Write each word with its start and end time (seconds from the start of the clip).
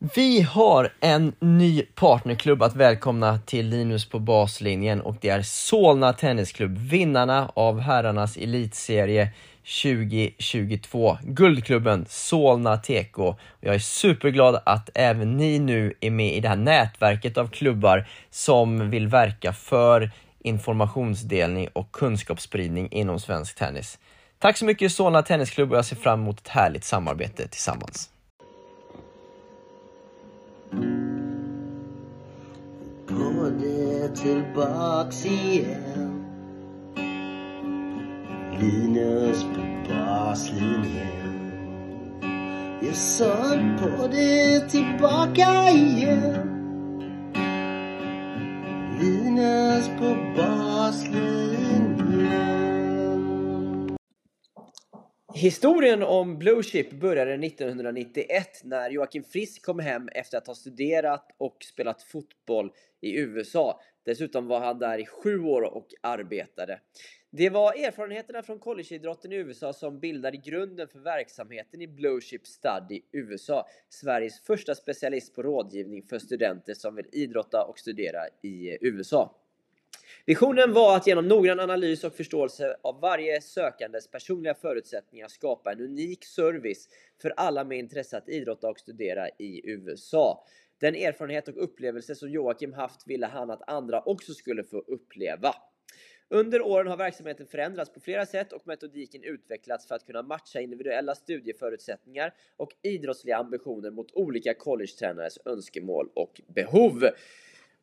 Vi 0.00 0.42
har 0.42 0.92
en 1.00 1.32
ny 1.40 1.82
partnerklubb 1.82 2.62
att 2.62 2.76
välkomna 2.76 3.38
till 3.38 3.68
Linus 3.68 4.08
på 4.08 4.18
baslinjen 4.18 5.00
och 5.00 5.16
det 5.20 5.28
är 5.28 5.42
Solna 5.42 6.12
Tennisklubb, 6.12 6.78
vinnarna 6.78 7.50
av 7.54 7.80
herrarnas 7.80 8.36
elitserie 8.36 9.32
2022. 9.82 11.18
Guldklubben 11.22 12.06
Solna 12.08 12.76
TK. 12.76 13.18
Jag 13.60 13.74
är 13.74 13.78
superglad 13.78 14.62
att 14.66 14.90
även 14.94 15.36
ni 15.36 15.58
nu 15.58 15.94
är 16.00 16.10
med 16.10 16.36
i 16.36 16.40
det 16.40 16.48
här 16.48 16.56
nätverket 16.56 17.38
av 17.38 17.48
klubbar 17.48 18.08
som 18.30 18.90
vill 18.90 19.08
verka 19.08 19.52
för 19.52 20.10
informationsdelning 20.38 21.68
och 21.72 21.92
kunskapsspridning 21.92 22.88
inom 22.90 23.20
svensk 23.20 23.56
tennis. 23.56 23.98
Tack 24.38 24.56
så 24.56 24.64
mycket 24.64 24.92
Solna 24.92 25.22
Tennisklubb 25.22 25.72
och 25.72 25.78
jag 25.78 25.84
ser 25.84 25.96
fram 25.96 26.20
emot 26.20 26.40
ett 26.40 26.48
härligt 26.48 26.84
samarbete 26.84 27.48
tillsammans. 27.48 28.10
På 33.06 33.50
det 33.60 34.16
tillbaks 34.16 35.26
igen? 35.26 36.24
Linus 38.60 39.42
på 39.42 39.60
baslinjen. 39.88 41.18
Jag 42.80 42.94
sa 42.94 43.34
på 43.80 44.06
det 44.06 44.68
tillbaka 44.68 45.70
igen. 45.70 46.48
Linus 49.00 49.88
på 49.98 50.16
baslinjen. 50.36 51.78
Historien 55.38 56.02
om 56.02 56.38
Blue 56.38 56.62
Chip 56.62 56.92
började 56.92 57.34
1991 57.46 58.60
när 58.64 58.90
Joakim 58.90 59.24
Frisk 59.24 59.64
kom 59.64 59.78
hem 59.78 60.08
efter 60.08 60.38
att 60.38 60.46
ha 60.46 60.54
studerat 60.54 61.34
och 61.38 61.56
spelat 61.64 62.02
fotboll 62.02 62.72
i 63.00 63.18
USA. 63.18 63.80
Dessutom 64.04 64.46
var 64.46 64.60
han 64.60 64.78
där 64.78 64.98
i 64.98 65.06
sju 65.06 65.40
år 65.40 65.62
och 65.62 65.86
arbetade. 66.00 66.80
Det 67.30 67.50
var 67.50 67.72
erfarenheterna 67.86 68.42
från 68.42 68.58
collegeidrotten 68.58 69.32
i 69.32 69.36
USA 69.36 69.72
som 69.72 70.00
bildade 70.00 70.36
grunden 70.36 70.88
för 70.88 70.98
verksamheten 70.98 71.82
i 71.82 71.86
Blue 71.86 72.20
Chip 72.20 72.46
Study 72.46 73.00
USA, 73.12 73.66
Sveriges 73.88 74.40
första 74.40 74.74
specialist 74.74 75.34
på 75.34 75.42
rådgivning 75.42 76.02
för 76.02 76.18
studenter 76.18 76.74
som 76.74 76.94
vill 76.94 77.06
idrotta 77.12 77.64
och 77.68 77.78
studera 77.78 78.20
i 78.42 78.78
USA. 78.80 79.37
Visionen 80.28 80.72
var 80.72 80.96
att 80.96 81.06
genom 81.06 81.28
noggrann 81.28 81.60
analys 81.60 82.04
och 82.04 82.14
förståelse 82.14 82.76
av 82.82 83.00
varje 83.00 83.40
sökandes 83.40 84.10
personliga 84.10 84.54
förutsättningar 84.54 85.28
skapa 85.28 85.72
en 85.72 85.80
unik 85.80 86.24
service 86.24 86.88
för 87.22 87.30
alla 87.36 87.64
med 87.64 87.78
intresse 87.78 88.16
att 88.16 88.28
idrotta 88.28 88.68
och 88.68 88.78
studera 88.78 89.28
i 89.28 89.70
USA. 89.70 90.46
Den 90.80 90.94
erfarenhet 90.94 91.48
och 91.48 91.64
upplevelse 91.64 92.14
som 92.14 92.30
Joakim 92.30 92.72
haft 92.72 93.06
ville 93.06 93.26
han 93.26 93.50
att 93.50 93.70
andra 93.70 94.00
också 94.00 94.34
skulle 94.34 94.64
få 94.64 94.78
uppleva. 94.78 95.54
Under 96.28 96.62
åren 96.62 96.86
har 96.86 96.96
verksamheten 96.96 97.46
förändrats 97.46 97.92
på 97.92 98.00
flera 98.00 98.26
sätt 98.26 98.52
och 98.52 98.66
metodiken 98.66 99.22
utvecklats 99.24 99.88
för 99.88 99.94
att 99.94 100.06
kunna 100.06 100.22
matcha 100.22 100.60
individuella 100.60 101.14
studieförutsättningar 101.14 102.34
och 102.56 102.70
idrottsliga 102.82 103.36
ambitioner 103.36 103.90
mot 103.90 104.12
olika 104.12 104.54
collegetränares 104.54 105.38
önskemål 105.44 106.08
och 106.14 106.40
behov. 106.46 107.04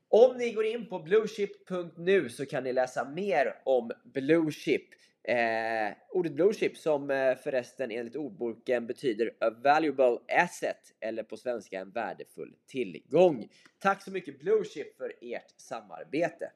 Om 0.10 0.38
ni 0.38 0.52
går 0.52 0.66
in 0.66 0.90
på 0.90 1.00
blueship.nu 1.00 2.30
så 2.30 2.46
kan 2.46 2.64
ni 2.64 2.74
läsa 2.74 3.10
mer 3.10 3.62
om 3.66 3.92
Blueship. 4.04 4.86
Eh, 5.28 5.98
ordet 6.10 6.34
Blueship 6.34 6.78
som 6.78 7.12
eh, 7.12 7.36
förresten 7.36 7.92
enligt 7.92 8.16
ordboken 8.16 8.88
betyder 8.88 9.32
a 9.40 9.50
valuable 9.50 10.18
asset 10.28 10.94
eller 11.00 11.24
på 11.24 11.38
svenska 11.38 11.80
en 11.80 11.92
värdefull 11.92 12.56
tillgång. 12.68 13.48
Tack 13.80 14.04
så 14.04 14.12
mycket 14.12 14.40
Blueship 14.40 14.98
för 14.98 15.14
ert 15.22 15.54
samarbete. 15.58 16.52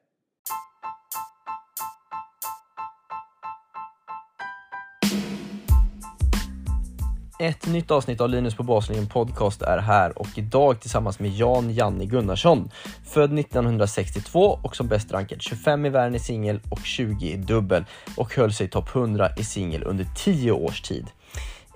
Ett 7.40 7.66
nytt 7.66 7.90
avsnitt 7.90 8.20
av 8.20 8.28
Linus 8.28 8.54
på 8.54 8.62
baslinjen 8.62 9.06
podcast 9.06 9.62
är 9.62 9.78
här 9.78 10.18
och 10.18 10.28
idag 10.36 10.80
tillsammans 10.80 11.18
med 11.18 11.30
Jan 11.30 11.70
Janni 11.70 12.06
Gunnarsson. 12.06 12.70
Född 13.04 13.38
1962 13.38 14.58
och 14.62 14.76
som 14.76 14.88
bäst 14.88 15.12
rankad 15.12 15.42
25 15.42 15.86
i 15.86 15.88
världen 15.88 16.14
i 16.14 16.18
singel 16.18 16.60
och 16.70 16.80
20 16.84 17.26
i 17.26 17.36
dubbel 17.36 17.84
och 18.16 18.34
höll 18.34 18.52
sig 18.52 18.68
topp 18.68 18.94
100 18.94 19.28
i 19.36 19.44
singel 19.44 19.82
under 19.84 20.06
10 20.16 20.52
års 20.52 20.82
tid. 20.82 21.06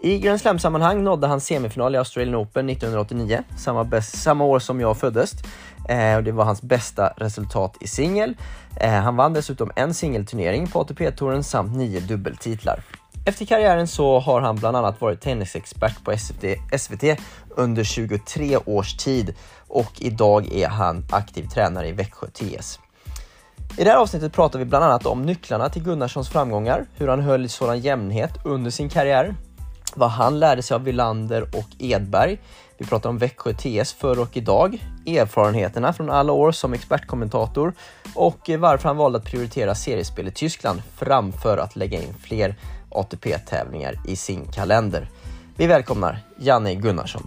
I 0.03 0.19
Grand 0.19 0.41
Slam-sammanhang 0.41 1.05
nådde 1.05 1.27
han 1.27 1.41
semifinal 1.41 1.95
i 1.95 1.99
Australian 1.99 2.35
Open 2.35 2.71
1989, 2.71 3.43
samma, 3.59 3.85
bäst, 3.85 4.19
samma 4.19 4.45
år 4.45 4.59
som 4.59 4.81
jag 4.81 4.97
föddes. 4.97 5.33
Eh, 5.89 6.17
och 6.17 6.25
det 6.25 6.33
var 6.33 6.45
hans 6.45 6.63
bästa 6.63 7.13
resultat 7.17 7.77
i 7.81 7.87
singel. 7.87 8.37
Eh, 8.81 8.93
han 8.93 9.17
vann 9.17 9.33
dessutom 9.33 9.71
en 9.77 9.95
singelturnering 9.95 10.67
på 10.67 10.81
ATP-touren 10.81 11.45
samt 11.45 11.77
nio 11.77 12.01
dubbeltitlar. 12.01 12.83
Efter 13.27 13.45
karriären 13.45 13.87
så 13.87 14.19
har 14.19 14.41
han 14.41 14.57
bland 14.57 14.77
annat 14.77 15.01
varit 15.01 15.21
tennisexpert 15.21 16.05
på 16.05 16.17
SVT, 16.17 16.45
SVT 16.79 17.21
under 17.51 17.85
23 17.85 18.57
års 18.57 18.97
tid 18.97 19.35
och 19.69 19.93
idag 19.99 20.53
är 20.53 20.69
han 20.69 21.05
aktiv 21.11 21.47
tränare 21.47 21.89
i 21.89 21.93
Växjö 21.93 22.27
TS. 22.27 22.79
I 23.79 23.85
det 23.85 23.91
här 23.91 23.97
avsnittet 23.97 24.33
pratar 24.33 24.59
vi 24.59 24.65
bland 24.65 24.85
annat 24.85 25.07
om 25.07 25.23
nycklarna 25.23 25.69
till 25.69 25.83
Gunnarssons 25.83 26.29
framgångar, 26.29 26.87
hur 26.95 27.09
han 27.09 27.21
höll 27.21 27.49
sådan 27.49 27.81
jämnhet 27.81 28.31
under 28.45 28.71
sin 28.71 28.89
karriär, 28.89 29.35
vad 29.95 30.11
han 30.11 30.39
lärde 30.39 30.63
sig 30.63 30.75
av 30.75 30.85
Villander 30.85 31.43
och 31.43 31.69
Edberg. 31.79 32.39
Vi 32.79 32.87
pratar 32.87 33.11
om 33.11 33.19
Växjö 33.19 33.53
TS 33.53 33.93
förr 33.93 34.19
och 34.19 34.37
idag, 34.37 34.79
erfarenheterna 35.07 35.93
från 35.93 36.11
alla 36.11 36.33
år 36.33 36.53
som 36.53 36.73
expertkommentator 36.73 37.73
och 38.15 38.51
varför 38.59 38.89
han 38.89 38.97
valde 38.97 39.19
att 39.19 39.25
prioritera 39.25 39.75
seriespel 39.75 40.29
i 40.29 40.31
Tyskland 40.31 40.83
framför 40.97 41.59
att 41.59 41.77
lägga 41.77 42.03
in 42.03 42.15
fler 42.23 42.57
ATP-tävlingar 42.95 43.95
i 44.09 44.17
sin 44.17 44.45
kalender. 44.45 45.09
Vi 45.59 45.67
välkomnar 45.67 46.19
Janne 46.39 46.75
Gunnarsson. 46.75 47.23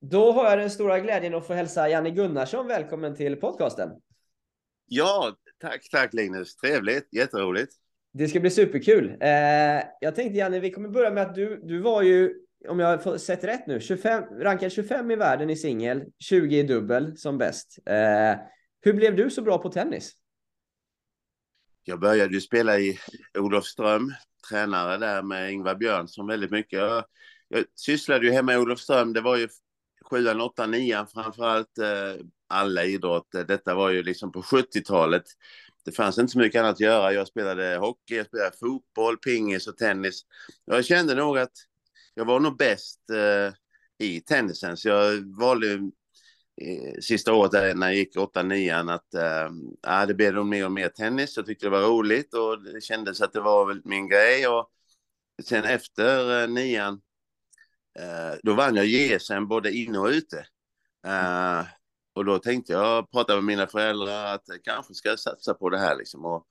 Då 0.00 0.32
har 0.32 0.50
jag 0.50 0.58
den 0.58 0.70
stora 0.70 1.00
glädjen 1.00 1.34
att 1.34 1.46
få 1.46 1.54
hälsa 1.54 1.88
Janne 1.88 2.10
Gunnarsson 2.10 2.66
välkommen 2.66 3.14
till 3.14 3.36
podcasten. 3.36 3.90
Ja, 4.86 5.36
tack, 5.60 5.88
tack 5.90 6.14
Linus. 6.14 6.56
Trevligt, 6.56 7.08
jätteroligt. 7.12 7.72
Det 8.12 8.28
ska 8.28 8.40
bli 8.40 8.50
superkul. 8.50 9.16
Eh, 9.20 9.28
jag 10.00 10.14
tänkte 10.14 10.38
Janne, 10.38 10.60
vi 10.60 10.70
kommer 10.70 10.88
börja 10.88 11.10
med 11.10 11.22
att 11.22 11.34
du, 11.34 11.60
du 11.64 11.80
var 11.80 12.02
ju, 12.02 12.34
om 12.68 12.80
jag 12.80 12.98
har 12.98 13.18
sett 13.18 13.44
rätt 13.44 13.66
nu, 13.66 13.80
25, 13.80 14.24
rankad 14.40 14.72
25 14.72 15.10
i 15.10 15.16
världen 15.16 15.50
i 15.50 15.56
singel, 15.56 16.04
20 16.18 16.58
i 16.58 16.62
dubbel 16.62 17.16
som 17.16 17.38
bäst. 17.38 17.78
Eh, 17.86 18.38
hur 18.84 18.92
blev 18.92 19.16
du 19.16 19.30
så 19.30 19.42
bra 19.42 19.58
på 19.58 19.68
tennis? 19.68 20.12
Jag 21.84 22.00
började 22.00 22.34
ju 22.34 22.40
spela 22.40 22.78
i 22.78 22.98
Olofström, 23.38 24.12
tränare 24.48 24.96
där 24.96 25.22
med 25.22 25.52
Ingvar 25.52 25.74
Björnsson 25.74 26.26
väldigt 26.26 26.50
mycket. 26.50 26.78
Jag, 26.78 27.04
jag 27.48 27.64
sysslade 27.74 28.26
ju 28.26 28.32
hemma 28.32 28.54
i 28.54 28.56
Olofström, 28.56 29.12
det 29.12 29.20
var 29.20 29.36
ju 29.36 29.48
sjuan, 30.10 30.40
åttan, 30.40 30.70
nian 30.70 31.06
framförallt. 31.06 31.78
Eh, 31.78 32.24
alla 32.46 32.84
idrotter. 32.84 33.44
Detta 33.44 33.74
var 33.74 33.90
ju 33.90 34.02
liksom 34.02 34.32
på 34.32 34.42
70-talet. 34.42 35.24
Det 35.84 35.92
fanns 35.92 36.18
inte 36.18 36.32
så 36.32 36.38
mycket 36.38 36.60
annat 36.60 36.72
att 36.72 36.80
göra. 36.80 37.12
Jag 37.12 37.28
spelade 37.28 37.76
hockey, 37.76 38.14
jag 38.16 38.26
spelade 38.26 38.56
fotboll, 38.60 39.16
pingis 39.16 39.66
och 39.66 39.76
tennis. 39.76 40.22
Jag 40.64 40.84
kände 40.84 41.14
nog 41.14 41.38
att 41.38 41.52
jag 42.14 42.24
var 42.24 42.40
nog 42.40 42.56
bäst 42.56 43.10
eh, 43.10 43.54
i 44.06 44.20
tennisen, 44.20 44.76
så 44.76 44.88
jag 44.88 45.38
valde 45.38 45.66
sista 47.00 47.32
året 47.32 47.52
där 47.52 47.74
när 47.74 47.86
jag 47.86 47.96
gick 47.96 48.16
8-9 48.16 48.92
att 48.94 49.14
äh, 49.86 50.06
det 50.06 50.14
blev 50.14 50.34
nog 50.34 50.46
mer 50.46 50.64
och 50.64 50.72
mer 50.72 50.88
tennis. 50.88 51.36
Jag 51.36 51.46
tyckte 51.46 51.66
det 51.66 51.70
var 51.70 51.80
roligt 51.80 52.34
och 52.34 52.62
det 52.62 52.80
kändes 52.80 53.20
att 53.20 53.32
det 53.32 53.40
var 53.40 53.66
väl 53.66 53.80
min 53.84 54.08
grej. 54.08 54.48
Och 54.48 54.70
sen 55.42 55.64
efter 55.64 56.42
äh, 56.42 56.48
nian, 56.48 57.00
äh, 57.98 58.38
då 58.42 58.54
vann 58.54 58.76
jag 58.76 58.86
JSM 58.86 59.48
både 59.48 59.72
inne 59.72 59.98
och 59.98 60.08
ute. 60.08 60.46
Äh, 61.06 61.64
och 62.14 62.24
då 62.24 62.38
tänkte 62.38 62.72
jag, 62.72 63.10
prata 63.10 63.34
med 63.34 63.44
mina 63.44 63.66
föräldrar, 63.66 64.34
att 64.34 64.42
jag 64.44 64.64
kanske 64.64 64.94
ska 64.94 65.08
jag 65.08 65.20
satsa 65.20 65.54
på 65.54 65.70
det 65.70 65.78
här 65.78 65.96
liksom. 65.96 66.24
Och 66.24 66.46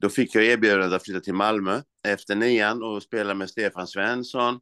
då 0.00 0.08
fick 0.08 0.34
jag 0.34 0.44
erbjudandet 0.44 0.92
att 0.92 1.04
flytta 1.04 1.20
till 1.20 1.34
Malmö 1.34 1.82
efter 2.08 2.34
nian 2.34 2.82
och 2.82 3.02
spela 3.02 3.34
med 3.34 3.50
Stefan 3.50 3.86
Svensson, 3.86 4.60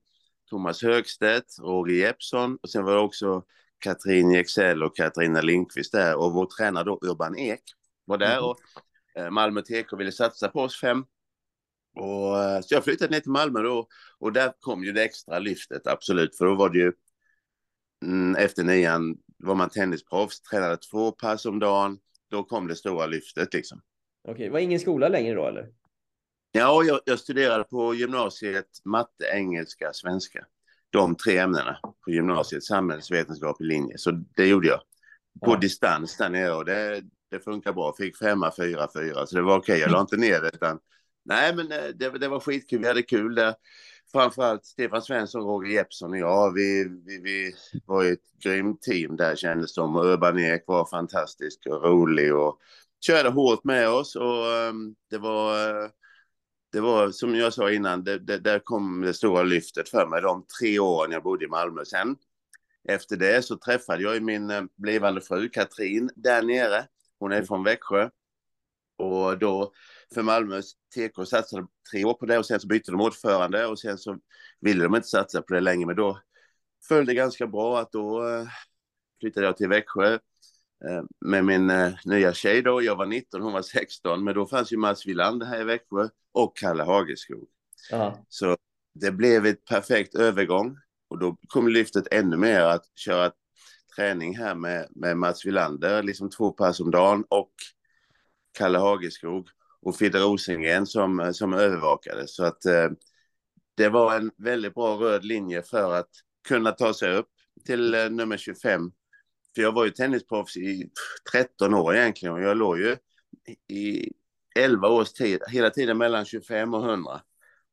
Thomas 0.50 0.82
Högstedt, 0.82 1.58
Roger 1.58 1.94
Jeppsson 1.94 2.58
och 2.62 2.70
sen 2.70 2.84
var 2.84 2.92
det 2.92 3.00
också 3.00 3.42
Katrin 3.78 4.30
Jexell 4.30 4.82
och 4.82 4.96
Katarina 4.96 5.40
Lindqvist 5.40 5.92
där 5.92 6.16
och 6.16 6.32
vår 6.32 6.46
tränare 6.46 6.84
då 6.84 6.98
Urban 7.02 7.38
Ek 7.38 7.62
var 8.04 8.18
där 8.18 8.36
mm. 8.36 8.44
och 8.44 8.56
eh, 9.16 9.30
Malmö 9.30 9.62
TK 9.62 9.96
ville 9.98 10.12
satsa 10.12 10.48
på 10.48 10.60
oss 10.60 10.80
fem. 10.80 11.04
Och, 11.96 12.42
eh, 12.42 12.60
så 12.60 12.74
jag 12.74 12.84
flyttade 12.84 13.10
ner 13.10 13.20
till 13.20 13.30
Malmö 13.30 13.62
då 13.62 13.88
och 14.18 14.32
där 14.32 14.52
kom 14.60 14.84
ju 14.84 14.92
det 14.92 15.04
extra 15.04 15.38
lyftet 15.38 15.86
absolut 15.86 16.36
för 16.36 16.44
då 16.44 16.54
var 16.54 16.70
det 16.70 16.78
ju 16.78 16.92
mm, 18.04 18.36
efter 18.36 18.64
nian 18.64 19.16
var 19.38 19.54
man 19.54 19.70
tennisproffs, 19.70 20.40
tränade 20.40 20.76
två 20.76 21.12
pass 21.12 21.46
om 21.46 21.58
dagen. 21.58 21.98
Då 22.30 22.44
kom 22.44 22.66
det 22.66 22.76
stora 22.76 23.06
lyftet 23.06 23.54
liksom. 23.54 23.80
Okej, 24.28 24.48
var 24.48 24.58
ingen 24.58 24.80
skola 24.80 25.08
längre 25.08 25.34
då 25.34 25.46
eller? 25.46 25.68
Ja, 26.52 26.82
jag, 26.84 27.00
jag 27.04 27.18
studerade 27.18 27.64
på 27.64 27.94
gymnasiet 27.94 28.68
matte, 28.84 29.24
engelska, 29.32 29.92
svenska. 29.92 30.46
De 30.90 31.16
tre 31.16 31.38
ämnena 31.38 31.78
på 32.04 32.10
gymnasiet, 32.10 32.64
samhällsvetenskaplig 32.64 33.66
linje. 33.68 33.98
Så 33.98 34.10
det 34.36 34.46
gjorde 34.46 34.68
jag. 34.68 34.80
På 35.44 35.52
Ja. 35.52 35.56
distans 35.56 36.16
där 36.16 36.28
nere 36.30 36.52
och 36.52 36.64
det, 36.64 37.02
det 37.30 37.40
funkar 37.40 37.72
bra. 37.72 37.94
Fick 37.98 38.16
femma, 38.18 38.52
fyra, 38.56 38.88
fyra. 38.94 39.26
Så 39.26 39.36
det 39.36 39.42
var 39.42 39.58
okej. 39.58 39.78
Jag 39.80 39.90
la 39.90 40.00
inte 40.00 40.16
ner 40.16 40.40
det. 40.40 40.50
Utan, 40.54 40.78
nej, 41.24 41.56
men 41.56 41.72
eh, 41.72 41.84
det, 41.94 42.18
det 42.18 42.28
var 42.28 42.40
skitkul. 42.40 42.80
Vi 42.80 42.88
hade 42.88 43.02
kul 43.02 43.34
där. 43.34 43.54
Framförallt 44.12 44.64
Stefan 44.64 45.02
Svensson, 45.02 45.42
Roger 45.42 45.72
Jeppsson 45.72 46.10
och 46.10 46.18
jag. 46.18 46.52
Vi, 46.54 46.84
vi, 47.06 47.20
vi 47.22 47.52
var 47.86 48.04
ett 48.04 48.18
grymt 48.44 48.82
team 48.82 49.16
där 49.16 49.36
kändes 49.36 49.74
som. 49.74 49.96
Och 49.96 50.04
Urban 50.04 50.38
Ek 50.38 50.62
var 50.66 50.86
fantastisk 50.90 51.66
och 51.66 51.82
rolig 51.84 52.34
och 52.34 52.58
körde 53.06 53.28
hårt 53.28 53.64
med 53.64 53.88
oss. 53.88 54.16
Och 54.16 54.52
ehm, 54.52 54.94
det 55.10 55.18
var... 55.18 55.68
eh, 55.84 55.88
det 56.76 56.82
var 56.82 57.10
som 57.10 57.34
jag 57.34 57.52
sa 57.52 57.70
innan, 57.70 58.04
det, 58.04 58.18
det, 58.18 58.38
där 58.38 58.58
kom 58.58 59.00
det 59.00 59.14
stora 59.14 59.42
lyftet 59.42 59.88
för 59.88 60.06
mig 60.06 60.22
de 60.22 60.46
tre 60.60 60.78
åren 60.78 61.12
jag 61.12 61.22
bodde 61.22 61.44
i 61.44 61.48
Malmö. 61.48 61.84
Sen 61.84 62.16
efter 62.88 63.16
det 63.16 63.42
så 63.42 63.56
träffade 63.56 64.02
jag 64.02 64.22
min 64.22 64.50
eh, 64.50 64.62
blivande 64.76 65.20
fru 65.20 65.48
Katrin 65.48 66.10
där 66.16 66.42
nere. 66.42 66.86
Hon 67.18 67.32
är 67.32 67.42
från 67.42 67.64
Växjö. 67.64 68.10
Och 68.98 69.38
då 69.38 69.72
för 70.14 70.22
Malmös 70.22 70.72
TK 70.94 71.26
satsade 71.26 71.66
tre 71.92 72.04
år 72.04 72.14
på 72.14 72.26
det 72.26 72.38
och 72.38 72.46
sen 72.46 72.60
så 72.60 72.66
bytte 72.66 72.90
de 72.90 73.00
ordförande 73.00 73.66
och 73.66 73.78
sen 73.78 73.98
så 73.98 74.18
ville 74.60 74.84
de 74.84 74.96
inte 74.96 75.08
satsa 75.08 75.42
på 75.42 75.54
det 75.54 75.60
längre. 75.60 75.86
Men 75.86 75.96
då 75.96 76.20
föll 76.88 77.06
det 77.06 77.14
ganska 77.14 77.46
bra 77.46 77.80
att 77.80 77.92
då 77.92 78.28
eh, 78.28 78.46
flyttade 79.20 79.46
jag 79.46 79.56
till 79.56 79.68
Växjö 79.68 80.18
med 81.20 81.44
min 81.44 81.70
eh, 81.70 81.92
nya 82.04 82.32
tjej 82.32 82.62
då. 82.62 82.82
Jag 82.82 82.96
var 82.96 83.06
19, 83.06 83.42
hon 83.42 83.52
var 83.52 83.62
16, 83.62 84.24
men 84.24 84.34
då 84.34 84.46
fanns 84.46 84.72
ju 84.72 84.76
Mats 84.76 85.06
Wilander 85.06 85.46
här 85.46 85.60
i 85.60 85.64
Växjö 85.64 86.08
och 86.32 86.56
Kalle 86.56 86.82
Hageskog. 86.82 87.48
Ja. 87.90 88.24
Så 88.28 88.56
det 88.94 89.10
blev 89.10 89.46
ett 89.46 89.64
perfekt 89.64 90.14
övergång 90.14 90.78
och 91.08 91.18
då 91.18 91.36
kom 91.48 91.68
lyftet 91.68 92.12
ännu 92.12 92.36
mer 92.36 92.60
att 92.60 92.84
köra 92.94 93.32
träning 93.96 94.36
här 94.36 94.54
med, 94.54 94.86
med 94.90 95.16
Mats 95.16 95.46
Wilander, 95.46 96.02
liksom 96.02 96.30
två 96.30 96.50
pass 96.50 96.80
om 96.80 96.90
dagen 96.90 97.24
och 97.28 97.52
Kalle 98.58 98.78
Hageskog 98.78 99.48
och 99.82 99.96
Fidde 99.96 100.18
Rosengren 100.18 100.86
som, 100.86 101.30
som 101.34 101.52
övervakade. 101.52 102.28
Så 102.28 102.44
att 102.44 102.64
eh, 102.64 102.88
det 103.76 103.88
var 103.88 104.16
en 104.16 104.30
väldigt 104.36 104.74
bra 104.74 104.96
röd 104.96 105.24
linje 105.24 105.62
för 105.62 105.92
att 105.92 106.10
kunna 106.48 106.72
ta 106.72 106.94
sig 106.94 107.16
upp 107.16 107.28
till 107.66 107.94
eh, 107.94 108.10
nummer 108.10 108.36
25. 108.36 108.90
För 109.56 109.62
jag 109.62 109.72
var 109.72 109.84
ju 109.84 109.90
tennisproffs 109.90 110.56
i 110.56 110.90
13 111.32 111.74
år 111.74 111.96
egentligen 111.96 112.34
och 112.34 112.42
jag 112.42 112.56
låg 112.56 112.78
ju 112.78 112.96
i 113.68 114.12
11 114.58 114.88
års 114.88 115.12
tid, 115.12 115.40
hela 115.48 115.70
tiden 115.70 115.98
mellan 115.98 116.24
25 116.24 116.74
och 116.74 116.90
100 116.90 117.20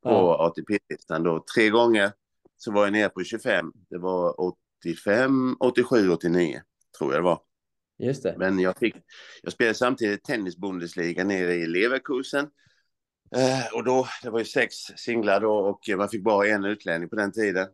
på 0.03 0.09
Ja. 0.09 0.47
ATP-listan 0.47 1.23
då. 1.23 1.45
Tre 1.55 1.69
gånger 1.69 2.11
så 2.57 2.71
var 2.71 2.83
jag 2.83 2.93
nere 2.93 3.09
på 3.09 3.23
25. 3.23 3.71
Det 3.89 3.97
var 3.97 4.35
85, 4.81 5.55
87, 5.59 6.09
89 6.09 6.61
tror 6.97 7.13
jag 7.13 7.19
det 7.19 7.25
var. 7.25 7.39
Just 7.99 8.23
det. 8.23 8.35
Men 8.37 8.59
jag, 8.59 8.77
fick, 8.77 8.95
jag 9.41 9.53
spelade 9.53 9.75
samtidigt 9.75 10.23
tennis-Bundesliga 10.23 11.23
nere 11.23 11.53
i 11.53 11.67
Leverkusen. 11.67 12.49
Eh, 13.35 13.75
och 13.75 13.83
då, 13.83 14.07
det 14.23 14.29
var 14.29 14.39
ju 14.39 14.45
sex 14.45 14.75
singlar 14.75 15.39
då 15.39 15.53
och 15.53 15.79
man 15.97 16.09
fick 16.09 16.23
bara 16.23 16.47
en 16.47 16.65
utlänning 16.65 17.09
på 17.09 17.15
den 17.15 17.31
tiden. 17.31 17.67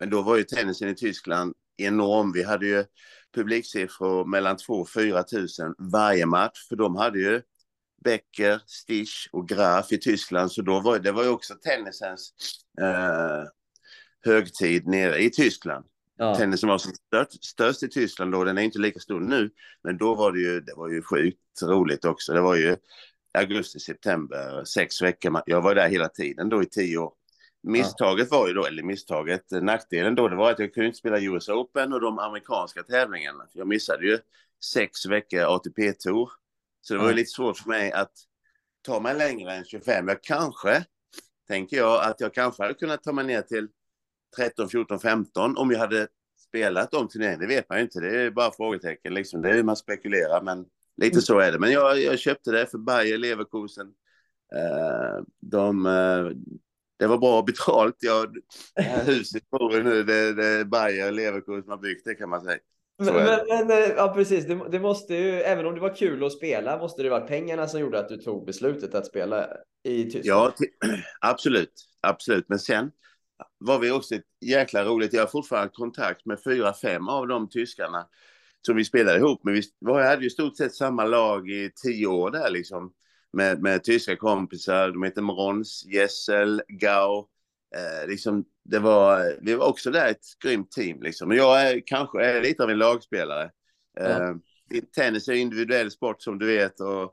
Men 0.00 0.10
då 0.10 0.22
var 0.22 0.36
ju 0.36 0.44
tennisen 0.44 0.88
i 0.88 0.94
Tyskland 0.94 1.54
enorm. 1.76 2.32
Vi 2.32 2.42
hade 2.42 2.66
ju 2.66 2.84
publiksiffror 3.34 4.24
mellan 4.24 4.56
2 4.56 4.72
och 4.74 4.90
4 4.90 5.22
tusen 5.22 5.74
varje 5.78 6.26
match. 6.26 6.68
För 6.68 6.76
de 6.76 6.96
hade 6.96 7.18
ju 7.18 7.42
Becker, 8.04 8.60
Stich 8.66 9.28
och 9.32 9.48
Graf 9.48 9.92
i 9.92 9.98
Tyskland. 9.98 10.52
Så 10.52 10.62
då 10.62 10.80
var 10.80 10.98
det 10.98 11.12
var 11.12 11.22
ju 11.22 11.28
också 11.28 11.54
tennisens 11.54 12.32
eh, 12.80 13.44
högtid 14.24 14.86
nere 14.86 15.22
i 15.22 15.30
Tyskland 15.30 15.84
Ja. 16.16 16.34
tennisen 16.34 16.68
var 16.68 16.78
som 16.78 16.92
störst, 16.92 17.44
störst 17.44 17.82
i 17.82 17.88
Tyskland 17.88 18.32
då, 18.32 18.44
den 18.44 18.58
är 18.58 18.62
inte 18.62 18.78
lika 18.78 19.00
stor 19.00 19.20
nu, 19.20 19.50
men 19.84 19.98
då 19.98 20.14
var 20.14 20.32
det 20.32 20.40
ju, 20.40 20.60
det 20.60 20.74
var 20.76 20.88
ju 20.88 21.02
sjukt 21.02 21.62
roligt 21.62 22.04
också. 22.04 22.32
Det 22.32 22.40
var 22.40 22.54
ju 22.56 22.76
augusti, 23.38 23.80
september, 23.80 24.64
sex 24.64 25.02
veckor. 25.02 25.42
Jag 25.46 25.62
var 25.62 25.74
där 25.74 25.88
hela 25.88 26.08
tiden 26.08 26.48
då 26.48 26.62
i 26.62 26.66
tio 26.66 26.98
år. 26.98 27.12
Misstaget 27.62 28.30
var 28.30 28.48
ju 28.48 28.54
då, 28.54 28.66
eller 28.66 28.82
misstaget, 28.82 29.50
nackdelen 29.50 30.14
då, 30.14 30.28
det 30.28 30.36
var 30.36 30.50
att 30.50 30.58
jag 30.58 30.74
kunde 30.74 30.86
inte 30.86 30.98
spela 30.98 31.20
US 31.20 31.48
Open 31.48 31.92
och 31.92 32.00
de 32.00 32.18
amerikanska 32.18 32.82
tävlingarna. 32.82 33.46
Jag 33.52 33.66
missade 33.66 34.06
ju 34.06 34.18
sex 34.64 35.06
veckor 35.06 35.40
ATP-tour. 35.40 36.30
Så 36.80 36.94
det 36.94 37.00
var 37.00 37.08
ju 37.08 37.14
lite 37.14 37.30
svårt 37.30 37.58
för 37.58 37.68
mig 37.68 37.92
att 37.92 38.12
ta 38.82 39.00
mig 39.00 39.14
längre 39.14 39.52
än 39.52 39.64
25. 39.64 40.08
Jag 40.08 40.22
kanske, 40.22 40.84
tänker 41.48 41.76
jag, 41.76 42.04
att 42.04 42.20
jag 42.20 42.34
kanske 42.34 42.62
hade 42.62 42.74
kunnat 42.74 43.02
ta 43.02 43.12
mig 43.12 43.24
ner 43.24 43.42
till 43.42 43.68
13, 44.36 44.68
14, 44.68 45.00
15 45.00 45.56
om 45.56 45.70
jag 45.70 45.78
hade 45.78 46.08
spelat 46.48 46.90
de 46.90 47.08
turneringarna. 47.08 47.40
Det 47.40 47.46
vet 47.46 47.68
man 47.68 47.78
ju 47.78 47.84
inte. 47.84 48.00
Det 48.00 48.20
är 48.20 48.30
bara 48.30 48.52
frågetecken. 48.52 49.14
Liksom. 49.14 49.42
Det 49.42 49.50
är 49.50 49.62
man 49.62 49.76
spekulerar, 49.76 50.42
men 50.42 50.64
lite 50.96 51.22
så 51.22 51.38
är 51.38 51.52
det. 51.52 51.58
Men 51.58 51.72
jag, 51.72 52.00
jag 52.00 52.18
köpte 52.18 52.50
det 52.50 52.66
för 52.66 52.78
Bayer 52.78 53.18
Leverkusen. 53.18 53.86
Eh, 54.54 55.24
de, 55.40 55.86
eh, 55.86 56.26
det 57.02 57.08
var 57.08 57.18
bra 57.18 57.42
betalt. 57.42 57.96
Jag, 57.98 58.36
det 58.74 58.82
här 58.82 59.04
huset 59.04 59.42
får 59.50 59.72
vi 59.72 59.82
nu, 59.82 60.02
det, 60.02 60.34
det 60.34 60.64
Bayer 60.64 61.12
Leverkusen 61.12 61.70
har 61.70 61.76
byggt 61.76 62.04
det 62.04 62.14
kan 62.14 62.28
man 62.28 62.40
säga. 62.40 62.58
Men, 62.98 63.14
men, 63.14 63.66
men, 63.66 63.90
ja, 63.96 64.12
precis. 64.16 64.46
Det, 64.46 64.60
det 64.70 64.80
måste 64.80 65.14
ju, 65.14 65.40
även 65.40 65.66
om 65.66 65.74
det 65.74 65.80
var 65.80 65.96
kul 65.96 66.24
att 66.24 66.32
spela, 66.32 66.78
måste 66.78 67.02
det 67.02 67.10
varit 67.10 67.28
pengarna 67.28 67.68
som 67.68 67.80
gjorde 67.80 67.98
att 67.98 68.08
du 68.08 68.16
tog 68.16 68.46
beslutet 68.46 68.94
att 68.94 69.06
spela 69.06 69.48
i 69.82 70.04
Tyskland? 70.04 70.26
Ja, 70.26 70.52
absolut. 71.20 71.72
Absolut. 72.00 72.48
Men 72.48 72.58
sen 72.58 72.90
var 73.58 73.78
vi 73.78 73.90
också 73.90 74.14
ett 74.14 74.26
jäkla 74.40 74.84
roligt. 74.84 75.12
Jag 75.12 75.22
har 75.22 75.26
fortfarande 75.26 75.72
kontakt 75.74 76.26
med 76.26 76.38
fyra, 76.44 76.74
fem 76.74 77.08
av 77.08 77.28
de 77.28 77.48
tyskarna 77.48 78.06
som 78.66 78.76
vi 78.76 78.84
spelade 78.84 79.18
ihop 79.18 79.44
med. 79.44 79.62
Vi 79.80 79.92
hade 79.92 80.20
ju 80.20 80.26
i 80.26 80.30
stort 80.30 80.56
sett 80.56 80.74
samma 80.74 81.04
lag 81.04 81.50
i 81.50 81.70
tio 81.84 82.06
år 82.06 82.30
där 82.30 82.50
liksom. 82.50 82.92
Med, 83.32 83.62
med 83.62 83.84
tyska 83.84 84.16
kompisar. 84.16 84.90
De 84.90 85.02
heter 85.02 85.22
Mrons, 85.22 85.84
Jessel, 85.86 86.62
Gau. 86.68 87.28
Eh, 87.76 88.08
liksom, 88.08 88.44
det 88.64 88.78
var, 88.78 89.36
vi 89.40 89.54
var 89.54 89.66
också 89.66 89.90
där 89.90 90.10
ett 90.10 90.24
grymt 90.44 90.70
team. 90.70 91.02
Liksom. 91.02 91.28
Men 91.28 91.36
jag 91.36 91.70
är, 91.70 91.82
kanske 91.86 92.24
är 92.24 92.42
lite 92.42 92.62
av 92.62 92.70
en 92.70 92.78
lagspelare. 92.78 93.50
Eh, 94.00 94.34
Tennis 94.94 95.28
är 95.28 95.32
individuell 95.32 95.90
sport 95.90 96.22
som 96.22 96.38
du 96.38 96.46
vet. 96.46 96.80
Och 96.80 97.12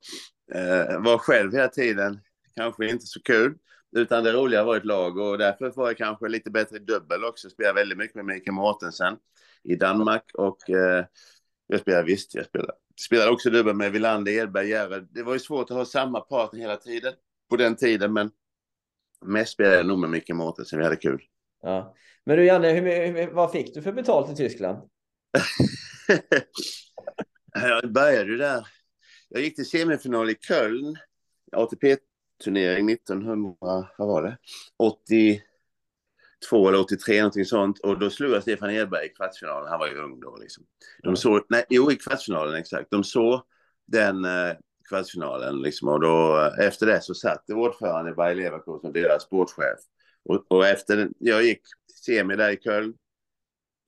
eh, 0.55 1.01
var 1.01 1.17
själv 1.17 1.53
hela 1.53 1.67
tiden 1.67 2.19
kanske 2.55 2.89
inte 2.89 3.05
så 3.05 3.21
kul. 3.21 3.57
Utan 3.95 4.23
det 4.23 4.33
roliga 4.33 4.63
var 4.63 4.77
ett 4.77 4.85
lag 4.85 5.17
och 5.17 5.37
därför 5.37 5.71
var 5.71 5.87
jag 5.87 5.97
kanske 5.97 6.27
lite 6.27 6.51
bättre 6.51 6.75
i 6.75 6.79
dubbel 6.79 7.23
också. 7.23 7.49
Spelade 7.49 7.79
väldigt 7.79 7.97
mycket 7.97 8.15
med 8.15 8.25
Mikael 8.25 8.53
Mortensen 8.53 9.17
i 9.63 9.75
Danmark 9.75 10.31
och 10.33 10.69
eh, 10.69 11.05
jag 11.67 11.79
spelade 11.79 12.05
visst, 12.05 12.35
jag 12.35 12.45
spelade. 12.45 12.73
Spelade 13.05 13.31
också 13.31 13.49
dubbel 13.49 13.75
med 13.75 13.91
Wilander, 13.91 14.31
Edberg, 14.31 14.69
Järred. 14.69 15.07
Det 15.11 15.23
var 15.23 15.33
ju 15.33 15.39
svårt 15.39 15.71
att 15.71 15.77
ha 15.77 15.85
samma 15.85 16.21
partner 16.21 16.59
hela 16.59 16.77
tiden 16.77 17.13
på 17.49 17.57
den 17.57 17.75
tiden, 17.75 18.13
men 18.13 18.31
mest 19.25 19.53
spelade 19.53 19.75
jag 19.75 19.85
nog 19.85 19.99
med 19.99 20.09
Mikael 20.09 20.37
Mortensen. 20.37 20.79
Vi 20.79 20.85
hade 20.85 20.95
kul. 20.95 21.21
Ja. 21.61 21.95
Men 22.25 22.37
du 22.37 22.45
Janne, 22.45 22.71
hur, 22.71 22.81
hur, 22.81 23.31
vad 23.31 23.51
fick 23.51 23.73
du 23.73 23.81
för 23.81 23.91
betalt 23.91 24.31
i 24.31 24.35
Tyskland? 24.35 24.89
jag 27.53 27.91
började 27.91 28.31
ju 28.31 28.37
där. 28.37 28.67
Jag 29.29 29.41
gick 29.41 29.55
till 29.55 29.69
semifinal 29.69 30.29
i 30.29 30.35
Köln, 30.35 30.97
ATP-turnering 31.51 32.89
1900, 32.91 33.55
vad 33.97 34.07
var 34.07 34.23
det? 34.23 34.37
82 36.41 36.67
eller 36.67 36.79
83, 36.79 37.17
någonting 37.19 37.45
sånt. 37.45 37.79
Och 37.79 37.99
då 37.99 38.09
slog 38.09 38.31
jag 38.31 38.41
Stefan 38.41 38.69
Edberg 38.71 39.05
i 39.05 39.09
kvartsfinalen. 39.09 39.69
Han 39.69 39.79
var 39.79 39.87
ju 39.87 39.97
ung 40.03 40.19
då 40.19 40.37
liksom. 40.41 40.63
De 41.03 41.15
såg, 41.15 41.41
nej, 41.49 41.65
jo 41.69 41.91
i 41.91 41.95
kvartsfinalen 41.95 42.55
exakt. 42.55 42.91
De 42.91 43.03
såg 43.03 43.41
den 43.87 44.25
eh, 44.25 44.53
kvartsfinalen 44.89 45.61
liksom. 45.61 45.87
Och 45.87 46.01
då, 46.01 46.37
eh, 46.59 46.67
efter 46.67 46.85
det 46.85 47.01
så 47.01 47.13
satt 47.13 47.43
det 47.47 47.53
ordförande 47.53 48.11
i 48.11 48.13
Bayer 48.13 48.35
Leverkusen, 48.35 48.93
deras 48.93 49.23
sportchef. 49.23 49.79
Och, 50.29 50.45
och 50.51 50.67
efter 50.67 50.97
den- 50.97 51.13
jag 51.19 51.43
gick 51.43 51.61
semi 52.05 52.35
där 52.35 52.49
i 52.49 52.57
Köln 52.57 52.93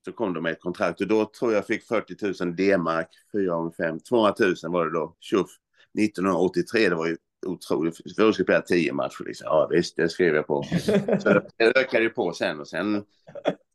så 0.04 0.12
kom 0.12 0.34
de 0.34 0.42
med 0.42 0.52
ett 0.52 0.60
kontrakt 0.60 1.00
och 1.00 1.06
då 1.08 1.24
tror 1.38 1.52
jag 1.52 1.66
fick 1.66 1.86
40 1.88 2.44
000 2.44 2.56
D-mark, 2.56 3.08
4 3.32 3.54
gånger 3.54 3.72
5, 3.76 4.00
200 4.00 4.34
000 4.40 4.54
var 4.72 4.86
det 4.86 4.92
då. 4.92 5.16
Tjoff, 5.20 5.50
1983, 5.98 6.88
det 6.88 6.94
var 6.94 7.06
ju 7.06 7.16
otroligt. 7.46 7.96
För 7.96 8.02
jag 8.16 8.34
skulle 8.34 8.44
spela 8.46 8.60
10 8.62 8.92
matcher 8.92 9.24
liksom. 9.26 9.44
Ja 9.50 9.68
visst, 9.70 9.96
det 9.96 10.08
skrev 10.08 10.34
jag 10.34 10.46
på. 10.46 10.62
Så 11.22 11.40
det 11.56 11.76
ökade 11.76 12.02
ju 12.04 12.10
på 12.10 12.32
sen 12.32 12.60
och 12.60 12.68
sen 12.68 13.04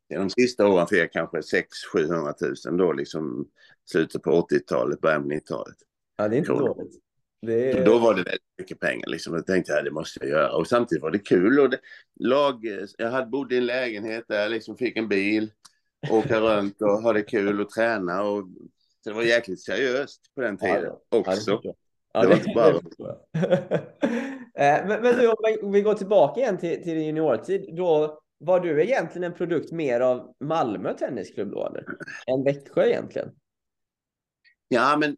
de 0.09 0.29
sista 0.29 0.67
åren 0.67 0.87
fick 0.87 0.99
jag 0.99 1.11
kanske 1.11 1.43
600 1.43 1.67
000 2.01 2.07
700 2.07 2.33
000 2.71 2.77
då 2.77 2.93
liksom 2.93 3.47
slutet 3.85 4.21
på 4.21 4.47
80-talet, 4.51 5.01
början 5.01 5.23
på 5.23 5.29
90-talet. 5.29 5.75
Ja, 6.17 6.27
det 6.27 6.35
är 6.35 6.37
inte 6.37 6.49
Kul. 6.51 6.57
dåligt. 6.57 7.01
Det 7.41 7.71
är... 7.71 7.85
Då 7.85 7.97
var 7.99 8.13
det 8.13 8.23
väldigt 8.23 8.41
mycket 8.57 8.79
pengar 8.79 9.07
liksom. 9.07 9.33
Jag 9.33 9.45
tänkte 9.45 9.77
att 9.79 9.85
det 9.85 9.91
måste 9.91 10.19
jag 10.21 10.29
göra. 10.29 10.51
Och 10.55 10.67
samtidigt 10.67 11.01
var 11.03 11.11
det 11.11 11.19
kul. 11.19 11.59
Och 11.59 11.69
det, 11.69 11.79
lag, 12.19 12.65
jag 12.97 13.11
hade 13.11 13.27
bodde 13.27 13.55
i 13.55 13.57
en 13.57 13.65
lägenhet 13.65 14.25
där, 14.27 14.49
liksom 14.49 14.77
fick 14.77 14.97
en 14.97 15.07
bil, 15.07 15.51
åka 16.11 16.39
runt 16.41 16.81
och 16.81 17.01
ha 17.01 17.13
det 17.13 17.23
kul 17.23 17.61
och 17.61 17.69
träna. 17.69 18.23
Och, 18.23 18.47
så 19.03 19.09
det 19.09 19.15
var 19.15 19.23
jäkligt 19.23 19.61
seriöst 19.61 20.21
på 20.35 20.41
den 20.41 20.57
tiden 20.57 20.83
Ja, 20.83 21.01
också. 21.09 21.31
förstår 21.31 21.75
jag. 22.13 22.23
Det 22.23 22.27
var 22.27 22.35
inte 22.35 22.53
bara-. 22.55 23.17
Eh, 24.59 24.87
men, 24.87 25.01
men 25.01 25.17
du, 25.17 25.31
om 25.63 25.71
vi 25.71 25.81
går 25.81 25.93
tillbaka 25.93 26.39
igen 26.39 26.57
till, 26.57 26.83
till 26.83 26.93
din 26.95 27.05
juniortid, 27.05 27.75
då 27.75 28.21
var 28.37 28.59
du 28.59 28.83
egentligen 28.83 29.23
en 29.31 29.37
produkt 29.37 29.71
mer 29.71 29.99
av 29.99 30.35
Malmö 30.39 30.93
tennisklubb 30.93 31.51
då, 31.51 31.65
eller? 31.67 31.83
Än 32.27 32.43
Växjö 32.43 32.85
egentligen? 32.85 33.29
Ja, 34.67 34.97
men 34.99 35.17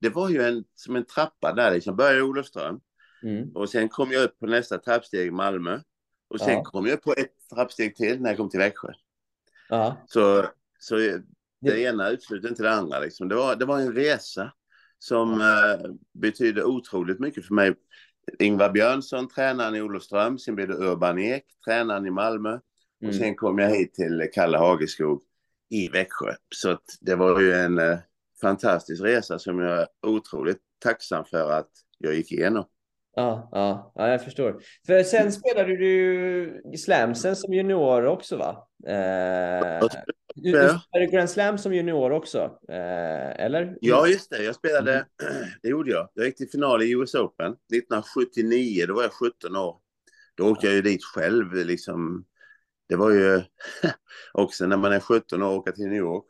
det 0.00 0.08
var 0.08 0.28
ju 0.28 0.42
en, 0.42 0.64
som 0.74 0.96
en 0.96 1.04
trappa 1.04 1.52
där 1.52 1.70
liksom. 1.74 1.96
Började 1.96 2.18
i 2.18 2.22
Olofström 2.22 2.80
Mm. 3.22 3.50
och 3.56 3.68
sen 3.70 3.88
kom 3.88 4.10
jag 4.12 4.22
upp 4.24 4.38
på 4.38 4.46
nästa 4.46 4.78
trappsteg 4.78 5.26
i 5.26 5.30
Malmö. 5.30 5.80
Och 6.28 6.40
sen 6.40 6.52
Ja. 6.54 6.62
kom 6.64 6.86
jag 6.86 6.94
upp 6.94 7.02
på 7.02 7.12
ett 7.12 7.48
trappsteg 7.54 7.96
till 7.96 8.20
när 8.22 8.30
jag 8.30 8.36
kom 8.36 8.50
till 8.50 8.60
Växjö. 8.60 8.88
Ja. 9.68 9.96
Så, 10.06 10.44
så 10.78 10.96
det 10.96 11.22
Det- 11.60 11.80
ena 11.82 12.10
utesluter 12.10 12.48
inte 12.48 12.62
det 12.62 12.72
andra. 12.72 12.98
Liksom. 13.00 13.28
Det, 13.28 13.34
var, 13.34 13.56
det 13.56 13.64
var 13.64 13.78
en 13.80 13.92
resa 13.94 14.52
som 14.98 15.40
eh, 15.40 15.90
betydde 16.14 16.64
otroligt 16.64 17.20
mycket 17.20 17.46
för 17.46 17.54
mig. 17.54 17.74
Ingvar 18.38 18.70
Björnsson, 18.70 19.28
tränaren 19.28 19.74
i 19.74 19.82
Olofström, 19.82 20.38
sen 20.38 20.54
blev 20.54 20.68
det 20.68 20.74
Urban 20.74 21.18
Ek, 21.18 21.44
tränaren 21.64 22.06
i 22.06 22.10
Malmö. 22.10 22.54
Och 22.54 22.62
Mm. 23.02 23.14
sen 23.14 23.34
kom 23.34 23.58
jag 23.58 23.70
hit 23.70 23.94
till 23.94 24.28
Kalle 24.34 24.58
Hageskog 24.58 25.22
i 25.70 25.88
Växjö. 25.88 26.34
Så 26.54 26.78
det 27.00 27.14
var 27.14 27.40
ju 27.40 27.52
en 27.52 27.78
eh, 27.78 27.98
fantastisk 28.40 29.02
resa 29.04 29.38
som 29.38 29.58
jag 29.58 29.78
är 29.80 29.86
otroligt 30.06 30.58
tacksam 30.78 31.24
för 31.24 31.50
att 31.52 31.70
jag 31.98 32.14
gick 32.14 32.32
igenom. 32.32 32.64
Ja, 33.14 33.48
ja, 33.52 33.92
ja, 33.94 34.08
jag 34.08 34.24
förstår. 34.24 34.60
För 34.86 35.02
sen 35.02 35.32
spelade 35.32 35.76
du 35.76 36.62
i 36.74 36.76
Slamsen 36.76 37.36
som 37.36 37.54
junior 37.54 38.04
också, 38.06 38.36
va? 38.36 38.68
Eh, 38.86 39.80
du, 40.36 40.52
du 40.52 40.78
spelade 40.88 41.12
Grand 41.12 41.30
Slam 41.30 41.58
som 41.58 41.74
junior 41.74 42.12
också, 42.12 42.38
eh, 42.68 43.44
eller? 43.44 43.76
Ja, 43.80 44.06
just 44.06 44.30
det. 44.30 44.42
Jag 44.42 44.54
spelade, 44.54 45.06
det 45.62 45.68
gjorde 45.68 45.90
jag. 45.90 46.08
Jag 46.14 46.26
gick 46.26 46.36
till 46.36 46.50
final 46.50 46.82
i 46.82 46.92
US 46.92 47.14
Open 47.14 47.52
1979. 47.52 48.84
Då 48.88 48.94
var 48.94 49.02
jag 49.02 49.12
17 49.12 49.56
år. 49.56 49.76
Då 50.34 50.50
åkte 50.50 50.66
jag 50.66 50.74
ju 50.74 50.82
dit 50.82 51.04
själv. 51.04 51.54
Liksom. 51.54 52.24
Det 52.88 52.96
var 52.96 53.10
ju 53.10 53.42
också 54.32 54.66
när 54.66 54.76
man 54.76 54.92
är 54.92 55.00
17 55.00 55.42
år 55.42 55.46
och 55.46 55.56
åka 55.56 55.72
till 55.72 55.88
New 55.88 55.98
York. 55.98 56.24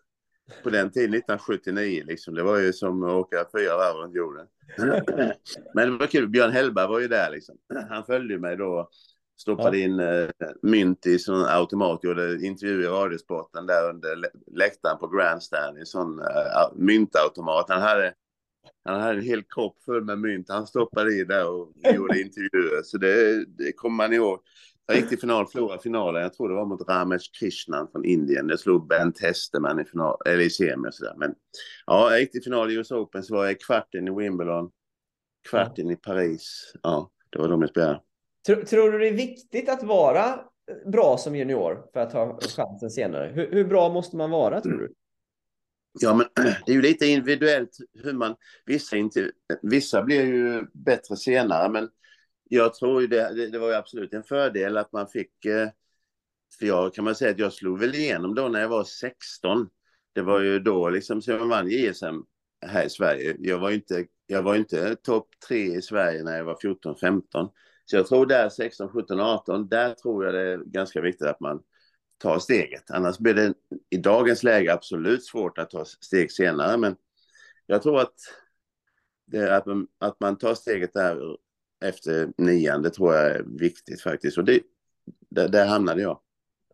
På 0.62 0.70
den 0.70 0.90
tiden, 0.90 1.14
1979, 1.14 2.02
liksom. 2.06 2.34
det 2.34 2.42
var 2.42 2.58
ju 2.58 2.72
som 2.72 3.02
att 3.02 3.12
åka 3.12 3.46
fyra 3.56 3.76
varv 3.76 3.96
runt 3.96 4.14
jorden. 4.14 4.46
Men 5.74 5.90
det 5.90 5.98
var 5.98 6.06
kul. 6.06 6.28
Björn 6.28 6.52
Hellberg 6.52 6.88
var 6.88 7.00
ju 7.00 7.08
där. 7.08 7.30
Liksom. 7.30 7.56
Han 7.88 8.04
följde 8.04 8.38
mig 8.38 8.56
då. 8.56 8.90
Stoppade 9.36 9.78
in 9.78 10.00
eh, 10.00 10.28
mynt 10.62 11.06
i 11.06 11.18
sån 11.18 11.44
automat. 11.44 12.04
Gjorde 12.04 12.46
intervju 12.46 12.82
i 12.82 12.86
Radiosporten 12.86 13.66
där 13.66 13.90
under 13.90 14.16
lä- 14.16 14.56
läktaren 14.56 14.98
på 14.98 15.08
Grandstand 15.08 15.78
i 15.78 15.86
sån 15.86 16.20
eh, 16.20 16.26
myntautomat. 16.74 17.66
Han 17.68 17.82
hade, 17.82 18.14
han 18.84 19.00
hade 19.00 19.18
en 19.18 19.24
hel 19.24 19.42
kropp 19.42 19.82
full 19.84 20.04
med 20.04 20.18
mynt. 20.18 20.48
Han 20.48 20.66
stoppade 20.66 21.12
i 21.14 21.24
där 21.24 21.48
och 21.48 21.72
gjorde 21.94 22.20
intervjuer. 22.20 22.82
Så 22.82 22.98
det, 22.98 23.44
det 23.44 23.72
kommer 23.72 23.96
man 23.96 24.12
ihåg. 24.12 24.40
Jag 24.86 24.96
gick 24.96 25.08
till 25.08 25.18
final, 25.20 25.46
förlorade 25.46 25.82
finalen. 25.82 26.22
Jag 26.22 26.34
tror 26.34 26.48
det 26.48 26.54
var 26.54 26.66
mot 26.66 26.88
Ramesh 26.88 27.30
Krishnan 27.40 27.88
från 27.92 28.04
Indien. 28.04 28.48
Jag 28.48 28.60
slog 28.60 28.88
Ben 28.88 29.12
Testerman 29.12 29.80
i, 29.80 29.84
final, 29.84 30.16
eller 30.26 30.40
i 30.40 30.50
semi 30.50 30.88
och 30.88 30.94
sådär. 30.94 31.14
Men 31.16 31.34
ja, 31.86 32.10
jag 32.10 32.20
gick 32.20 32.32
till 32.32 32.42
final 32.42 32.70
i 32.70 32.74
US 32.74 32.90
Open. 32.90 33.22
Så 33.22 33.34
var 33.34 33.44
jag 33.44 33.52
i 33.52 33.58
kvarten 33.58 34.08
i 34.08 34.10
Wimbledon. 34.10 34.70
Kvarten 35.50 35.90
i 35.90 35.96
Paris. 35.96 36.72
Ja, 36.82 37.10
det 37.30 37.38
var 37.38 37.48
de 37.48 37.60
jag 37.60 37.70
spelade. 37.70 38.00
Tror, 38.46 38.62
tror 38.62 38.92
du 38.92 38.98
det 38.98 39.08
är 39.08 39.12
viktigt 39.12 39.68
att 39.68 39.82
vara 39.82 40.40
bra 40.86 41.18
som 41.18 41.36
junior 41.36 41.90
för 41.92 42.00
att 42.00 42.12
ha 42.12 42.40
chansen 42.40 42.90
senare? 42.90 43.32
Hur, 43.34 43.52
hur 43.52 43.64
bra 43.64 43.88
måste 43.88 44.16
man 44.16 44.30
vara, 44.30 44.60
tror 44.60 44.78
du? 44.78 44.92
Ja, 46.00 46.14
men 46.14 46.26
det 46.66 46.72
är 46.72 46.76
ju 46.76 46.82
lite 46.82 47.06
individuellt 47.06 47.76
hur 48.02 48.12
man... 48.12 48.36
Vissa, 48.66 48.96
inte, 48.96 49.30
vissa 49.62 50.02
blir 50.02 50.24
ju 50.24 50.66
bättre 50.72 51.16
senare, 51.16 51.68
men 51.68 51.88
jag 52.48 52.74
tror 52.74 53.00
ju 53.00 53.06
det, 53.06 53.34
det, 53.34 53.50
det 53.50 53.58
var 53.58 53.68
ju 53.68 53.74
absolut 53.74 54.14
en 54.14 54.22
fördel 54.22 54.76
att 54.76 54.92
man 54.92 55.08
fick... 55.08 55.44
Eh, 55.44 55.68
för 56.58 56.66
jag 56.66 56.94
kan 56.94 57.04
man 57.04 57.14
säga 57.14 57.30
att 57.30 57.38
jag 57.38 57.52
slog 57.52 57.78
väl 57.78 57.94
igenom 57.94 58.34
då 58.34 58.48
när 58.48 58.60
jag 58.60 58.68
var 58.68 58.84
16. 58.84 59.68
Det 60.12 60.22
var 60.22 60.40
ju 60.40 60.58
då 60.58 60.90
liksom 60.90 61.22
som 61.22 61.34
jag 61.34 61.46
vann 61.46 61.70
JSM 61.70 62.22
här 62.66 62.84
i 62.84 62.90
Sverige. 62.90 63.36
Jag 63.38 63.58
var 63.58 63.70
ju 63.70 63.76
inte, 63.76 64.06
jag 64.26 64.42
var 64.42 64.54
ju 64.54 64.60
inte 64.60 64.96
topp 64.96 65.28
tre 65.48 65.76
i 65.76 65.82
Sverige 65.82 66.22
när 66.22 66.36
jag 66.36 66.44
var 66.44 66.58
14, 66.62 66.96
15. 66.96 67.48
Så 67.86 67.96
jag 67.96 68.06
tror 68.06 68.26
där 68.26 68.48
16, 68.48 68.88
17, 68.88 69.20
18, 69.20 69.68
där 69.68 69.94
tror 69.94 70.24
jag 70.24 70.34
det 70.34 70.40
är 70.40 70.58
ganska 70.58 71.00
viktigt 71.00 71.26
att 71.26 71.40
man 71.40 71.62
tar 72.18 72.38
steget. 72.38 72.90
Annars 72.90 73.18
blir 73.18 73.34
det 73.34 73.54
i 73.90 73.96
dagens 73.96 74.42
läge 74.42 74.72
absolut 74.72 75.24
svårt 75.24 75.58
att 75.58 75.70
ta 75.70 75.84
steg 75.84 76.32
senare. 76.32 76.76
Men 76.76 76.96
jag 77.66 77.82
tror 77.82 78.00
att, 78.00 78.14
det, 79.26 79.38
är 79.38 79.50
att, 79.50 79.66
man, 79.66 79.86
att 79.98 80.20
man 80.20 80.38
tar 80.38 80.54
steget 80.54 80.92
där 80.92 81.36
efter 81.84 82.32
nian, 82.36 82.82
det 82.82 82.90
tror 82.90 83.14
jag 83.14 83.30
är 83.30 83.44
viktigt 83.60 84.02
faktiskt. 84.02 84.38
Och 84.38 84.44
det, 84.44 84.60
där, 85.30 85.48
där 85.48 85.66
hamnade 85.66 86.02
jag. 86.02 86.20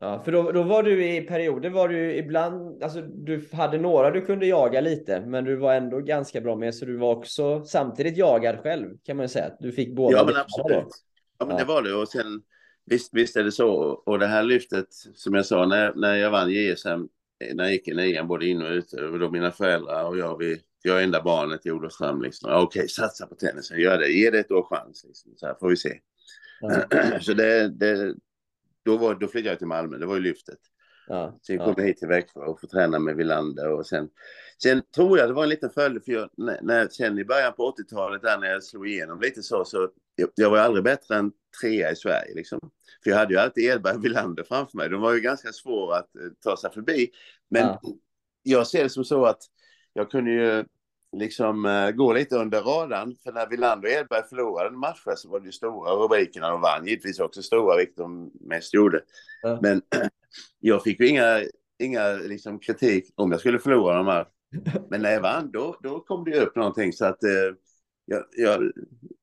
Ja, 0.03 0.23
för 0.25 0.33
då, 0.33 0.53
då 0.53 0.63
var 0.63 0.83
du 0.83 1.07
i 1.07 1.21
perioder 1.21 1.71
var 1.71 1.89
du 1.89 2.17
ibland, 2.17 2.83
alltså 2.83 3.01
du 3.01 3.49
hade 3.53 3.79
några 3.79 4.11
du 4.11 4.21
kunde 4.21 4.47
jaga 4.47 4.81
lite, 4.81 5.21
men 5.21 5.45
du 5.45 5.57
var 5.57 5.75
ändå 5.75 6.01
ganska 6.01 6.41
bra 6.41 6.57
med, 6.57 6.75
så 6.75 6.85
du 6.85 6.97
var 6.97 7.11
också 7.17 7.65
samtidigt 7.65 8.17
jagad 8.17 8.59
själv 8.63 8.97
kan 9.05 9.17
man 9.17 9.25
ju 9.25 9.29
säga. 9.29 9.51
Du 9.61 9.73
fick 9.73 9.95
båda. 9.95 10.17
Ja, 10.17 10.25
men 10.25 10.37
absolut. 10.37 10.85
då. 10.85 10.91
Ja, 11.39 11.47
men 11.47 11.57
det 11.57 11.65
var 11.65 11.83
det. 11.83 11.95
Och 11.95 12.09
sen, 12.09 12.43
visst, 12.87 13.15
visst 13.15 13.37
är 13.37 13.45
det 13.45 13.53
så. 13.53 13.73
Och 14.07 14.19
det 14.19 14.27
här 14.27 14.43
lyftet, 14.43 14.87
som 15.15 15.35
jag 15.35 15.47
sa, 15.47 15.67
när, 15.67 15.93
när 15.95 16.17
jag 16.17 16.31
vann 16.31 16.51
JSM, 16.51 17.09
när 17.55 17.65
jag 17.65 17.73
gick 17.73 17.89
i 17.89 17.95
nian, 17.95 18.29
både 18.29 18.47
in 18.47 18.63
och 18.63 18.71
ute, 18.71 19.03
var 19.03 19.19
då 19.19 19.31
mina 19.31 19.53
föräldrar 19.53 20.05
och 20.05 20.19
jag, 20.19 20.39
vi, 20.39 20.61
jag 20.83 21.01
är 21.01 21.05
enda 21.05 21.23
barnet 21.23 21.67
i 21.67 21.71
Olofström. 21.71 22.23
Liksom. 22.23 22.51
Ja, 22.51 22.63
Okej, 22.63 22.89
satsa 22.89 23.27
på 23.27 23.35
tennisen, 23.35 23.81
gör 23.81 23.99
det, 23.99 24.09
ge 24.09 24.31
det 24.31 24.39
ett 24.39 24.51
år 24.51 24.63
chans. 24.63 25.05
Liksom. 25.07 25.33
Så 25.37 25.47
här 25.47 25.55
får 25.61 25.69
vi 25.69 25.77
se. 25.77 25.99
Ja, 26.61 26.83
så 27.21 27.35
det, 27.35 27.69
det, 27.69 28.15
då, 28.85 28.97
var, 28.97 29.15
då 29.15 29.29
flyttade 29.29 29.49
jag 29.51 29.59
till 29.59 29.67
Malmö, 29.69 29.99
det 29.99 30.07
var 30.07 30.15
ju 30.15 30.21
lyftet. 30.21 30.59
ja, 31.07 31.39
Sen 31.47 31.57
ja. 31.57 31.65
kom 31.65 31.75
jag 31.77 31.85
hit 31.85 31.99
till 31.99 32.09
Växjö 32.09 32.41
och 32.41 32.61
få 32.61 32.67
träna 32.67 32.99
med 32.99 33.17
Wilander 33.17 33.69
och 33.71 33.87
sen, 33.87 34.09
sen 34.62 34.83
tror 34.95 35.19
jag 35.19 35.29
det 35.29 35.33
var 35.33 35.43
en 35.43 35.49
liten 35.49 35.71
följd 35.71 36.05
för 36.05 36.12
jag, 36.12 36.31
när, 36.37 36.59
när, 36.62 36.89
sen 36.89 37.19
i 37.19 37.25
början 37.25 37.53
på 37.53 37.75
80-talet 37.79 38.23
där 38.23 38.39
när 38.39 38.47
jag 38.47 38.62
slog 38.65 38.89
igenom 38.89 39.21
lite 39.21 39.43
så, 39.43 39.65
så 39.65 39.91
jag, 40.15 40.29
jag 40.35 40.51
var 40.51 40.59
aldrig 40.59 40.85
bättre 40.85 41.17
än 41.17 41.33
trea 41.61 41.91
i 41.91 41.97
Sverige 41.97 42.35
liksom. 42.35 42.61
För 43.05 43.11
jag 43.11 43.17
hade 43.19 43.35
ju 43.35 43.41
alltid 43.41 43.65
Edberg 43.65 43.97
och 43.97 44.05
Wilander 44.05 44.45
framför 44.45 44.77
mig. 44.77 44.89
De 44.89 45.01
var 45.01 45.12
ju 45.15 45.21
ganska 45.21 45.53
svåra 45.53 45.97
att 45.97 46.17
eh, 46.17 46.23
ta 46.45 46.57
sig 46.57 46.73
förbi. 46.73 47.11
Men 47.51 47.62
Ja. 47.62 47.81
jag 48.43 48.67
ser 48.67 48.83
det 48.83 48.89
som 48.91 49.05
så 49.05 49.25
att 49.25 49.43
jag 49.93 50.11
kunde 50.11 50.31
ju 50.31 50.65
liksom 51.16 51.66
eh, 51.66 51.90
gå 51.90 52.12
lite 52.12 52.37
under 52.37 52.61
radarn. 52.61 53.16
För 53.25 53.33
när 53.33 53.47
Wilander 53.49 53.88
och 53.88 53.95
Edberg 53.95 54.23
förlorade 54.28 54.69
en 54.69 54.78
match 54.78 55.02
så 55.16 55.28
var 55.28 55.40
det 55.40 55.47
ju 55.47 55.52
stora 55.52 55.90
rubriker 55.92 56.40
när 56.40 56.50
de 56.50 56.61
vann. 56.61 56.87
Givetvis 56.87 57.21
också 57.21 57.42
stora, 57.42 57.76
vilket 57.76 57.97
de 57.97 58.31
mest 58.40 58.75
gjorde. 58.75 59.00
Ja. 59.42 59.59
Men 59.62 59.83
jag 60.61 60.83
fick 60.83 61.00
ju 61.00 61.07
inga, 61.09 61.40
inga 61.78 62.12
liksom, 62.12 62.59
kritik 62.59 63.12
om 63.14 63.31
jag 63.31 63.40
skulle 63.40 63.59
förlora 63.59 63.97
de 63.97 64.07
här. 64.07 64.26
Men 64.90 65.02
när 65.02 65.12
jag 65.12 65.21
vann, 65.21 65.50
då, 65.52 65.76
då 65.83 66.00
kom 66.00 66.25
det 66.25 66.31
ju 66.31 66.37
upp 66.40 66.57
någonting 66.57 66.92
så 66.92 67.04
att 67.04 67.25
eh, 67.25 67.31
jag, 68.04 68.25
jag 68.37 68.73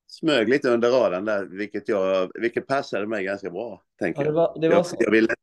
smög 0.06 0.48
lite 0.48 0.70
under 0.70 0.90
radarn 0.90 1.24
där, 1.24 1.44
vilket, 1.44 1.88
jag, 1.88 2.30
vilket 2.34 2.66
passade 2.66 3.06
mig 3.06 3.24
ganska 3.24 3.50
bra. 3.50 3.82
Tänker 3.98 4.20
Ja, 4.20 4.24
det 4.24 4.28
jag. 4.28 4.34
var, 4.34 4.60
det 4.60 4.68
var 4.68 4.76
jag, 4.76 4.86
så. 4.86 4.96
jag 4.98 5.10
ville, 5.10 5.34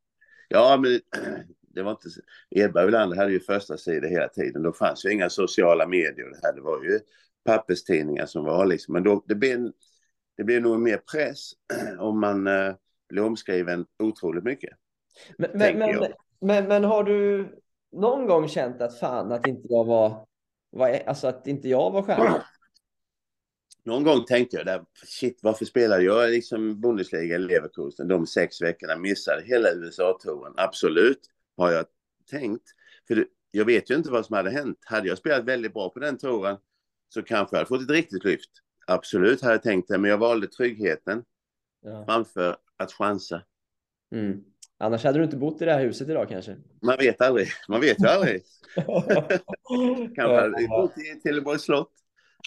ja, 0.47 0.77
men 0.81 0.91
det 1.77 1.83
var 1.83 1.91
inte... 1.91 2.09
Edberg 2.49 2.83
och 2.83 2.87
Wilander 2.87 3.17
hade 3.17 3.31
ju 3.31 3.39
första 3.39 3.77
sidor 3.77 4.07
hela 4.07 4.27
tiden. 4.27 4.63
Då 4.63 4.73
fanns 4.73 5.05
ju 5.05 5.11
inga 5.11 5.29
sociala 5.29 5.87
medier. 5.87 6.29
Det, 6.29 6.39
här, 6.43 6.53
det 6.53 6.61
var 6.61 6.83
ju 6.83 6.99
papperstidningar 7.45 8.25
som 8.25 8.45
var 8.45 8.65
liksom. 8.65 8.93
Men 8.93 9.03
då, 9.03 9.23
det, 9.27 9.35
blev, 9.35 9.71
det 10.37 10.43
blev 10.43 10.61
nog 10.61 10.79
mer 10.79 10.97
press 10.97 11.51
om 11.99 12.19
man 12.19 12.47
eh, 12.47 12.75
blev 13.09 13.25
omskriven 13.25 13.85
otroligt 14.03 14.43
mycket. 14.43 14.73
Men, 15.37 15.49
men, 15.53 15.77
men, 15.77 16.13
men, 16.41 16.67
men 16.67 16.83
har 16.83 17.03
du 17.03 17.47
någon 17.91 18.27
gång 18.27 18.47
känt 18.47 18.81
att 18.81 18.99
fan 18.99 19.31
att 19.31 19.47
inte 19.47 19.67
jag 19.69 19.85
var, 19.85 20.25
var 20.69 21.01
alltså 21.05 21.27
att 21.27 21.47
inte 21.47 21.69
jag 21.69 21.91
var 21.91 22.01
stjärna? 22.01 22.45
Någon 23.83 24.03
gång 24.03 24.25
tänkte 24.25 24.57
jag 24.57 24.65
där, 24.65 24.85
shit, 25.05 25.39
varför 25.43 25.65
spelade 25.65 26.03
jag 26.03 26.29
liksom 26.29 26.81
Bundesliga 26.81 27.35
i 27.35 27.37
Leverkusen 27.37 28.07
de 28.07 28.27
sex 28.27 28.61
veckorna, 28.61 28.95
missade 28.95 29.43
hela 29.43 29.69
USA-touren? 29.69 30.53
Absolut, 30.57 31.19
har 31.57 31.71
jag 31.71 31.85
tänkt. 32.31 32.63
För 33.07 33.25
jag 33.51 33.65
vet 33.65 33.89
ju 33.91 33.95
inte 33.95 34.11
vad 34.11 34.25
som 34.25 34.35
hade 34.35 34.49
hänt. 34.49 34.77
Hade 34.85 35.07
jag 35.07 35.17
spelat 35.17 35.45
väldigt 35.45 35.73
bra 35.73 35.89
på 35.89 35.99
den 35.99 36.17
touren 36.17 36.57
så 37.09 37.23
kanske 37.23 37.55
jag 37.55 37.59
hade 37.59 37.67
fått 37.67 37.81
ett 37.81 37.89
riktigt 37.89 38.23
lyft. 38.23 38.49
Absolut 38.87 39.41
hade 39.41 39.53
jag 39.53 39.63
tänkt 39.63 39.87
det, 39.87 39.97
men 39.97 40.11
jag 40.11 40.17
valde 40.17 40.47
tryggheten 40.47 41.23
Ja. 41.81 42.05
framför 42.05 42.57
att 42.77 42.91
chansa. 42.91 43.41
Mm. 44.15 44.43
Annars 44.77 45.03
hade 45.03 45.19
du 45.19 45.23
inte 45.23 45.37
bott 45.37 45.61
i 45.61 45.65
det 45.65 45.73
här 45.73 45.81
huset 45.81 46.09
idag 46.09 46.29
kanske? 46.29 46.57
Man 46.81 46.97
vet 46.97 47.21
aldrig. 47.21 47.47
Man 47.67 47.81
vet 47.81 48.03
ju 48.03 48.07
aldrig. 48.07 48.41
Kanske 50.15 50.35
hade 50.35 50.61
ja, 50.61 50.67
bott 50.69 50.97
i 50.97 51.19
Trelleborgs 51.19 51.61
slott. 51.61 51.91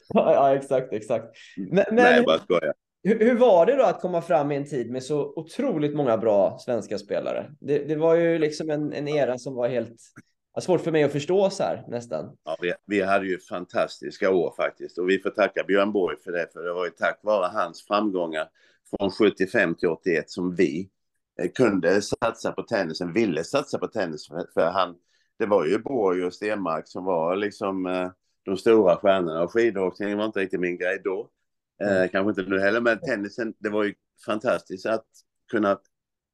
ja, 0.09 0.55
exakt, 0.57 0.93
exakt. 0.93 1.37
Men, 1.57 1.75
men 1.87 1.95
Nej, 1.95 2.17
jag 2.17 2.25
bara 2.25 2.39
skojar. 2.39 2.75
Hur, 3.03 3.19
hur 3.19 3.39
var 3.39 3.67
det 3.67 3.77
då 3.77 3.85
att 3.85 4.01
komma 4.01 4.23
fram 4.23 4.53
i 4.53 4.57
en 4.57 4.67
tid 4.67 4.91
med 4.91 5.03
så 5.03 5.33
otroligt 5.37 5.97
många 5.97 6.17
bra 6.17 6.59
svenska 6.59 6.99
spelare? 6.99 7.51
Det, 7.61 7.79
det 7.79 7.97
var 7.97 8.15
ju 8.15 8.39
liksom 8.39 8.71
en, 8.71 8.93
en 8.93 9.09
era 9.09 9.39
som 9.39 9.55
var 9.55 9.69
helt 9.69 9.97
har 10.53 10.61
svårt 10.61 10.81
för 10.81 10.93
mig 10.93 11.03
att 11.03 11.13
förstå 11.13 11.51
så 11.51 11.63
här 11.63 11.85
nästan. 11.89 12.37
Ja, 12.45 12.57
vi, 12.61 12.73
vi 12.87 13.03
hade 13.03 13.27
ju 13.27 13.39
fantastiska 13.39 14.31
år 14.31 14.55
faktiskt 14.57 14.99
och 14.99 15.09
vi 15.09 15.19
får 15.19 15.31
tacka 15.31 15.65
Björn 15.65 15.93
Borg 15.93 16.17
för 16.25 16.33
det, 16.33 16.47
för 16.53 16.61
det 16.61 16.73
var 16.73 16.85
ju 16.85 16.91
tack 16.91 17.21
vare 17.23 17.51
hans 17.53 17.87
framgångar 17.87 18.49
från 18.91 19.11
75 19.11 19.75
till 19.75 19.89
81 19.89 20.31
som 20.31 20.55
vi 20.55 20.91
eh, 21.43 21.51
kunde 21.51 22.03
satsa 22.03 22.53
på 22.53 22.63
tennisen, 22.63 23.13
ville 23.13 23.45
satsa 23.45 23.79
på 23.79 23.87
tennis 23.87 24.29
för, 24.55 24.71
han, 24.71 24.95
det 25.39 25.47
var 25.47 25.67
ju 25.67 25.79
Borg 25.79 26.25
och 26.25 26.35
Stenmark 26.35 26.89
som 26.89 27.05
var 27.05 27.37
liksom 27.37 27.87
eh, 27.87 28.11
de 28.45 28.57
stora 28.57 28.97
stjärnorna 28.97 29.43
och 29.43 29.53
skidåkningen 29.53 30.19
var 30.19 30.25
inte 30.25 30.41
riktigt 30.41 30.61
min 30.61 30.79
grej 30.79 31.01
då. 31.05 31.31
Eh, 31.81 31.97
mm. 31.97 32.09
kanske 32.09 32.41
inte 32.41 32.51
nu 32.51 32.61
heller, 32.61 32.81
men 32.81 33.01
tennisen, 33.01 33.55
det 33.59 33.69
var 33.69 33.85
ju 33.85 33.95
fantastiskt 34.27 34.87
att 34.87 35.07
kunna 35.51 35.79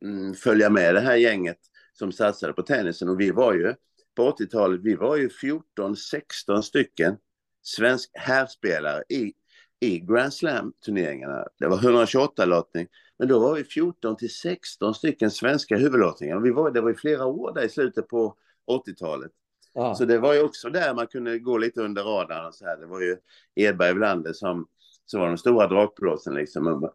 mm, 0.05 0.35
följa 0.35 0.71
med 0.71 0.95
det 0.95 1.00
här 1.00 1.17
gänget 1.17 1.59
som 1.93 2.12
satsade 2.12 2.53
på 2.53 2.62
tennisen 2.62 3.09
och 3.09 3.21
vi 3.21 3.31
var 3.31 3.55
ju 3.55 3.75
på 4.17 4.31
80-talet, 4.31 4.81
vi 4.83 4.95
var 4.95 5.17
ju 5.17 5.29
14-16 5.29 6.62
stycken 6.62 7.17
svensk 7.62 8.11
herrspelare 8.15 9.03
i, 9.09 9.33
i 9.81 10.00
Grand 10.00 10.33
Slam-turneringarna. 10.33 11.45
Det 11.59 11.67
var 11.67 11.79
128-lottning, 11.79 12.87
men 13.19 13.29
då 13.29 13.38
var 13.38 13.55
vi 13.55 13.65
14 13.65 14.17
till 14.17 14.35
16 14.35 14.95
stycken 14.95 15.31
svenska 15.31 15.76
huvudlottningar. 15.76 16.41
Vi 16.41 16.50
var, 16.50 16.71
det 16.71 16.81
var 16.81 16.91
i 16.91 16.95
flera 16.95 17.26
år 17.26 17.55
där 17.55 17.62
i 17.62 17.69
slutet 17.69 18.09
på 18.09 18.37
80-talet. 18.71 19.33
Ah. 19.75 19.95
Så 19.95 20.05
det 20.05 20.19
var 20.19 20.35
ju 20.35 20.43
också 20.43 20.71
där 20.71 20.95
man 20.95 21.07
kunde 21.07 21.38
gå 21.38 21.59
lite 21.59 21.81
under 21.81 22.03
radarn. 22.03 22.53
Så 22.53 22.65
här. 22.65 22.76
Det 22.76 22.87
var 22.87 23.00
ju 23.00 23.17
Edberg 23.55 23.93
Wlander 23.93 24.33
som, 24.33 24.67
som 25.07 25.21
var 25.21 25.29
de 25.29 25.39
stora 25.39 25.67
dragplåsen. 25.67 26.35
Liksom. 26.35 26.91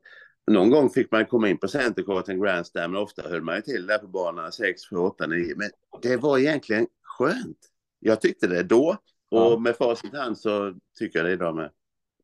Någon 0.51 0.69
gång 0.69 0.89
fick 0.89 1.11
man 1.11 1.25
komma 1.25 1.49
in 1.49 1.57
på 1.57 1.67
centercourten 1.67 2.41
Grand 2.41 2.67
Slam, 2.67 2.91
men 2.91 3.01
ofta 3.01 3.29
höll 3.29 3.41
man 3.41 3.55
ju 3.55 3.61
till 3.61 3.87
där 3.87 3.97
på 3.97 4.07
banorna 4.07 4.51
6, 4.51 4.81
7, 4.89 4.95
8, 4.95 5.27
9. 5.27 5.55
Men 5.55 5.69
det 6.01 6.17
var 6.17 6.37
egentligen 6.37 6.87
skönt. 7.03 7.57
Jag 7.99 8.21
tyckte 8.21 8.47
det 8.47 8.63
då 8.63 8.97
och 9.31 9.51
ja. 9.51 9.59
med 9.59 9.75
facit 9.75 10.13
i 10.13 10.17
hand 10.17 10.37
så 10.37 10.73
tycker 10.99 11.19
jag 11.19 11.25
det 11.25 11.31
idag 11.31 11.55
med. 11.55 11.71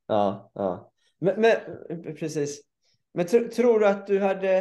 Ja, 0.07 0.51
ja. 0.53 0.91
Men, 1.19 1.41
men 1.41 1.55
precis. 2.15 2.61
Men 3.13 3.25
tr 3.25 3.39
tror 3.39 3.79
du 3.79 3.87
att 3.87 4.07
du 4.07 4.19
hade 4.19 4.57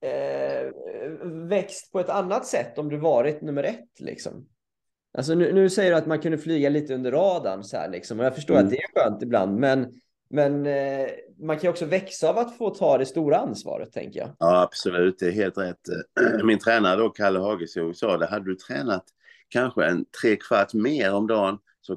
eh, 0.00 0.72
växt 1.48 1.92
på 1.92 2.00
ett 2.00 2.08
annat 2.08 2.46
sätt 2.46 2.78
om 2.78 2.88
du 2.88 2.96
varit 2.96 3.42
nummer 3.42 3.62
ett 3.64 4.00
liksom? 4.00 4.48
Alltså 5.14 5.34
nu, 5.34 5.52
nu 5.52 5.70
säger 5.70 5.90
du 5.90 5.96
att 5.96 6.06
man 6.06 6.20
kunde 6.20 6.38
flyga 6.38 6.68
lite 6.68 6.94
under 6.94 7.12
radarn 7.12 7.64
så 7.64 7.76
här 7.76 7.88
liksom. 7.88 8.20
Och 8.20 8.26
jag 8.26 8.34
förstår 8.34 8.54
mm. 8.54 8.66
att 8.66 8.70
det 8.70 8.78
är 8.78 9.00
skönt 9.00 9.22
ibland, 9.22 9.58
men 9.58 10.00
men 10.32 10.66
eh, 10.66 11.08
man 11.38 11.56
kan 11.56 11.62
ju 11.62 11.68
också 11.68 11.84
växa 11.84 12.28
av 12.28 12.38
att 12.38 12.58
få 12.58 12.70
ta 12.70 12.98
det 12.98 13.06
stora 13.06 13.38
ansvaret, 13.38 13.92
tänker 13.92 14.20
jag. 14.20 14.30
Ja, 14.38 14.62
absolut. 14.62 15.18
Det 15.18 15.26
är 15.26 15.30
helt 15.30 15.58
rätt. 15.58 15.80
Min 16.44 16.58
tränare 16.58 16.96
då, 16.96 17.10
Kalle 17.10 17.38
Hageskog, 17.38 17.96
sa 17.96 18.16
det. 18.16 18.26
Hade 18.26 18.44
du 18.44 18.54
tränat 18.54 19.04
kanske 19.48 19.84
en 19.84 20.04
tre 20.22 20.36
kvart 20.36 20.74
mer 20.74 21.14
om 21.14 21.26
dagen 21.26 21.58
så 21.80 21.96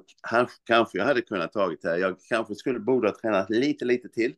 kanske 0.68 0.98
jag 0.98 1.06
hade 1.06 1.22
kunnat 1.22 1.54
tagit 1.54 1.82
det 1.82 1.90
här. 1.90 1.98
Jag 1.98 2.16
kanske 2.30 2.56
skulle 2.56 2.80
borde 2.80 3.08
ha 3.08 3.16
tränat 3.22 3.50
lite, 3.50 3.86
lite 3.86 4.10
till. 4.10 4.34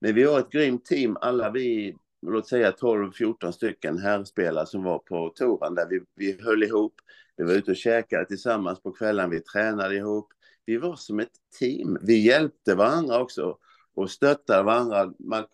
Men 0.00 0.14
vi 0.14 0.24
var 0.24 0.38
ett 0.38 0.50
grymt 0.50 0.84
team, 0.84 1.16
alla 1.20 1.50
vi, 1.50 1.96
låt 2.26 2.48
säga 2.48 2.70
12-14 2.70 3.50
stycken 3.50 3.98
herrspelare 3.98 4.66
som 4.66 4.82
var 4.82 4.98
på 4.98 5.28
touren 5.28 5.74
där 5.74 5.86
vi, 5.90 6.00
vi 6.16 6.42
höll 6.42 6.62
ihop. 6.62 6.94
Vi 7.36 7.44
var 7.44 7.52
ute 7.52 7.70
och 7.70 7.76
käkade 7.76 8.24
tillsammans 8.24 8.82
på 8.82 8.92
kvällen, 8.92 9.30
vi 9.30 9.40
tränade 9.40 9.96
ihop. 9.96 10.28
Vi 10.68 10.76
var 10.76 10.96
som 10.96 11.20
ett 11.20 11.32
team. 11.58 11.98
Vi 12.02 12.18
hjälpte 12.18 12.74
varandra 12.74 13.20
också 13.20 13.58
och 13.94 14.10
stöttade 14.10 14.62
varandra. 14.62 15.12
Man 15.18 15.44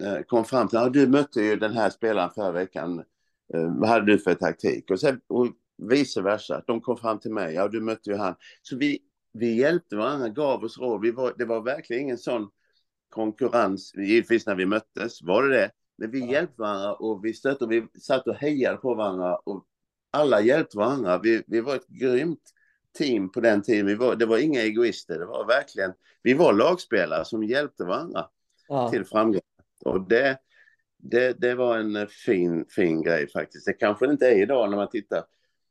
eh, 0.00 0.22
kom 0.26 0.44
fram 0.44 0.68
till, 0.68 0.78
ja, 0.78 0.88
du 0.88 1.06
mötte 1.06 1.40
ju 1.40 1.56
den 1.56 1.72
här 1.72 1.90
spelaren 1.90 2.30
förra 2.30 2.52
veckan. 2.52 2.98
Eh, 3.54 3.78
vad 3.78 3.88
hade 3.88 4.06
du 4.06 4.18
för 4.18 4.34
taktik? 4.34 4.90
Och, 4.90 5.00
sen, 5.00 5.20
och 5.26 5.48
vice 5.78 6.22
versa. 6.22 6.62
De 6.66 6.80
kom 6.80 6.96
fram 6.96 7.18
till 7.18 7.32
mig. 7.32 7.54
Ja, 7.54 7.68
du 7.68 7.80
mötte 7.80 8.10
ju 8.10 8.16
han. 8.16 8.34
Så 8.62 8.76
vi, 8.76 8.98
vi 9.32 9.54
hjälpte 9.54 9.96
varandra, 9.96 10.28
gav 10.28 10.64
oss 10.64 10.78
råd. 10.78 11.00
Vi 11.00 11.10
var, 11.10 11.34
det 11.38 11.44
var 11.44 11.60
verkligen 11.60 12.02
ingen 12.02 12.18
sån 12.18 12.48
konkurrens. 13.08 13.94
Givetvis 13.94 14.46
när 14.46 14.54
vi 14.54 14.66
möttes 14.66 15.22
var 15.22 15.42
det 15.42 15.56
det. 15.56 15.70
Men 15.98 16.10
vi 16.10 16.20
ja. 16.20 16.32
hjälpte 16.32 16.60
varandra 16.60 16.94
och 16.94 17.24
vi 17.24 17.34
stötte 17.34 17.66
vi 17.66 17.86
satt 18.00 18.26
och 18.26 18.34
hejade 18.34 18.76
på 18.76 18.94
varandra. 18.94 19.36
Och 19.36 19.64
alla 20.10 20.40
hjälpte 20.40 20.76
varandra. 20.76 21.18
Vi, 21.18 21.42
vi 21.46 21.60
var 21.60 21.76
ett 21.76 21.88
grymt 21.88 22.54
team 22.98 23.32
på 23.32 23.40
den 23.40 23.62
tiden. 23.62 23.86
Vi 23.86 23.94
var, 23.94 24.16
det 24.16 24.26
var 24.26 24.38
inga 24.38 24.60
egoister. 24.60 25.18
Det 25.18 25.26
var 25.26 25.46
verkligen, 25.46 25.92
vi 26.22 26.34
var 26.34 26.52
lagspelare 26.52 27.24
som 27.24 27.44
hjälpte 27.44 27.84
varandra 27.84 28.26
ja. 28.68 28.90
till 28.90 29.04
framgång. 29.04 29.40
Och 29.84 30.08
det, 30.08 30.38
det, 30.98 31.40
det 31.40 31.54
var 31.54 31.78
en 31.78 32.06
fin, 32.08 32.64
fin 32.68 33.02
grej 33.02 33.28
faktiskt. 33.30 33.66
Det 33.66 33.72
kanske 33.72 34.06
det 34.06 34.12
inte 34.12 34.28
är 34.28 34.42
idag 34.42 34.70
när 34.70 34.76
man 34.76 34.90
tittar 34.90 35.24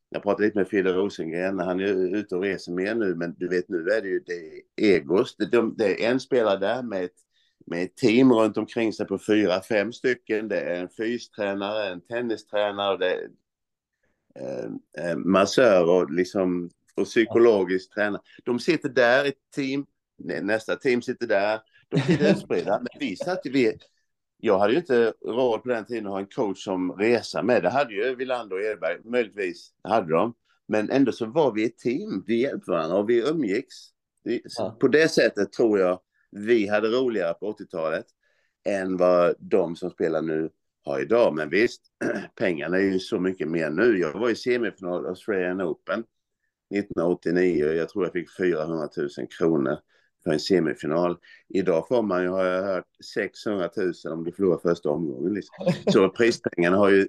jag 0.09 0.23
pratade 0.23 0.45
lite 0.45 0.57
med 0.57 0.67
Fille 0.67 0.93
Rosengren, 0.93 1.59
han 1.59 1.79
är 1.79 2.15
ute 2.15 2.35
och 2.35 2.41
reser 2.41 2.71
mer 2.71 2.95
nu, 2.95 3.15
men 3.15 3.35
du 3.37 3.47
vet 3.47 3.69
nu 3.69 3.77
är 3.77 4.01
det 4.01 4.07
ju 4.07 4.19
det 4.19 4.61
egos. 4.75 5.35
Det, 5.35 5.71
det 5.77 6.05
är 6.05 6.11
en 6.11 6.19
spelare 6.19 6.57
där 6.57 6.83
med 6.83 7.03
ett, 7.03 7.15
med 7.65 7.83
ett 7.83 7.95
team 7.95 8.33
runt 8.33 8.57
omkring 8.57 8.93
sig 8.93 9.07
på 9.07 9.19
fyra, 9.19 9.61
fem 9.61 9.93
stycken. 9.93 10.47
Det 10.47 10.59
är 10.59 10.81
en 10.81 10.89
fystränare, 10.89 11.89
en 11.89 12.01
tennistränare, 12.01 12.97
det 12.97 13.13
är 13.13 13.29
eh, 14.97 15.15
massör 15.17 15.89
och, 15.89 16.11
liksom, 16.11 16.69
och 16.99 17.07
psykologisk 17.07 17.93
tränare. 17.93 18.21
De 18.43 18.59
sitter 18.59 18.89
där 18.89 19.25
i 19.25 19.27
ett 19.27 19.51
team, 19.55 19.85
nästa 20.41 20.75
team 20.75 21.01
sitter 21.01 21.27
där. 21.27 21.59
De 21.89 22.01
sitter 22.01 22.31
utspridda, 22.31 22.77
men 22.79 22.99
vi 22.99 23.15
satt 23.15 23.41
vi, 23.43 23.77
jag 24.37 24.59
hade 24.59 24.73
ju 24.73 24.79
inte 24.79 25.13
råd 25.25 25.63
på 25.63 25.69
den 25.69 25.85
tiden 25.85 26.05
att 26.05 26.11
ha 26.11 26.19
en 26.19 26.25
coach 26.25 26.63
som 26.63 26.91
resa 26.91 27.43
med. 27.43 27.63
Det 27.63 27.69
hade 27.69 27.93
ju 27.93 28.15
Wilander 28.15 28.55
och 28.55 28.61
Edberg, 28.61 28.97
möjligtvis 29.03 29.73
hade 29.83 30.13
de. 30.13 30.33
Men 30.67 30.89
ändå 30.89 31.11
så 31.11 31.25
var 31.25 31.51
vi 31.51 31.65
ett 31.65 31.77
team, 31.77 32.23
vi 32.27 32.41
hjälpte 32.41 32.71
varandra 32.71 32.97
och 32.97 33.09
vi 33.09 33.29
umgicks. 33.29 33.75
Ja. 34.57 34.77
På 34.79 34.87
det 34.87 35.07
sättet 35.07 35.51
tror 35.51 35.79
jag 35.79 35.99
vi 36.31 36.67
hade 36.67 36.87
roligare 36.87 37.33
på 37.33 37.53
80-talet 37.53 38.05
än 38.65 38.97
vad 38.97 39.35
de 39.39 39.75
som 39.75 39.89
spelar 39.89 40.21
nu 40.21 40.49
har 40.85 40.99
idag. 40.99 41.35
Men 41.35 41.49
visst, 41.49 41.81
pengarna 42.35 42.77
är 42.77 42.81
ju 42.81 42.99
så 42.99 43.19
mycket 43.19 43.47
mer 43.47 43.69
nu. 43.69 43.99
Jag 43.99 44.19
var 44.19 44.29
i 44.29 44.35
semifinal 44.35 45.05
Australian 45.05 45.61
Open 45.61 46.03
1989 46.69 47.65
och 47.65 47.75
jag 47.75 47.89
tror 47.89 48.05
jag 48.05 48.13
fick 48.13 48.35
400 48.37 48.89
000 48.97 49.09
kronor 49.37 49.77
för 50.23 50.31
en 50.31 50.39
semifinal. 50.39 51.17
Idag 51.49 51.87
får 51.87 52.01
man 52.01 52.21
ju, 52.23 52.29
har 52.29 52.45
jag 52.45 52.63
hört, 52.63 52.85
600 53.13 53.69
000 53.77 53.93
om 54.05 54.23
du 54.23 54.31
förlorar 54.31 54.57
första 54.57 54.89
omgången. 54.89 55.33
Liksom. 55.33 55.73
Så 55.93 56.09
prispengarna 56.09 56.77
har 56.77 56.89
ju 56.89 57.07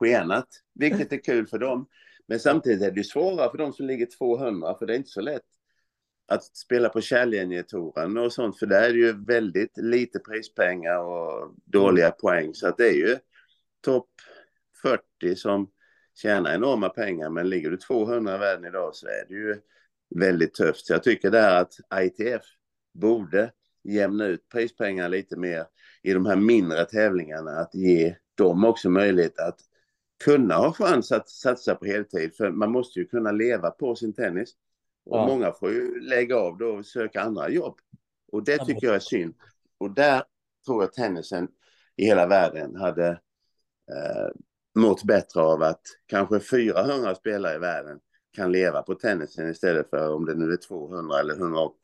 skenat, 0.00 0.48
vilket 0.74 1.12
är 1.12 1.24
kul 1.24 1.46
för 1.46 1.58
dem. 1.58 1.86
Men 2.26 2.40
samtidigt 2.40 2.82
är 2.82 2.90
det 2.90 3.04
svårare 3.04 3.50
för 3.50 3.58
de 3.58 3.72
som 3.72 3.86
ligger 3.86 4.06
200, 4.06 4.74
för 4.78 4.86
det 4.86 4.94
är 4.94 4.96
inte 4.96 5.10
så 5.10 5.20
lätt 5.20 5.42
att 6.26 6.44
spela 6.56 6.88
på 6.88 7.00
kärlinjetouren 7.00 8.18
och 8.18 8.32
sånt, 8.32 8.58
för 8.58 8.66
där 8.66 8.82
är 8.82 8.92
det 8.92 8.98
ju 8.98 9.24
väldigt 9.24 9.78
lite 9.78 10.18
prispengar 10.18 10.98
och 10.98 11.54
dåliga 11.64 12.10
poäng. 12.10 12.54
Så 12.54 12.68
att 12.68 12.76
det 12.76 12.88
är 12.88 12.94
ju 12.94 13.16
topp 13.80 14.10
40 14.82 15.36
som 15.36 15.70
tjänar 16.14 16.54
enorma 16.54 16.88
pengar, 16.88 17.30
men 17.30 17.48
ligger 17.48 17.70
du 17.70 17.76
200 17.76 18.34
i 18.34 18.38
världen 18.38 18.64
idag 18.64 18.94
så 18.94 19.06
är 19.06 19.24
det 19.28 19.34
ju 19.34 19.60
väldigt 20.14 20.54
tufft. 20.54 20.86
Så 20.86 20.92
jag 20.92 21.02
tycker 21.02 21.30
där 21.30 21.60
att 21.60 21.74
ITF 21.94 22.42
borde 22.94 23.52
jämna 23.84 24.26
ut 24.26 24.48
prispengar 24.48 25.08
lite 25.08 25.36
mer 25.36 25.66
i 26.02 26.12
de 26.12 26.26
här 26.26 26.36
mindre 26.36 26.84
tävlingarna, 26.84 27.50
att 27.50 27.74
ge 27.74 28.16
dem 28.34 28.64
också 28.64 28.90
möjlighet 28.90 29.38
att 29.38 29.60
kunna 30.24 30.54
ha 30.54 30.72
chans 30.72 31.12
att 31.12 31.28
satsa 31.28 31.74
på 31.74 31.86
heltid. 31.86 32.36
För 32.36 32.50
man 32.50 32.70
måste 32.70 32.98
ju 32.98 33.04
kunna 33.04 33.32
leva 33.32 33.70
på 33.70 33.96
sin 33.96 34.12
tennis. 34.12 34.54
Och 35.06 35.18
ja. 35.18 35.26
många 35.26 35.52
får 35.52 35.70
ju 35.70 36.00
lägga 36.00 36.36
av 36.36 36.58
då 36.58 36.66
och 36.66 36.86
söka 36.86 37.20
andra 37.20 37.48
jobb. 37.48 37.78
Och 38.32 38.44
det 38.44 38.64
tycker 38.64 38.86
jag 38.86 38.96
är 38.96 39.00
synd. 39.00 39.34
Och 39.78 39.90
där 39.90 40.22
tror 40.66 40.82
jag 40.82 40.92
tennisen 40.92 41.48
i 41.96 42.04
hela 42.04 42.26
världen 42.26 42.76
hade 42.76 43.08
eh, 43.90 44.28
mått 44.74 45.04
bättre 45.04 45.40
av 45.40 45.62
att 45.62 45.82
kanske 46.06 46.40
400 46.40 47.14
spelare 47.14 47.54
i 47.54 47.58
världen 47.58 47.98
kan 48.32 48.52
leva 48.52 48.82
på 48.82 48.94
tennisen 48.94 49.50
istället 49.50 49.90
för 49.90 50.14
om 50.14 50.26
det 50.26 50.34
nu 50.34 50.52
är 50.52 50.56
200 50.56 51.20
eller 51.20 51.34
180. 51.34 51.74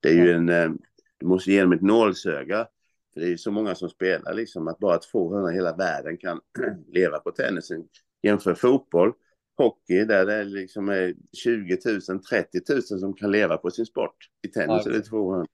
Det 0.00 0.08
är 0.08 0.14
ju 0.14 0.32
en, 0.32 0.48
eh, 0.48 0.70
du 1.18 1.26
måste 1.26 1.52
ge 1.52 1.60
dem 1.60 1.72
ett 1.72 1.82
nålsöga. 1.82 2.66
För 3.12 3.20
det 3.20 3.26
är 3.26 3.30
ju 3.30 3.38
så 3.38 3.50
många 3.50 3.74
som 3.74 3.88
spelar 3.88 4.34
liksom 4.34 4.68
att 4.68 4.78
bara 4.78 4.98
200 4.98 5.52
i 5.52 5.54
hela 5.54 5.76
världen 5.76 6.16
kan 6.16 6.40
leva 6.92 7.18
på 7.18 7.30
tennisen. 7.30 7.84
Jämför 8.22 8.54
fotboll, 8.54 9.12
hockey 9.56 10.04
där 10.04 10.26
det 10.26 10.44
liksom 10.44 10.88
är 10.88 11.14
20 11.32 11.78
000, 11.84 12.22
30 12.22 12.60
000 12.68 12.82
som 12.82 13.14
kan 13.14 13.30
leva 13.30 13.56
på 13.56 13.70
sin 13.70 13.86
sport. 13.86 14.16
I 14.42 14.48
tennis 14.48 14.82
ja, 14.84 14.90
är 14.90 14.94
det 14.96 15.02
200. 15.02 15.46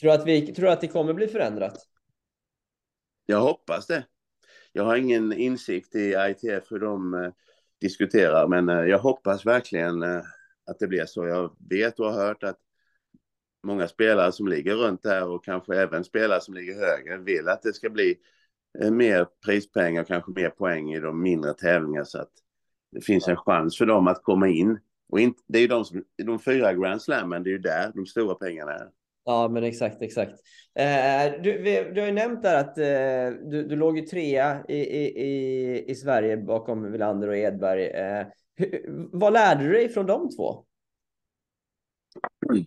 Tror 0.00 0.10
du 0.10 0.14
att, 0.14 0.26
vi, 0.26 0.54
tror 0.54 0.68
att 0.68 0.80
det 0.80 0.88
kommer 0.88 1.12
bli 1.12 1.28
förändrat? 1.28 1.88
Jag 3.26 3.40
hoppas 3.40 3.86
det. 3.86 4.04
Jag 4.72 4.84
har 4.84 4.96
ingen 4.96 5.32
insikt 5.32 5.94
i 5.94 6.14
ITF 6.14 6.72
hur 6.72 6.78
de 6.78 7.14
eh, 7.14 7.30
diskuterar. 7.80 8.48
Men 8.48 8.68
eh, 8.68 8.84
jag 8.84 8.98
hoppas 8.98 9.46
verkligen 9.46 10.02
eh, 10.02 10.22
att 10.66 10.78
det 10.78 10.86
blir 10.86 11.06
så. 11.06 11.26
Jag 11.26 11.56
vet 11.70 12.00
och 12.00 12.12
har 12.12 12.26
hört 12.26 12.42
att 12.42 12.58
många 13.62 13.88
spelare 13.88 14.32
som 14.32 14.48
ligger 14.48 14.74
runt 14.74 15.02
där 15.02 15.28
och 15.28 15.44
kanske 15.44 15.76
även 15.76 16.04
spelare 16.04 16.40
som 16.40 16.54
ligger 16.54 16.74
högre 16.74 17.18
vill 17.18 17.48
att 17.48 17.62
det 17.62 17.72
ska 17.72 17.90
bli 17.90 18.16
mer 18.90 19.26
prispengar, 19.46 20.04
kanske 20.04 20.32
mer 20.32 20.50
poäng 20.50 20.92
i 20.92 21.00
de 21.00 21.22
mindre 21.22 21.54
tävlingarna 21.54 22.04
så 22.04 22.18
att 22.18 22.32
det 22.92 23.00
finns 23.00 23.28
en 23.28 23.36
chans 23.36 23.78
för 23.78 23.86
dem 23.86 24.06
att 24.06 24.22
komma 24.22 24.48
in. 24.48 24.78
Och 25.08 25.20
inte, 25.20 25.42
det 25.46 25.58
är 25.58 25.62
ju 25.62 25.68
de, 25.68 25.84
som, 25.84 26.04
de 26.24 26.38
fyra 26.38 26.74
Grand 26.74 27.02
Slammen, 27.02 27.42
det 27.42 27.50
är 27.50 27.52
ju 27.52 27.58
där 27.58 27.92
de 27.94 28.06
stora 28.06 28.34
pengarna 28.34 28.72
är. 28.72 28.88
Ja, 29.24 29.48
men 29.48 29.64
exakt, 29.64 30.02
exakt. 30.02 30.32
Eh, 30.74 31.42
du, 31.42 31.62
vi, 31.62 31.90
du 31.94 32.00
har 32.00 32.08
ju 32.08 32.14
nämnt 32.14 32.42
där 32.42 32.60
att 32.60 32.78
eh, 32.78 33.38
du, 33.50 33.66
du 33.68 33.76
låg 33.76 33.98
ju 33.98 34.06
trea 34.06 34.64
i, 34.68 34.76
i, 34.76 35.22
i, 35.24 35.84
i 35.90 35.94
Sverige 35.94 36.36
bakom 36.36 36.92
Wilander 36.92 37.28
och 37.28 37.36
Edberg. 37.36 37.86
Eh, 37.86 38.26
hur, 38.56 38.84
vad 39.12 39.32
lärde 39.32 39.64
du 39.64 39.72
dig 39.72 39.88
från 39.88 40.06
de 40.06 40.30
två? 40.36 40.64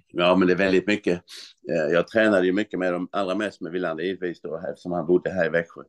Ja, 0.07 0.35
men 0.35 0.47
det 0.47 0.53
är 0.53 0.57
väldigt 0.57 0.87
mycket. 0.87 1.21
Eh, 1.69 1.93
jag 1.93 2.07
tränade 2.07 2.45
ju 2.45 2.53
mycket 2.53 2.79
med 2.79 2.93
dem, 2.93 3.09
allra 3.11 3.35
mest 3.35 3.61
med 3.61 3.71
Wilander 3.71 4.03
givetvis 4.03 4.41
då, 4.41 4.57
eftersom 4.69 4.91
han 4.91 5.07
bodde 5.07 5.29
här 5.29 5.45
i 5.45 5.49
Växjö. 5.49 5.81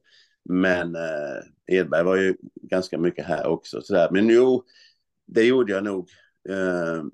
Men 0.45 0.95
eh, 0.95 1.77
Edberg 1.77 2.05
var 2.05 2.17
ju 2.17 2.37
ganska 2.63 2.99
mycket 2.99 3.27
här 3.27 3.47
också. 3.47 3.81
Sådär. 3.83 4.09
Men 4.11 4.29
jo, 4.29 4.65
det 5.27 5.43
gjorde 5.43 5.73
jag 5.73 5.85
nog. 5.85 6.09
Eh, 6.49 7.05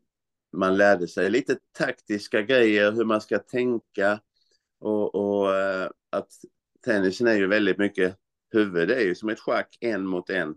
man 0.52 0.76
lärde 0.76 1.08
sig 1.08 1.30
lite 1.30 1.56
taktiska 1.78 2.42
grejer, 2.42 2.92
hur 2.92 3.04
man 3.04 3.20
ska 3.20 3.38
tänka. 3.38 4.20
Och, 4.80 5.14
och 5.14 5.54
eh, 5.54 5.90
att 6.10 6.28
tennisen 6.84 7.26
är 7.26 7.34
ju 7.34 7.46
väldigt 7.46 7.78
mycket 7.78 8.16
huvud. 8.52 8.88
Det 8.88 8.94
är 8.94 9.04
ju 9.04 9.14
som 9.14 9.28
ett 9.28 9.40
schack, 9.40 9.76
en 9.80 10.06
mot 10.06 10.30
en. 10.30 10.54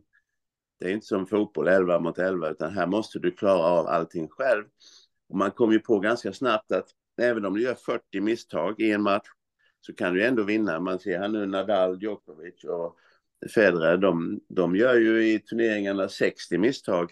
Det 0.79 0.85
är 0.85 0.91
inte 0.91 1.05
som 1.05 1.27
fotboll, 1.27 1.67
11 1.67 1.99
mot 1.99 2.17
11, 2.17 2.49
utan 2.49 2.73
här 2.73 2.87
måste 2.87 3.19
du 3.19 3.31
klara 3.31 3.63
av 3.63 3.87
allting 3.87 4.27
själv. 4.27 4.63
Och 5.29 5.37
man 5.37 5.51
kom 5.51 5.71
ju 5.71 5.79
på 5.79 5.99
ganska 5.99 6.33
snabbt 6.33 6.71
att 6.71 6.89
även 7.21 7.45
om 7.45 7.53
du 7.53 7.61
gör 7.61 7.75
40 7.75 8.21
misstag 8.21 8.81
i 8.81 8.91
en 8.91 9.01
match 9.01 9.27
så 9.81 9.93
kan 9.93 10.13
du 10.13 10.25
ändå 10.25 10.43
vinna. 10.43 10.79
Man 10.79 10.99
ser 10.99 11.19
här 11.19 11.27
nu 11.27 11.45
Nadal, 11.45 12.01
Djokovic 12.01 12.63
och 12.63 12.97
Federer, 13.53 13.97
de, 13.97 14.41
de 14.49 14.75
gör 14.75 14.95
ju 14.95 15.33
i 15.33 15.39
turneringarna 15.39 16.09
60 16.09 16.57
misstag 16.57 17.11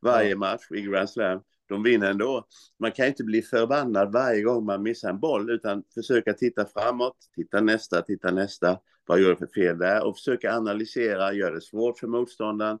varje 0.00 0.36
match 0.36 0.70
i 0.70 0.80
Grand 0.80 1.10
Slam. 1.10 1.40
De 1.70 1.82
vinner 1.82 2.10
ändå. 2.10 2.46
Man 2.78 2.92
kan 2.92 3.06
inte 3.06 3.24
bli 3.24 3.42
förbannad 3.42 4.12
varje 4.12 4.42
gång 4.42 4.64
man 4.64 4.82
missar 4.82 5.10
en 5.10 5.20
boll 5.20 5.50
utan 5.50 5.82
försöka 5.94 6.32
titta 6.32 6.66
framåt, 6.66 7.16
titta 7.34 7.60
nästa, 7.60 8.02
titta 8.02 8.30
nästa. 8.30 8.78
Vad 9.06 9.20
gör 9.20 9.28
jag 9.28 9.38
för 9.38 9.46
fel 9.46 9.78
där? 9.78 10.06
Och 10.06 10.16
försöka 10.16 10.56
analysera, 10.56 11.32
göra 11.32 11.54
det 11.54 11.60
svårt 11.60 11.98
för 11.98 12.06
motståndaren. 12.06 12.78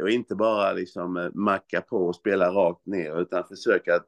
Och 0.00 0.10
inte 0.10 0.34
bara 0.34 0.72
liksom 0.72 1.16
eh, 1.16 1.30
macka 1.34 1.80
på 1.80 1.96
och 1.96 2.16
spela 2.16 2.50
rakt 2.50 2.86
ner 2.86 3.20
utan 3.20 3.44
försöka 3.48 3.94
att 3.94 4.06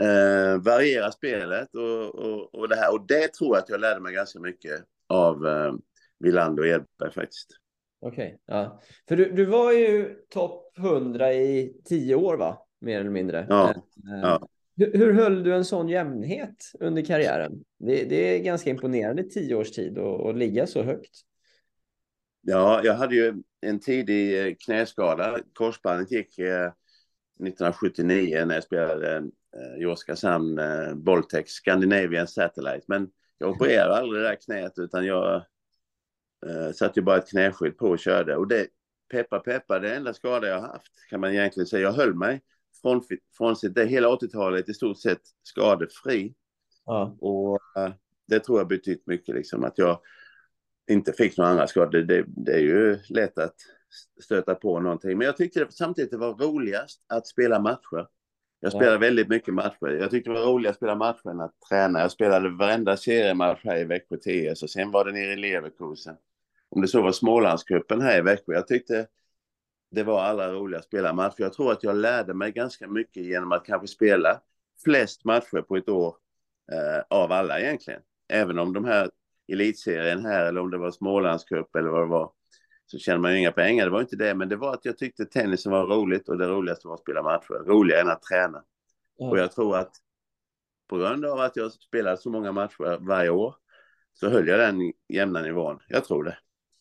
eh, 0.00 0.62
variera 0.62 1.12
spelet 1.12 1.74
och, 1.74 2.14
och, 2.14 2.54
och 2.54 2.68
det 2.68 2.76
här. 2.76 2.92
Och 2.92 3.06
det 3.06 3.34
tror 3.34 3.56
jag 3.56 3.62
att 3.62 3.68
jag 3.68 3.80
lärde 3.80 4.00
mig 4.00 4.14
ganska 4.14 4.40
mycket 4.40 4.84
av 5.08 5.46
eh, 5.46 5.72
Wilander 6.18 6.62
och 6.62 6.68
Edberg 6.68 7.12
faktiskt. 7.14 7.48
Okej, 8.00 8.26
okay, 8.26 8.38
ja. 8.46 8.80
För 9.08 9.16
du, 9.16 9.32
du 9.32 9.44
var 9.44 9.72
ju 9.72 10.14
topp 10.28 10.78
100 10.78 11.32
i 11.32 11.80
tio 11.84 12.14
år 12.14 12.36
va? 12.36 12.66
Mer 12.80 13.00
eller 13.00 13.10
mindre. 13.10 13.46
Ja. 13.48 13.70
Eh, 13.70 14.20
ja. 14.22 14.48
Hur, 14.76 14.92
hur 14.92 15.12
höll 15.12 15.42
du 15.42 15.54
en 15.54 15.64
sån 15.64 15.88
jämnhet 15.88 16.72
under 16.80 17.02
karriären? 17.02 17.64
Det, 17.78 18.04
det 18.04 18.36
är 18.36 18.38
ganska 18.38 18.70
imponerande 18.70 19.22
tio 19.22 19.54
års 19.54 19.70
tid 19.70 19.98
att 19.98 20.36
ligga 20.36 20.66
så 20.66 20.82
högt. 20.82 21.20
Ja, 22.42 22.80
jag 22.84 22.94
hade 22.94 23.14
ju 23.14 23.42
en 23.60 23.80
tidig 23.80 24.46
eh, 24.46 24.54
knäskada. 24.64 25.38
Korsbandet 25.54 26.10
gick 26.10 26.38
eh, 26.38 26.72
1979 27.40 28.44
när 28.44 28.54
jag 28.54 28.64
spelade 28.64 29.16
eh, 29.56 29.82
i 29.82 29.86
Oskarshamn, 29.86 30.58
eh, 30.58 30.94
Boltex, 30.94 31.50
Scandinavian 31.50 32.28
Satellite. 32.28 32.84
Men 32.86 33.10
jag 33.38 33.50
opererade 33.50 33.96
aldrig 33.96 34.22
det 34.22 34.28
där 34.28 34.36
knät 34.36 34.78
utan 34.78 35.06
jag 35.06 35.34
eh, 36.46 36.72
satte 36.72 37.00
ju 37.00 37.04
bara 37.04 37.18
ett 37.18 37.30
knäskydd 37.30 37.78
på 37.78 37.86
och 37.86 37.98
körde. 37.98 38.36
Och 38.36 38.48
det, 38.48 38.66
peppa 39.10 39.38
peppa, 39.38 39.78
det 39.78 39.94
enda 39.94 40.14
skada 40.14 40.48
jag 40.48 40.60
har 40.60 40.68
haft 40.68 41.08
kan 41.10 41.20
man 41.20 41.30
egentligen 41.30 41.66
säga. 41.66 41.82
Jag 41.82 41.92
höll 41.92 42.14
mig 42.14 42.40
från, 42.82 43.02
frånsett 43.38 43.74
det 43.74 43.86
hela 43.86 44.08
80-talet 44.08 44.68
i 44.68 44.74
stort 44.74 44.98
sett 44.98 45.22
skadefri. 45.42 46.34
Ja. 46.86 47.16
Och 47.20 47.60
uh, 47.78 47.94
det 48.28 48.40
tror 48.40 48.58
jag 48.58 48.68
betytt 48.68 49.06
mycket 49.06 49.34
liksom 49.34 49.64
att 49.64 49.78
jag 49.78 50.00
inte 50.90 51.12
fick 51.12 51.36
några 51.36 51.50
andra 51.50 51.66
skador. 51.66 51.90
Det, 51.90 52.02
det, 52.02 52.24
det, 52.26 52.52
är 52.52 52.60
ju 52.60 52.98
lätt 53.08 53.38
att 53.38 53.54
stöta 54.22 54.54
på 54.54 54.80
någonting. 54.80 55.18
Men 55.18 55.26
jag 55.26 55.36
tyckte 55.36 55.66
samtidigt 55.70 56.10
det 56.10 56.16
var 56.16 56.34
roligast 56.34 57.04
att 57.08 57.26
spela 57.26 57.60
matcher. 57.60 58.06
Jag 58.60 58.72
spelade 58.72 58.92
ja. 58.92 58.98
väldigt 58.98 59.28
mycket 59.28 59.54
matcher. 59.54 59.86
Jag 59.86 60.10
tyckte 60.10 60.30
det 60.30 60.38
var 60.38 60.46
roligare 60.46 60.70
att 60.70 60.76
spela 60.76 60.94
matcher 60.94 61.30
än 61.30 61.40
att 61.40 61.60
träna. 61.68 62.00
Jag 62.00 62.10
spelade 62.10 62.48
varenda 62.48 62.96
seriematch 62.96 63.60
här 63.64 63.76
i 63.76 63.84
Växjö 63.84 64.16
TS 64.16 64.62
och 64.62 64.70
sen 64.70 64.90
var 64.90 65.04
det 65.04 65.12
nere 65.12 65.32
i 65.32 65.36
Leverkusen. 65.36 66.16
Om 66.68 66.82
det 66.82 66.88
så 66.88 67.02
var 67.02 67.12
Smålandscupen 67.12 68.00
här 68.00 68.18
i 68.18 68.22
Växjö. 68.22 68.52
Jag 68.52 68.66
tyckte 68.66 69.06
det 69.90 70.02
var 70.02 70.22
allra 70.22 70.52
roligast 70.52 70.84
att 70.84 70.88
spela 70.88 71.12
matcher. 71.12 71.42
Jag 71.42 71.52
tror 71.52 71.72
att 71.72 71.82
jag 71.82 71.96
lärde 71.96 72.34
mig 72.34 72.52
ganska 72.52 72.88
mycket 72.88 73.24
genom 73.24 73.52
att 73.52 73.64
kanske 73.64 73.88
spela 73.88 74.40
flest 74.84 75.24
matcher 75.24 75.62
på 75.62 75.76
ett 75.76 75.88
år 75.88 76.16
eh, 76.72 77.02
av 77.08 77.32
alla 77.32 77.60
egentligen. 77.60 78.00
Även 78.28 78.58
om 78.58 78.72
de 78.72 78.84
här 78.84 79.10
elitserien 79.52 80.26
här 80.26 80.46
eller 80.46 80.60
om 80.60 80.70
det 80.70 80.78
var 80.78 80.90
Smålandscup 80.90 81.76
eller 81.76 81.88
vad 81.88 82.02
det 82.02 82.06
var 82.06 82.32
så 82.86 82.98
kände 82.98 83.20
man 83.20 83.32
ju 83.32 83.38
inga 83.38 83.52
pengar. 83.52 83.84
Det 83.84 83.90
var 83.90 84.00
inte 84.00 84.16
det, 84.16 84.34
men 84.34 84.48
det 84.48 84.56
var 84.56 84.74
att 84.74 84.84
jag 84.84 84.98
tyckte 84.98 85.24
tennisen 85.24 85.72
var 85.72 85.86
roligt 85.86 86.28
och 86.28 86.38
det 86.38 86.46
roligaste 86.46 86.88
var 86.88 86.94
att 86.94 87.00
spela 87.00 87.22
matcher. 87.22 87.64
Roligare 87.66 88.00
än 88.00 88.08
att 88.08 88.22
träna. 88.22 88.62
Mm. 89.20 89.30
Och 89.30 89.38
jag 89.38 89.52
tror 89.52 89.76
att 89.76 89.92
på 90.88 90.96
grund 90.96 91.24
av 91.24 91.40
att 91.40 91.56
jag 91.56 91.72
spelade 91.72 92.16
så 92.16 92.30
många 92.30 92.52
matcher 92.52 92.98
varje 93.00 93.30
år 93.30 93.54
så 94.12 94.28
höll 94.28 94.48
jag 94.48 94.58
den 94.58 94.92
jämna 95.08 95.42
nivån. 95.42 95.78
Jag 95.88 96.04
tror 96.04 96.24
det. 96.24 96.38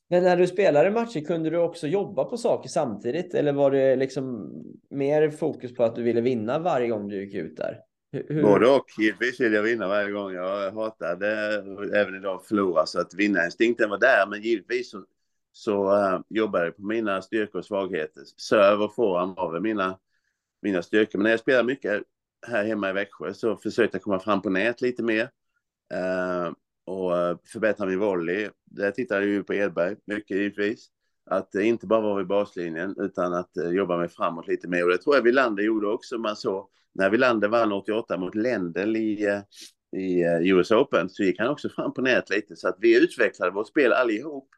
Men 0.10 0.24
när 0.24 0.38
du 0.38 0.48
spelade 0.48 0.92
matcher, 0.92 1.22
kunde 1.22 1.50
du 1.50 1.58
också 1.58 1.88
jobba 1.88 2.26
på 2.26 2.38
saker 2.38 2.70
samtidigt? 2.70 3.34
Eller 3.34 3.54
var 3.54 3.72
det 3.72 3.96
liksom 3.96 4.52
mer 4.90 5.32
fokus 5.32 5.76
på 5.76 5.84
att 5.84 5.96
du 5.96 6.04
ville 6.04 6.22
vinna 6.22 6.60
varje 6.60 6.88
gång 6.88 7.08
du 7.08 7.24
gick 7.24 7.36
ut 7.36 7.58
där? 7.58 7.80
Hur... 8.12 8.44
Både 8.44 8.68
och. 8.68 8.86
Givetvis 8.98 9.40
vill 9.40 9.54
jag 9.54 9.64
vinna 9.64 9.88
varje 9.88 10.12
gång. 10.12 10.34
Jag 10.34 10.72
hatade 10.72 11.28
även 11.96 12.16
idag 12.16 12.46
förlora, 12.46 12.86
så 12.86 13.00
att 13.02 13.14
vinnarinstinkten 13.14 13.90
var 13.90 13.98
där. 13.98 14.28
Men 14.30 14.42
givetvis 14.42 14.92
så, 14.92 15.04
så 15.52 15.96
eh, 15.96 16.14
uh, 16.14 16.22
jobbade 16.30 16.66
jag 16.66 16.76
på 16.76 16.82
mina 16.82 17.22
styrkor 17.22 17.60
och 17.60 17.66
svagheter. 17.66 18.24
Serve 18.38 18.84
och 18.84 18.96
forehand 18.96 19.36
var 19.36 19.52
väl 19.52 19.62
mina, 19.62 20.00
mina 20.62 20.82
styrkor. 20.82 21.20
Men 21.20 21.24
när 21.24 21.32
jag 21.32 21.40
spelade 21.40 21.64
mycket 21.64 22.04
här 22.48 22.66
hemma 22.66 22.90
i 22.90 22.94
Växjö 22.94 23.34
så 23.34 23.58
försökte 23.58 23.96
jag 23.96 24.04
komma 24.04 24.20
fram 24.20 24.42
på 24.42 24.50
nät 24.50 24.82
lite 24.82 25.04
mer. 25.04 25.24
Uh, 25.94 26.54
och 26.90 27.18
eh, 27.18 27.38
förbättra 27.46 27.86
min 27.86 28.00
volley. 28.00 28.50
Där 28.66 28.92
tittade 28.92 29.22
jag 29.22 29.30
ju 29.30 29.44
på 29.44 29.54
Edberg 29.54 29.96
mycket 30.06 30.38
givetvis. 30.38 30.88
Att 31.26 31.56
eh, 31.56 31.68
inte 31.68 31.88
bara 31.88 32.02
vara 32.02 32.18
vid 32.18 32.28
baslinjen 32.28 32.96
utan 32.98 33.34
att 33.34 33.58
eh, 33.58 33.70
jobba 33.70 33.98
mig 33.98 34.10
framåt 34.10 34.48
lite 34.48 34.68
mer. 34.68 34.84
Och 34.84 34.90
det 34.90 34.98
tror 34.98 35.16
jag 35.16 35.24
Wilander 35.24 35.64
gjorde 35.64 35.88
också. 35.88 36.18
Man 36.18 36.36
såg 36.36 36.70
när 36.94 37.10
Wilander 37.10 37.48
vann 37.48 37.72
88 37.72 38.18
mot 38.18 38.36
Lendl 38.36 38.96
i, 38.96 39.42
i 39.98 40.50
US 40.50 40.72
Open 40.72 41.10
så 41.10 41.24
gick 41.24 41.40
han 41.40 41.48
också 41.48 41.70
fram 41.70 41.94
på 41.94 42.02
nät 42.02 42.30
lite. 42.30 42.56
Så 42.56 42.68
att 42.68 42.78
vi 42.80 43.04
utvecklade 43.04 43.52
vårt 43.52 43.68
spel 43.68 43.94
allihop. 43.94 44.50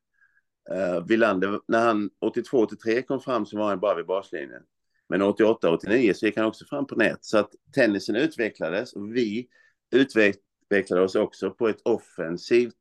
Uh, 0.71 1.05
Wilander, 1.07 1.59
när 1.67 1.85
han 1.85 2.09
82-83 2.25 3.01
kom 3.01 3.19
fram 3.19 3.45
så 3.45 3.57
var 3.57 3.69
han 3.69 3.79
bara 3.79 3.95
vid 3.95 4.05
baslinjen. 4.05 4.61
Men 5.09 5.21
88-89 5.21 6.13
så 6.13 6.25
gick 6.25 6.37
han 6.37 6.45
också 6.45 6.65
fram 6.65 6.87
på 6.87 6.95
nät. 6.95 7.17
Så 7.21 7.37
att 7.37 7.51
tennisen 7.75 8.15
utvecklades 8.15 8.93
och 8.93 9.15
vi 9.15 9.47
utveck 9.91 10.35
utvecklade 10.71 11.03
oss 11.03 11.15
också 11.15 11.51
på 11.51 11.67
ett 11.67 11.81
offensivt 11.85 12.73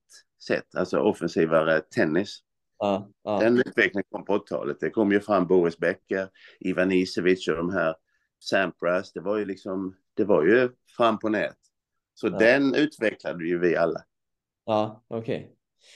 sätt, 0.46 0.74
alltså 0.76 0.98
offensivare 0.98 1.80
tennis. 1.80 2.38
Ja, 2.78 3.10
ja. 3.22 3.38
Den 3.38 3.58
utvecklingen 3.58 4.04
kom 4.10 4.24
på 4.24 4.38
80-talet. 4.38 4.76
Det 4.80 4.90
kom 4.90 5.12
ju 5.12 5.20
fram 5.20 5.46
Boris 5.46 5.78
Becker, 5.78 6.28
Ivan 6.60 6.92
Isevic 6.92 7.48
och 7.48 7.56
de 7.56 7.70
här 7.70 7.94
Sampras. 8.42 9.12
Det 9.12 9.20
var 9.20 9.38
ju 9.38 9.44
liksom, 9.44 9.96
det 10.14 10.24
var 10.24 10.42
ju 10.44 10.70
fram 10.96 11.18
på 11.18 11.28
nät. 11.28 11.56
Så 12.14 12.26
ja. 12.26 12.38
den 12.38 12.74
utvecklade 12.74 13.44
ju 13.44 13.58
vi 13.58 13.76
alla. 13.76 14.00
Ja, 14.64 15.04
okej. 15.08 15.38
Okay. 15.38 15.54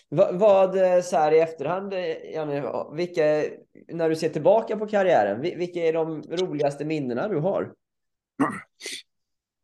Vad, 0.09 0.39
vad 0.39 0.77
eh, 0.77 1.01
så 1.01 1.17
här 1.17 1.33
i 1.33 1.41
efterhand, 1.41 1.93
eh, 1.93 2.33
Janne, 2.33 2.85
vilka, 2.93 3.45
när 3.89 4.09
du 4.09 4.17
ser 4.17 4.29
tillbaka 4.29 4.77
på 4.77 4.87
karriären, 4.87 5.41
vilka 5.41 5.81
är 5.81 5.93
de 5.93 6.23
roligaste 6.23 6.85
minnena 6.85 7.29
du 7.29 7.39
har? 7.39 7.75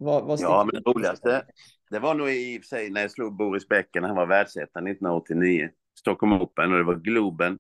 Vad, 0.03 0.25
vad 0.25 0.41
ja, 0.41 0.65
men 0.65 0.83
det 0.83 0.91
roligaste, 0.91 1.45
det 1.91 1.99
var 1.99 2.15
nog 2.15 2.31
i 2.31 2.59
och 2.59 2.63
för 2.63 2.69
sig 2.69 2.91
när 2.91 3.01
jag 3.01 3.11
slog 3.11 3.37
Boris 3.37 3.69
Becker 3.69 4.01
när 4.01 4.09
han 4.09 4.17
var 4.17 4.27
världsetta 4.27 4.79
1989. 4.79 5.71
Stockholm 5.99 6.33
Open 6.33 6.73
och 6.73 6.79
det 6.79 6.85
var 6.85 6.95
Globen. 6.95 7.59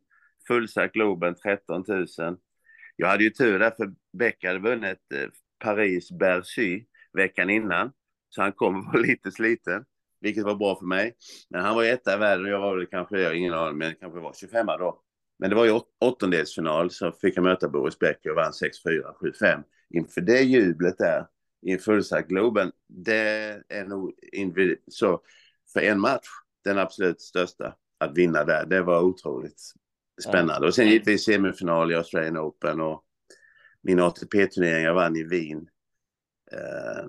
Fullsatt 0.48 0.92
Globen, 0.92 1.35
13 1.35 1.85
000. 1.88 2.07
Jag 2.96 3.09
hade 3.09 3.24
ju 3.24 3.31
tur 3.31 3.59
där 3.59 3.70
för 3.70 3.92
Becker 4.18 4.48
hade 4.48 4.61
vunnit 4.61 4.98
eh, 5.14 5.29
Paris-Bercy 5.64 6.85
veckan 7.12 7.50
innan. 7.50 7.92
Så 8.29 8.42
han 8.42 8.53
kom 8.53 8.79
och 8.79 8.85
var 8.92 9.00
lite 9.00 9.31
sliten, 9.33 9.85
vilket 10.20 10.44
var 10.44 10.55
bra 10.55 10.79
för 10.79 10.87
mig. 10.87 11.14
Men 11.50 11.61
han 11.61 11.74
var 11.74 11.83
ju 11.83 11.88
etta 11.88 12.14
i 12.14 12.18
världen 12.18 12.44
och 12.44 12.50
jag 12.50 12.61
var 12.61 12.76
väl 12.76 12.87
kanske, 12.87 13.20
jag 13.20 13.37
ingen 13.37 13.55
aning, 13.55 13.79
men 13.79 13.94
kanske 14.00 14.20
var 14.20 14.33
25 14.33 14.66
då. 14.66 15.03
Men 15.38 15.50
det 15.50 15.57
var 15.57 15.64
ju 15.64 15.81
åttondelsfinal 16.00 16.90
så 16.90 17.12
fick 17.12 17.37
jag 17.37 17.44
möta 17.44 17.68
Boris 17.68 17.98
Becker 17.98 18.31
och 18.31 18.37
vann 18.37 18.53
6-4, 18.53 19.14
7-5. 19.42 19.62
Inför 19.90 20.20
det 20.20 20.40
jublet 20.40 20.98
där 20.98 21.26
i 21.62 21.73
en 21.73 21.79
fullsatt 21.79 22.29
Globen, 22.29 22.73
det 22.88 23.62
är 23.68 23.85
nog 23.85 24.12
så 24.88 25.23
för 25.73 25.81
en 25.81 26.01
match 26.01 26.29
den 26.64 26.79
absolut 26.79 27.20
största 27.20 27.75
att 27.99 28.18
vinna 28.18 28.44
där. 28.44 28.66
Det 28.66 28.83
var 28.83 29.03
otroligt 29.03 29.73
spännande. 30.23 30.66
Och 30.66 30.75
sen 30.75 30.88
givetvis 30.88 31.25
semifinal 31.25 31.92
i 31.92 31.94
Australian 31.94 32.38
Open 32.38 32.81
och 32.81 33.05
min 33.83 34.01
ATP-turnering 34.01 34.85
jag 34.85 34.94
vann 34.94 35.16
i 35.16 35.25
Wien. 35.25 35.68
Eh, 36.53 37.07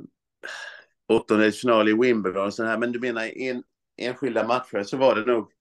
åttondelsfinal 1.07 1.89
i 1.89 1.93
Wimbledon 1.93 2.45
och 2.45 2.53
så 2.53 2.63
här. 2.63 2.77
Men 2.77 2.91
du 2.91 2.99
menar 2.99 3.37
en, 3.37 3.63
enskilda 3.97 4.47
matcher 4.47 4.83
så 4.83 4.97
var 4.97 5.15
det 5.15 5.25
nog 5.25 5.51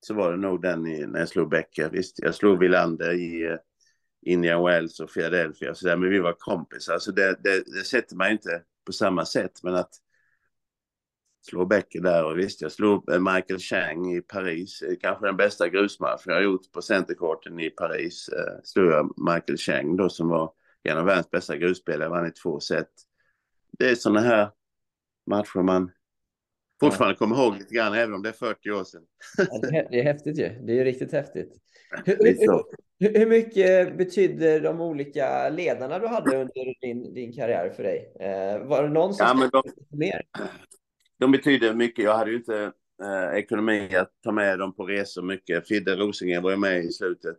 så 0.00 0.14
var 0.14 0.30
det 0.30 0.36
nog 0.36 0.62
den 0.62 0.86
i, 0.86 1.06
när 1.06 1.18
jag 1.18 1.28
slog 1.28 1.50
Becker. 1.50 1.90
Visst, 1.90 2.18
jag 2.18 2.34
slog 2.34 2.58
Wilander 2.58 3.12
i 3.12 3.48
uh, 3.48 3.56
Indian 4.22 4.64
Wells 4.64 5.00
och 5.00 5.12
Philadelphia 5.12 5.70
och 5.70 5.76
så 5.76 5.86
där, 5.86 5.96
men 5.96 6.10
vi 6.10 6.18
var 6.18 6.32
kompisar. 6.32 6.98
Så 6.98 7.12
det, 7.12 7.38
det, 7.44 7.64
det 7.66 7.84
sätter 7.84 8.16
man 8.16 8.30
inte 8.30 8.62
på 8.86 8.92
samma 8.92 9.24
sätt. 9.24 9.62
Men 9.62 9.74
att 9.74 9.90
slå 11.48 11.66
Becker 11.66 12.00
där 12.00 12.24
och 12.24 12.38
visst, 12.38 12.62
jag 12.62 12.72
slog 12.72 13.20
Michael 13.20 13.60
Chang 13.60 14.12
i 14.16 14.20
Paris. 14.20 14.82
Eh, 14.82 14.94
kanske 15.00 15.26
den 15.26 15.36
bästa 15.36 15.68
grusmatchen 15.68 16.22
jag 16.24 16.34
har 16.34 16.42
gjort 16.42 16.72
på 16.72 16.82
centercourten 16.82 17.60
i 17.60 17.70
Paris. 17.70 18.28
Eh, 18.28 18.62
slog 18.64 18.92
jag 18.92 19.14
Michael 19.16 19.58
Chang 19.58 19.96
då 19.96 20.08
som 20.08 20.28
var 20.28 20.52
en 20.82 20.98
av 20.98 21.04
världens 21.04 21.30
bästa 21.30 21.56
grusspelare, 21.56 22.08
vann 22.08 22.26
i 22.26 22.30
två 22.30 22.60
set. 22.60 22.90
Det 23.78 23.90
är 23.90 23.94
sådana 23.94 24.20
här 24.20 24.50
matcher 25.26 25.62
man 25.62 25.90
fortfarande 26.80 27.16
kommer 27.16 27.36
ihåg 27.36 27.58
lite 27.58 27.74
grann, 27.74 27.94
även 27.94 28.14
om 28.14 28.22
det 28.22 28.28
är 28.28 28.32
40 28.32 28.70
år 28.70 28.84
sedan. 28.84 29.02
Ja, 29.36 29.86
det 29.90 30.00
är 30.00 30.04
häftigt 30.04 30.38
ju. 30.38 30.48
Det 30.48 30.80
är 30.80 30.84
riktigt 30.84 31.12
häftigt. 31.12 31.52
Hur, 32.04 32.16
hur, 32.98 33.18
hur, 33.18 33.26
mycket 33.26 33.98
betydde 33.98 34.60
de 34.60 34.80
olika 34.80 35.48
ledarna 35.48 35.98
du 35.98 36.06
hade 36.06 36.36
under 36.36 36.80
din, 36.80 37.14
din 37.14 37.32
karriär 37.32 37.70
för 37.70 37.82
dig? 37.82 38.12
Eh, 38.20 38.66
var 38.66 38.82
det 38.82 38.88
någon 38.88 39.14
som 39.14 39.26
ja, 39.26 39.34
men 39.34 39.50
de, 39.52 39.62
mer? 39.98 40.22
De 41.18 41.32
betyder 41.32 41.74
mycket. 41.74 42.04
Jag 42.04 42.16
hade 42.16 42.30
ju 42.30 42.36
inte 42.36 42.72
eh, 43.02 43.38
ekonomi 43.38 43.96
att 43.96 44.10
ta 44.24 44.32
med 44.32 44.58
dem 44.58 44.74
på 44.74 44.86
resor 44.86 45.22
mycket. 45.22 45.68
Fidde 45.68 45.96
Rosengren 45.96 46.42
var 46.42 46.50
ju 46.50 46.56
med 46.56 46.84
i 46.84 46.92
slutet 46.92 47.36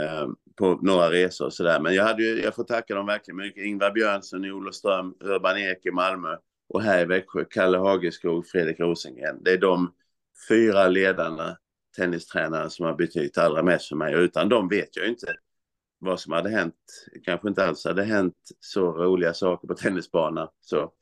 eh, 0.00 0.28
på 0.58 0.78
några 0.82 1.10
resor 1.10 1.46
och 1.46 1.52
sådär. 1.52 1.80
Men 1.80 1.94
jag, 1.94 2.04
hade 2.04 2.22
ju, 2.22 2.42
jag 2.42 2.54
får 2.54 2.64
tacka 2.64 2.94
dem 2.94 3.06
verkligen 3.06 3.36
mycket. 3.36 3.64
Ingvar 3.64 3.90
Björnsson 3.90 4.44
i 4.44 4.52
Olofström, 4.52 5.14
Urban 5.20 5.58
Ek 5.58 5.86
i 5.86 5.90
Malmö 5.90 6.36
och 6.72 6.82
här 6.82 7.02
i 7.02 7.04
Växjö, 7.04 7.44
Kalle 7.44 7.78
Hageskog, 7.78 8.46
Fredrik 8.46 8.80
Rosengren. 8.80 9.42
Det 9.42 9.52
är 9.52 9.58
de 9.58 9.92
fyra 10.48 10.88
ledarna, 10.88 11.58
tennistränare 11.96 12.70
som 12.70 12.86
har 12.86 12.94
betytt 12.94 13.38
allra 13.38 13.62
mest 13.62 13.88
för 13.88 13.96
mig. 13.96 14.14
Utan 14.14 14.48
dem 14.48 14.68
vet 14.68 14.96
jag 14.96 15.08
inte 15.08 15.26
vad 15.98 16.20
som 16.20 16.32
hade 16.32 16.50
hänt. 16.50 16.74
Kanske 17.24 17.48
inte 17.48 17.64
alls 17.64 17.84
hade 17.84 18.04
hänt 18.04 18.36
så 18.60 18.92
roliga 18.92 19.34
saker 19.34 19.68
på 19.68 19.74
tennisbanan. 19.74 20.48
Så 20.60 20.92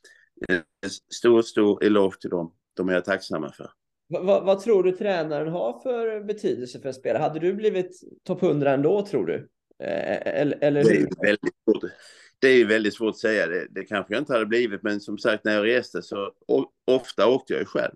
en 0.48 0.62
stor, 1.14 1.42
stor 1.42 1.84
eloge 1.84 2.20
till 2.20 2.30
dem. 2.30 2.54
De 2.76 2.88
är 2.88 2.92
jag 2.92 3.04
tacksamma 3.04 3.52
för. 3.52 3.70
Vad, 4.08 4.44
vad, 4.44 4.60
tror 4.60 4.82
du 4.82 4.92
tränaren 4.92 5.48
har 5.48 5.80
för 5.80 6.24
betydelse 6.24 6.80
för 6.80 6.88
en 6.88 6.94
spelare? 6.94 7.22
Hade 7.22 7.40
du 7.40 7.52
blivit 7.52 8.00
topp 8.24 8.42
100 8.42 8.72
ändå, 8.72 9.06
tror 9.06 9.26
du? 9.26 9.48
Eh, 9.82 10.40
eller, 10.40 10.58
eller 10.60 10.84
det 10.84 10.96
är 10.96 11.26
väldigt 11.26 11.54
svårt 11.64 11.84
det 12.40 12.48
är 12.48 12.64
väldigt 12.64 12.94
svårt 12.94 13.10
att 13.10 13.18
säga. 13.18 13.46
Det, 13.46 13.66
det 13.70 13.84
kanske 13.84 14.14
jag 14.14 14.20
inte 14.20 14.32
hade 14.32 14.46
blivit, 14.46 14.82
men 14.82 15.00
som 15.00 15.18
sagt 15.18 15.44
när 15.44 15.54
jag 15.54 15.66
reste 15.66 16.02
så 16.02 16.32
o, 16.48 16.66
ofta 16.86 17.26
åkte 17.26 17.52
jag 17.52 17.60
ju 17.60 17.66
själv. 17.66 17.94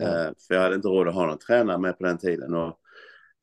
Mm. 0.00 0.10
Uh, 0.10 0.32
för 0.46 0.54
jag 0.54 0.62
hade 0.62 0.74
inte 0.74 0.88
råd 0.88 1.08
att 1.08 1.14
ha 1.14 1.26
någon 1.26 1.38
tränare 1.38 1.78
med 1.78 1.98
på 1.98 2.04
den 2.04 2.18
tiden. 2.18 2.54
Och, 2.54 2.78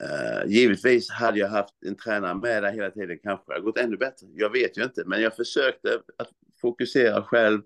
uh, 0.03 0.51
givetvis 0.51 1.10
hade 1.12 1.39
jag 1.39 1.47
haft 1.47 1.73
en 1.86 1.95
tränare 1.95 2.36
med 2.36 2.63
där 2.63 2.71
hela 2.71 2.91
tiden 2.91 3.19
kanske 3.23 3.43
det 3.47 3.53
hade 3.53 3.65
gått 3.65 3.77
ännu 3.77 3.97
bättre. 3.97 4.27
Jag 4.34 4.49
vet 4.49 4.77
ju 4.77 4.84
inte, 4.84 5.03
men 5.06 5.21
jag 5.21 5.36
försökte 5.36 5.99
att 6.17 6.29
fokusera 6.62 7.23
själv 7.23 7.62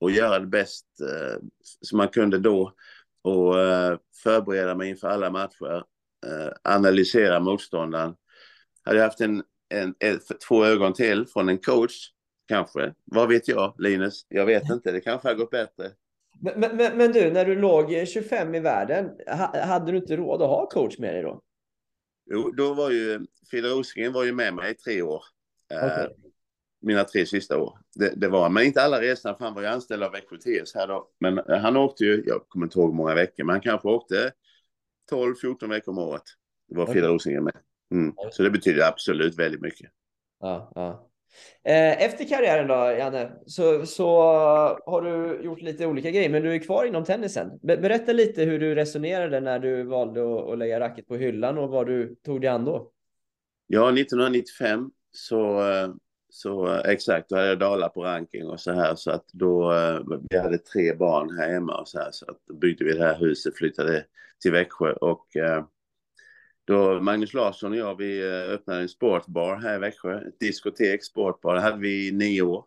och 0.00 0.10
göra 0.10 0.38
det 0.38 0.46
bäst 0.46 0.86
uh, 1.02 1.38
som 1.80 1.98
man 1.98 2.08
kunde 2.08 2.38
då. 2.38 2.72
Och 3.22 3.54
förbereda 4.22 4.74
mig 4.74 4.90
inför 4.90 5.08
alla 5.08 5.30
matcher, 5.30 5.84
analysera 6.64 7.40
motståndaren. 7.40 8.14
Hade 8.84 8.98
jag 8.98 9.04
haft 9.04 9.20
en 9.20 9.42
en, 9.68 9.94
en, 9.98 10.20
två 10.48 10.64
ögon 10.64 10.92
till 10.92 11.26
från 11.26 11.48
en 11.48 11.58
coach, 11.58 12.10
kanske. 12.48 12.94
Vad 13.04 13.28
vet 13.28 13.48
jag, 13.48 13.74
Linus? 13.78 14.26
Jag 14.28 14.46
vet 14.46 14.70
inte, 14.70 14.92
det 14.92 15.00
kanske 15.00 15.28
har 15.28 15.34
gått 15.34 15.50
bättre. 15.50 15.90
Men, 16.40 16.76
men, 16.76 16.96
men, 16.96 17.12
du, 17.12 17.30
när 17.30 17.44
du 17.44 17.54
låg 17.54 18.06
25 18.08 18.54
i 18.54 18.60
världen, 18.60 19.10
hade 19.62 19.92
du 19.92 19.98
inte 19.98 20.16
råd 20.16 20.42
att 20.42 20.48
ha 20.48 20.66
coach 20.66 20.98
med 20.98 21.14
dig 21.14 21.22
då? 21.22 21.42
Jo, 22.30 22.50
då 22.56 22.74
var 22.74 22.90
ju 22.90 23.26
Fille 23.50 23.68
Rosengren 23.68 24.12
var 24.12 24.24
ju 24.24 24.32
med 24.32 24.54
mig 24.54 24.70
i 24.70 24.74
tre 24.74 25.02
år. 25.02 25.22
Eh, 25.72 25.84
okay. 25.84 26.08
mina 26.80 27.04
tre 27.04 27.26
sista 27.26 27.58
år. 27.58 27.78
Det, 27.94 28.12
det, 28.16 28.28
var 28.28 28.48
men 28.48 28.64
inte 28.64 28.82
alla 28.82 29.00
resorna, 29.00 29.34
för 29.34 29.44
han 29.44 29.54
var 29.54 29.62
ju 29.62 29.68
anställd 29.68 30.02
av 30.02 30.12
Växjö 30.12 30.36
TS 30.36 30.74
här 30.74 30.86
då. 30.86 31.10
Men 31.20 31.40
han 31.48 31.76
åkte 31.76 32.04
ju, 32.04 32.22
jag 32.26 32.48
kommer 32.48 32.66
inte 32.66 32.78
ihåg 32.78 32.94
många 32.94 33.14
veckor, 33.14 33.44
men 33.44 33.52
han 33.52 33.60
kanske 33.60 33.88
åkte 33.88 34.32
12-14 35.10 35.68
veckor 35.68 35.92
om 35.92 35.98
året. 35.98 36.22
Det 36.68 36.76
var 36.76 36.82
okay. 36.82 36.94
Fille 36.94 37.08
Rosengren 37.08 37.44
med. 37.44 37.56
Mm. 37.90 38.14
Så 38.30 38.42
det 38.42 38.50
betyder 38.50 38.88
absolut 38.88 39.38
väldigt 39.38 39.60
mycket. 39.60 39.90
Ja, 40.40 40.72
ja. 40.74 41.10
Eh, 41.64 42.02
efter 42.02 42.28
karriären 42.28 42.68
då, 42.68 42.74
Janne, 42.74 43.32
så, 43.46 43.86
så 43.86 44.08
har 44.86 45.02
du 45.02 45.44
gjort 45.44 45.60
lite 45.60 45.86
olika 45.86 46.10
grejer, 46.10 46.30
men 46.30 46.42
du 46.42 46.54
är 46.54 46.58
kvar 46.58 46.84
inom 46.84 47.04
tennisen. 47.04 47.58
Berätta 47.62 48.12
lite 48.12 48.42
hur 48.42 48.58
du 48.58 48.74
resonerade 48.74 49.40
när 49.40 49.58
du 49.58 49.82
valde 49.82 50.52
att, 50.52 50.58
lägga 50.58 50.80
racket 50.80 51.08
på 51.08 51.16
hyllan 51.16 51.58
och 51.58 51.70
vad 51.70 51.86
du 51.86 52.14
tog 52.14 52.40
dig 52.40 52.50
an 52.50 52.64
då. 52.64 52.92
Ja, 53.66 53.88
1995 53.88 54.90
så, 55.10 55.70
eh, 55.70 55.88
så 56.28 56.66
eh, 56.66 56.90
exakt, 56.90 57.28
då 57.28 57.36
hade 57.36 57.48
jag 57.48 57.58
dalat 57.58 57.94
på 57.94 58.04
ranking 58.04 58.46
och 58.46 58.60
så 58.60 58.72
här 58.72 58.94
så 58.94 59.10
att 59.10 59.26
då, 59.32 59.72
vi 60.30 60.38
hade 60.38 60.58
tre 60.58 60.94
barn 60.94 61.38
här 61.38 61.52
hemma 61.52 61.80
och 61.80 61.88
så 61.88 61.98
här 61.98 62.10
så 62.12 62.30
att 62.30 62.38
då 62.46 62.54
byggde 62.54 62.84
vi 62.84 62.92
det 62.92 63.04
här 63.04 63.18
huset, 63.18 63.56
flyttade 63.56 64.04
till 64.42 64.52
Växjö 64.52 64.92
och 64.92 65.26
då 66.66 67.00
Magnus 67.00 67.34
Larsson 67.34 67.72
och 67.72 67.78
jag, 67.78 67.96
vi 67.96 68.28
eh, 68.28 68.52
öppnade 68.52 68.80
en 68.80 68.88
sportbar 68.88 69.56
här 69.56 69.76
i 69.76 69.78
Växjö. 69.78 70.28
Ett 70.28 70.40
diskotek, 70.40 71.04
sportbar. 71.04 71.54
Det 71.54 71.60
hade 71.60 71.78
vi 71.78 72.08
i 72.08 72.12
nio 72.12 72.42
år. 72.42 72.64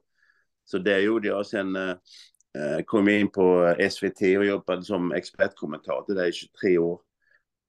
Så 0.66 0.78
det 0.78 1.00
gjorde 1.00 1.28
jag. 1.28 1.46
Sen 1.46 1.76
eh, 1.76 1.90
eh 1.90 2.84
kom 2.86 3.08
jag 3.08 3.20
in 3.20 3.32
på 3.32 3.76
SVT 3.92 4.22
och 4.22 4.46
jobbade 4.46 4.84
som 4.84 5.12
expertkommentator 5.12 6.16
där 6.16 6.26
i 6.26 6.32
23 6.32 6.78
år. 6.78 7.02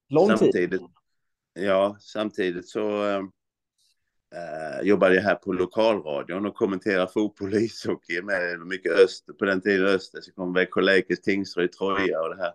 Lång 0.08 0.28
samtidigt, 0.28 0.80
tid. 0.80 0.88
Ja, 1.54 1.96
samtidigt 2.00 2.68
så 2.68 3.06
eh, 3.08 3.22
eh, 4.34 4.82
jobbade 4.82 5.14
jag 5.14 5.22
här 5.22 5.34
på 5.34 5.52
lokalradion 5.52 6.46
och 6.46 6.54
kommenterade 6.54 7.12
fotboll 7.12 7.52
och 7.52 7.60
ishockey 7.60 8.22
med 8.22 8.60
mycket 8.60 8.92
öster. 8.92 9.32
På 9.32 9.44
den 9.44 9.60
tiden 9.60 9.86
öster 9.86 10.20
så 10.20 10.32
kom 10.32 10.52
Växjö 10.52 10.80
Lakers, 10.80 11.20
Tingsryd, 11.20 11.72
Troja 11.72 12.20
och 12.20 12.36
det 12.36 12.42
här. 12.42 12.52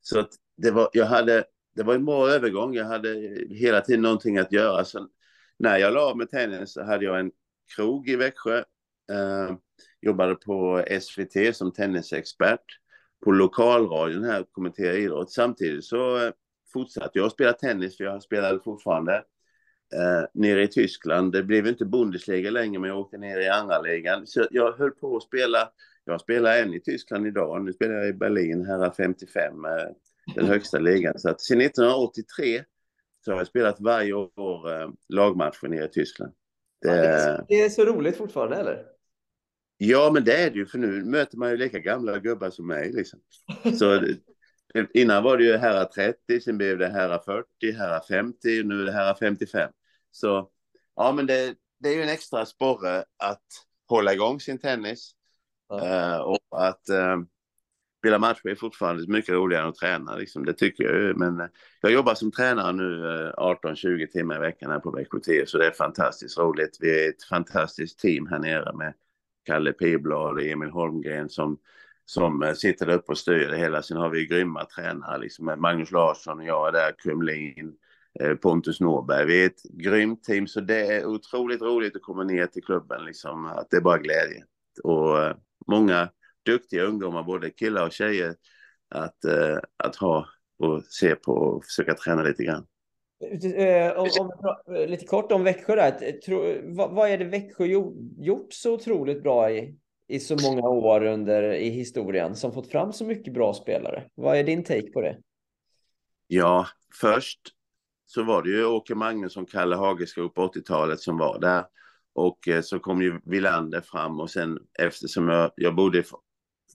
Så 0.00 0.20
att 0.20 0.30
det 0.56 0.70
var, 0.70 0.90
jag 0.92 1.06
hade 1.06 1.44
det 1.74 1.82
var 1.82 1.94
en 1.94 2.04
bra 2.04 2.28
övergång. 2.28 2.74
Jag 2.74 2.84
hade 2.84 3.08
hela 3.50 3.80
tiden 3.80 4.02
någonting 4.02 4.38
att 4.38 4.52
göra. 4.52 4.84
Så 4.84 5.08
när 5.58 5.78
jag 5.78 5.94
la 5.94 6.00
av 6.00 6.16
med 6.16 6.30
tennis 6.30 6.72
så 6.72 6.82
hade 6.82 7.04
jag 7.04 7.20
en 7.20 7.30
krog 7.76 8.08
i 8.08 8.16
Växjö. 8.16 8.58
Eh, 9.12 9.56
jobbade 10.00 10.34
på 10.34 10.84
SVT 11.00 11.56
som 11.56 11.72
tennisexpert. 11.72 12.64
På 13.24 13.32
lokalradion 13.32 14.24
här 14.24 14.44
kommenterade 14.52 14.98
idrott. 14.98 15.32
Samtidigt 15.32 15.84
så 15.84 16.26
eh, 16.26 16.32
fortsatte 16.72 17.18
jag 17.18 17.26
att 17.26 17.32
spela 17.32 17.52
tennis, 17.52 17.96
för 17.96 18.04
jag 18.04 18.22
spelade 18.22 18.60
fortfarande 18.64 19.14
eh, 19.94 20.24
nere 20.34 20.62
i 20.62 20.68
Tyskland. 20.68 21.32
Det 21.32 21.42
blev 21.42 21.66
inte 21.66 21.84
Bundesliga 21.84 22.50
längre, 22.50 22.80
men 22.80 22.90
jag 22.90 22.98
åkte 22.98 23.18
ner 23.18 23.40
i 23.40 23.48
andra 23.48 23.80
ligan. 23.80 24.26
Så 24.26 24.46
jag 24.50 24.72
höll 24.72 24.90
på 24.90 25.16
att 25.16 25.22
spela. 25.22 25.68
Jag 26.04 26.20
spelar 26.20 26.58
än 26.58 26.74
i 26.74 26.80
Tyskland 26.80 27.26
idag. 27.26 27.64
Nu 27.64 27.72
spelar 27.72 27.94
jag 27.94 28.08
i 28.08 28.12
Berlin, 28.12 28.66
här 28.66 28.92
55. 28.96 29.64
Eh, 29.64 29.70
den 30.34 30.46
högsta 30.46 30.78
ligan. 30.78 31.18
Så 31.18 31.28
att 31.28 31.40
sedan 31.40 31.60
1983 31.60 32.64
så 33.24 33.30
har 33.30 33.38
jag 33.38 33.46
spelat 33.46 33.80
varje 33.80 34.12
år 34.12 34.72
eh, 34.72 34.88
lagmatcher 35.08 35.68
nere 35.68 35.84
i 35.84 35.88
Tyskland. 35.88 36.32
Det... 36.80 36.88
Ja, 36.88 37.02
det, 37.02 37.08
är 37.08 37.36
så, 37.36 37.44
det 37.48 37.60
är 37.60 37.68
så 37.68 37.84
roligt 37.84 38.16
fortfarande, 38.16 38.56
eller? 38.56 38.84
Ja, 39.76 40.10
men 40.14 40.24
det 40.24 40.36
är 40.36 40.50
det 40.50 40.56
ju, 40.56 40.66
för 40.66 40.78
nu 40.78 41.04
möter 41.04 41.38
man 41.38 41.50
ju 41.50 41.56
lika 41.56 41.78
gamla 41.78 42.18
gubbar 42.18 42.50
som 42.50 42.66
mig. 42.66 42.92
Liksom. 42.92 43.20
Så 43.78 44.06
innan 44.94 45.22
var 45.22 45.36
det 45.36 45.44
ju 45.44 45.56
herrar 45.56 45.84
30, 45.84 46.40
sen 46.40 46.58
blev 46.58 46.78
det 46.78 46.88
herrar 46.88 47.18
40, 47.18 47.72
herrar 47.72 48.00
50 48.08 48.60
och 48.60 48.66
nu 48.66 48.80
är 48.80 48.84
det 48.84 48.92
herrar 48.92 49.14
55. 49.14 49.70
Så 50.10 50.50
ja, 50.96 51.12
men 51.12 51.26
det, 51.26 51.54
det 51.78 51.88
är 51.88 51.94
ju 51.94 52.02
en 52.02 52.08
extra 52.08 52.46
sporre 52.46 53.04
att 53.16 53.46
hålla 53.88 54.12
igång 54.12 54.40
sin 54.40 54.58
tennis. 54.58 55.12
Ja. 55.68 56.16
Uh, 56.16 56.20
och 56.20 56.66
att 56.66 56.82
uh, 56.90 57.16
spela 58.02 58.18
matcher 58.18 58.48
är 58.48 58.54
fortfarande 58.54 59.12
mycket 59.12 59.34
roligare 59.34 59.62
än 59.62 59.68
att 59.68 59.74
träna. 59.74 60.16
Liksom. 60.16 60.44
Det 60.44 60.52
tycker 60.52 60.84
jag. 60.84 60.94
ju. 60.94 61.14
Men 61.14 61.40
eh, 61.40 61.46
jag 61.80 61.92
jobbar 61.92 62.14
som 62.14 62.32
tränare 62.32 62.72
nu 62.72 63.04
eh, 63.04 63.32
18-20 63.32 64.06
timmar 64.06 64.36
i 64.36 64.38
veckan 64.38 64.70
här 64.70 64.78
på 64.78 64.90
Växjö 64.90 65.46
så 65.46 65.58
det 65.58 65.66
är 65.66 65.70
fantastiskt 65.70 66.38
roligt. 66.38 66.76
Vi 66.80 67.04
är 67.04 67.08
ett 67.08 67.24
fantastiskt 67.24 67.98
team 67.98 68.26
här 68.26 68.38
nere 68.38 68.72
med 68.76 68.94
Kalle 69.46 69.72
Piblad 69.72 70.32
och 70.32 70.42
Emil 70.42 70.70
Holmgren 70.70 71.28
som, 71.28 71.58
som 72.04 72.42
eh, 72.42 72.52
sitter 72.52 72.86
där 72.86 72.94
uppe 72.94 73.12
och 73.12 73.18
styr 73.18 73.48
det 73.48 73.56
hela. 73.56 73.82
Sen 73.82 73.96
har 73.96 74.10
vi 74.10 74.26
grymma 74.26 74.64
tränare, 74.64 75.18
liksom 75.18 75.54
Magnus 75.58 75.90
Larsson 75.90 76.38
och 76.38 76.44
jag 76.44 76.68
är 76.68 76.72
där, 76.72 76.92
Kumlin, 76.98 77.74
Pontus 78.42 78.80
Norberg. 78.80 79.26
Vi 79.26 79.42
är 79.42 79.46
ett 79.46 79.62
grymt 79.62 80.24
team, 80.24 80.46
så 80.46 80.60
det 80.60 80.86
är 80.86 81.06
otroligt 81.06 81.62
roligt 81.62 81.96
att 81.96 82.02
komma 82.02 82.24
ner 82.24 82.46
till 82.46 82.64
klubben. 82.64 83.04
Liksom, 83.04 83.46
att 83.46 83.70
det 83.70 83.76
är 83.76 83.80
bara 83.80 83.98
glädje. 83.98 84.44
Och 84.84 85.36
många 85.66 86.08
duktiga 86.44 86.82
ungdomar, 86.82 87.22
både 87.22 87.50
killar 87.50 87.86
och 87.86 87.92
tjejer, 87.92 88.34
att, 88.88 89.24
eh, 89.24 89.58
att 89.76 89.96
ha 89.96 90.26
och 90.58 90.84
se 90.84 91.14
på 91.14 91.32
och 91.32 91.64
försöka 91.64 91.94
träna 91.94 92.22
lite 92.22 92.44
grann. 92.44 92.66
Eh, 93.56 93.92
om, 93.92 94.08
om, 94.20 94.30
lite 94.88 95.06
kort 95.06 95.32
om 95.32 95.44
Växjö 95.44 95.76
där. 95.76 96.12
Tro, 96.12 96.60
vad, 96.62 96.94
vad, 96.94 97.10
är 97.10 97.18
det 97.18 97.24
Växjö 97.24 97.64
gjort 98.18 98.52
så 98.52 98.74
otroligt 98.74 99.22
bra 99.22 99.50
i, 99.50 99.76
i 100.08 100.20
så 100.20 100.36
många 100.42 100.68
år 100.68 101.04
under 101.04 101.52
i 101.52 101.70
historien 101.70 102.36
som 102.36 102.52
fått 102.52 102.70
fram 102.70 102.92
så 102.92 103.04
mycket 103.04 103.34
bra 103.34 103.54
spelare? 103.54 104.04
Vad 104.14 104.36
är 104.36 104.44
din 104.44 104.64
take 104.64 104.90
på 104.92 105.00
det? 105.00 105.18
Ja, 106.26 106.66
först 107.00 107.40
så 108.06 108.22
var 108.22 108.42
det 108.42 108.50
ju 108.50 108.64
Åke 108.64 108.94
Magnusson, 108.94 109.46
Kalle 109.46 109.76
Hageskog 109.76 110.34
på 110.34 110.46
80-talet 110.46 111.00
som 111.00 111.18
var 111.18 111.40
där. 111.40 111.64
Och 112.14 112.48
eh, 112.48 112.62
så 112.62 112.78
kom 112.78 113.02
ju 113.02 113.20
Villander 113.24 113.80
fram 113.80 114.20
och 114.20 114.30
sen 114.30 114.58
eftersom 114.78 115.28
jag, 115.28 115.50
jag 115.56 115.74
bodde 115.74 116.02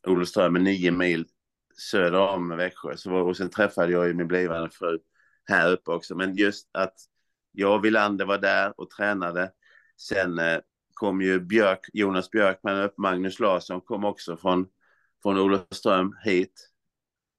Olofström 0.08 0.54
nio 0.54 0.92
mil 0.92 1.26
söder 1.78 2.20
om 2.20 2.50
Växjö 2.58 2.98
så 2.98 3.16
och 3.16 3.38
sen 3.38 3.50
träffade 3.50 3.92
jag 3.92 4.08
ju 4.08 4.14
min 4.14 4.28
blivande 4.28 4.70
fru 4.70 5.00
här 5.46 5.72
uppe 5.72 5.92
också. 5.92 6.16
Men 6.16 6.36
just 6.36 6.70
att 6.72 6.94
jag 7.52 7.76
och 7.76 7.86
Wilander 7.86 8.26
var 8.26 8.38
där 8.38 8.74
och 8.78 8.90
tränade. 8.90 9.52
Sen 9.98 10.40
eh, 10.40 10.60
kom 10.94 11.22
ju 11.22 11.40
Björk, 11.40 11.90
Jonas 11.94 12.32
Björkman 12.32 12.82
upp, 12.82 12.98
Magnus 12.98 13.40
Larsson 13.40 13.82
kom 13.82 14.06
också 14.06 14.38
från, 14.38 14.68
från 15.24 15.38
Olofström 15.38 16.16
hit. 16.24 16.70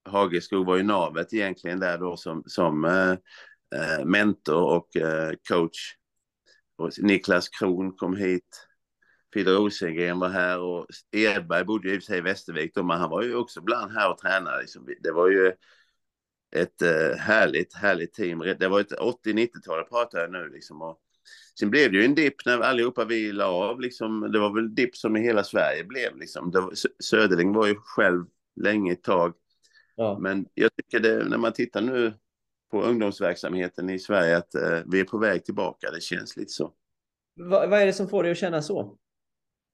Hageskog 0.09 0.67
var 0.67 0.77
ju 0.77 0.83
navet 0.83 1.33
egentligen 1.33 1.81
där 1.81 1.99
då 1.99 2.17
som, 2.17 2.43
som 2.47 2.85
eh, 2.85 3.11
eh, 3.81 4.05
mentor 4.05 4.63
och 4.63 4.97
eh, 4.97 5.33
coach. 5.49 5.95
Och 6.77 6.91
Niklas 6.99 7.49
Kron 7.49 7.97
kom 7.97 8.17
hit. 8.17 8.68
Peder 9.35 9.53
Rosengren 9.53 10.19
var 10.19 10.29
här 10.29 10.61
och 10.61 10.87
Edberg 11.13 11.65
bodde 11.65 11.89
ju 11.89 11.95
i 11.95 11.99
och 11.99 12.03
för 12.03 12.07
sig 12.07 12.19
i 12.19 12.21
Västervik 12.21 12.75
då, 12.75 12.83
men 12.83 12.99
han 12.99 13.11
var 13.11 13.23
ju 13.23 13.35
också 13.35 13.61
ibland 13.61 13.93
här 13.93 14.11
och 14.11 14.19
tränade. 14.19 14.61
Liksom. 14.61 14.89
Det 15.01 15.13
var 15.13 15.29
ju 15.29 15.53
ett 16.57 16.83
eh, 16.83 17.19
härligt, 17.19 17.75
härligt 17.75 18.15
team. 18.15 18.39
Det 18.39 18.69
var 18.69 18.81
ett 18.81 18.93
80-90-tal 18.93 19.85
pratar 19.85 20.19
jag 20.19 20.33
nu 20.33 20.49
liksom. 20.49 20.83
Och 20.83 20.99
sen 21.59 21.71
blev 21.71 21.93
det 21.93 21.99
ju 21.99 22.05
en 22.05 22.15
dipp 22.15 22.47
när 22.47 22.61
allihopa 22.61 23.05
vi 23.05 23.33
la 23.33 23.47
av 23.47 23.81
liksom. 23.81 24.33
Det 24.33 24.39
var 24.39 24.55
väl 24.55 24.75
dipp 24.75 24.97
som 24.97 25.17
i 25.17 25.21
hela 25.21 25.45
Sverige 25.45 25.85
blev 25.85 26.17
liksom. 26.17 26.51
Var, 26.51 26.73
Söderling 27.03 27.53
var 27.53 27.67
ju 27.67 27.75
själv 27.75 28.25
länge 28.57 28.93
ett 28.93 29.03
tag. 29.03 29.35
Ja. 29.97 30.19
Men 30.21 30.47
jag 30.55 30.71
tycker 30.77 31.01
det, 31.01 31.29
när 31.29 31.39
man 31.39 31.53
tittar 31.53 31.81
nu 31.81 32.15
på 32.71 32.83
ungdomsverksamheten 32.83 33.91
i 33.91 33.99
Sverige 33.99 34.37
att 34.37 34.55
eh, 34.55 34.79
vi 34.87 35.01
är 35.01 35.05
på 35.05 35.19
väg 35.19 35.45
tillbaka. 35.45 35.91
Det 35.91 36.01
känns 36.01 36.37
lite 36.37 36.53
så. 36.53 36.73
vad 37.37 37.73
är 37.73 37.87
det 37.87 37.93
som 37.93 38.09
får 38.09 38.23
dig 38.23 38.33
att 38.33 38.39
känna 38.39 38.63
så? 38.63 38.99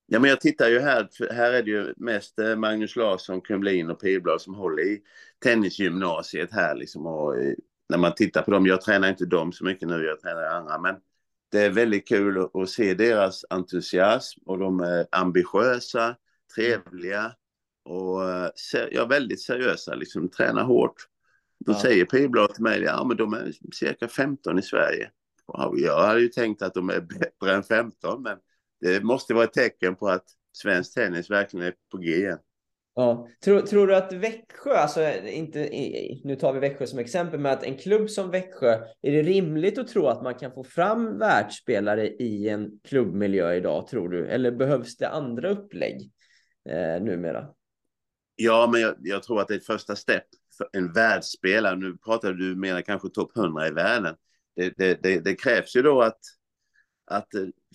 Ja, 0.07 0.19
men 0.19 0.31
jag 0.31 0.41
tittar 0.41 0.69
ju 0.69 0.81
här, 0.81 1.09
här 1.33 1.53
är 1.53 1.63
det 1.63 1.71
ju 1.71 1.95
mest 1.97 2.39
eh, 2.39 2.57
Magnus 2.57 2.97
Larsson, 2.97 3.41
Kumlin 3.41 3.91
och 3.91 4.01
Pilblad 4.01 4.41
som 4.41 4.55
håller 4.55 4.83
i 4.83 5.03
tennisgymnasiet 5.43 6.53
här 6.53 6.75
liksom. 6.75 7.07
Och 7.07 7.37
eh, 7.37 7.55
när 7.89 7.99
man 7.99 8.15
tittar 8.15 8.43
på 8.43 8.51
dem, 8.51 8.67
jag 8.67 8.81
tränar 8.81 9.09
inte 9.09 9.27
dem 9.27 9.53
så 9.53 9.65
mycket 9.65 9.89
nu, 9.89 10.05
jag 10.05 10.21
tränar 10.21 10.43
andra, 10.43 10.79
men 10.79 10.97
det 11.51 11.61
är 11.61 11.71
väldigt 11.71 12.09
kul 12.09 12.49
att 12.55 12.69
se 12.69 12.95
deras 12.95 13.45
entusiasm 13.51 14.41
och 14.47 14.59
de 14.59 14.81
är 14.81 15.07
ambitiösa, 15.11 16.17
trevliga 16.55 17.33
och 17.85 18.31
eh, 18.31 18.51
ja, 18.91 19.05
väldigt 19.05 19.43
seriösa, 19.43 19.95
liksom 19.95 20.29
tränar 20.29 20.65
hårt. 20.65 21.09
Då 21.59 21.73
ja. 21.73 21.81
säger 21.81 22.05
Pilblad 22.05 22.55
till 22.55 22.63
mig, 22.63 22.83
ja 22.83 23.05
men 23.05 23.17
de 23.17 23.35
är 23.35 23.53
cirka 23.73 24.09
15 24.09 24.59
i 24.59 24.63
Sverige. 24.63 25.11
Och 25.47 25.79
jag 25.79 26.07
hade 26.07 26.21
ju 26.21 26.29
tänkt 26.29 26.63
att 26.63 26.75
de 26.75 26.91
är 26.91 27.01
bättre 27.21 27.55
än 27.55 27.63
15, 27.63 28.23
men 28.23 28.39
det 28.85 29.05
måste 29.05 29.35
vara 29.35 29.45
ett 29.45 29.53
tecken 29.53 29.97
på 29.97 30.09
att 30.09 30.25
svensk 30.53 30.95
tennis 30.95 31.31
verkligen 31.31 31.67
är 31.67 31.75
på 31.91 31.99
G 31.99 32.17
igen. 32.17 32.39
Ja. 32.95 33.29
Tror, 33.45 33.61
tror 33.61 33.87
du 33.87 33.97
att 33.97 34.13
Växjö, 34.13 34.75
alltså 34.77 35.13
inte, 35.27 35.69
nu 36.25 36.37
tar 36.37 36.53
vi 36.53 36.61
Växjö 36.61 36.87
som 36.87 36.99
exempel, 36.99 37.41
men 37.41 37.53
att 37.53 37.63
en 37.63 37.79
klubb 37.79 38.11
som 38.11 38.31
Växjö, 38.31 38.73
är 39.03 39.13
det 39.13 39.23
rimligt 39.23 39.79
att 39.79 39.89
tro 39.89 40.07
att 40.07 40.23
man 40.23 40.35
kan 40.35 40.53
få 40.53 40.65
fram 40.65 41.19
världsspelare 41.19 42.09
i 42.09 42.49
en 42.49 42.71
klubbmiljö 42.85 43.55
idag, 43.55 43.87
tror 43.87 44.09
du? 44.09 44.27
Eller 44.27 44.51
behövs 44.51 44.97
det 44.97 45.09
andra 45.09 45.51
upplägg 45.51 46.11
eh, 46.69 47.03
numera? 47.03 47.47
Ja, 48.37 48.69
men 48.73 48.81
jag, 48.81 48.95
jag, 48.99 49.23
tror 49.23 49.41
att 49.41 49.49
det 49.49 49.55
är 49.55 49.59
ett 49.59 49.67
första 49.67 49.97
steg 49.97 50.21
för 50.59 50.69
en 50.73 50.93
världsspelare. 50.93 51.77
Nu 51.77 51.97
pratar 51.97 52.33
du, 52.33 52.57
menar 52.57 52.81
kanske 52.81 53.09
topp 53.09 53.37
100 53.37 53.69
i 53.69 53.71
världen. 53.71 54.15
Det, 54.57 54.73
det, 54.77 55.03
det, 55.03 55.21
det, 55.21 55.35
krävs 55.35 55.77
ju 55.77 55.83
då 55.83 56.03
att 56.03 56.21
att 57.07 57.29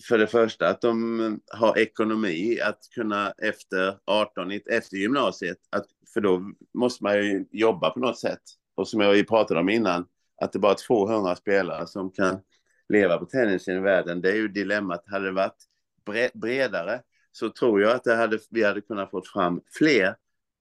för 0.08 0.18
det 0.18 0.26
första 0.26 0.68
att 0.68 0.80
de 0.80 1.40
har 1.52 1.78
ekonomi 1.78 2.60
att 2.60 2.78
kunna 2.94 3.30
efter 3.30 3.98
18, 4.04 4.50
efter 4.70 4.96
gymnasiet, 4.96 5.58
att, 5.70 5.86
för 6.14 6.20
då 6.20 6.52
måste 6.74 7.04
man 7.04 7.16
ju 7.16 7.44
jobba 7.50 7.90
på 7.90 8.00
något 8.00 8.18
sätt. 8.18 8.42
Och 8.74 8.88
som 8.88 9.00
jag 9.00 9.28
pratade 9.28 9.60
om 9.60 9.68
innan, 9.68 10.06
att 10.42 10.52
det 10.52 10.58
bara 10.58 10.72
är 10.72 10.86
200 10.86 11.36
spelare 11.36 11.86
som 11.86 12.10
kan 12.10 12.40
leva 12.88 13.18
på 13.18 13.26
tennisen 13.26 13.76
i 13.76 13.80
världen. 13.80 14.20
Det 14.20 14.30
är 14.30 14.36
ju 14.36 14.48
dilemmat. 14.48 15.04
Hade 15.06 15.24
det 15.24 15.32
varit 15.32 16.32
bredare 16.34 17.00
så 17.32 17.50
tror 17.50 17.82
jag 17.82 17.92
att 17.92 18.04
det 18.04 18.14
hade, 18.14 18.38
vi 18.50 18.64
hade 18.64 18.80
kunnat 18.80 19.10
få 19.10 19.22
fram 19.22 19.60
fler. 19.78 20.14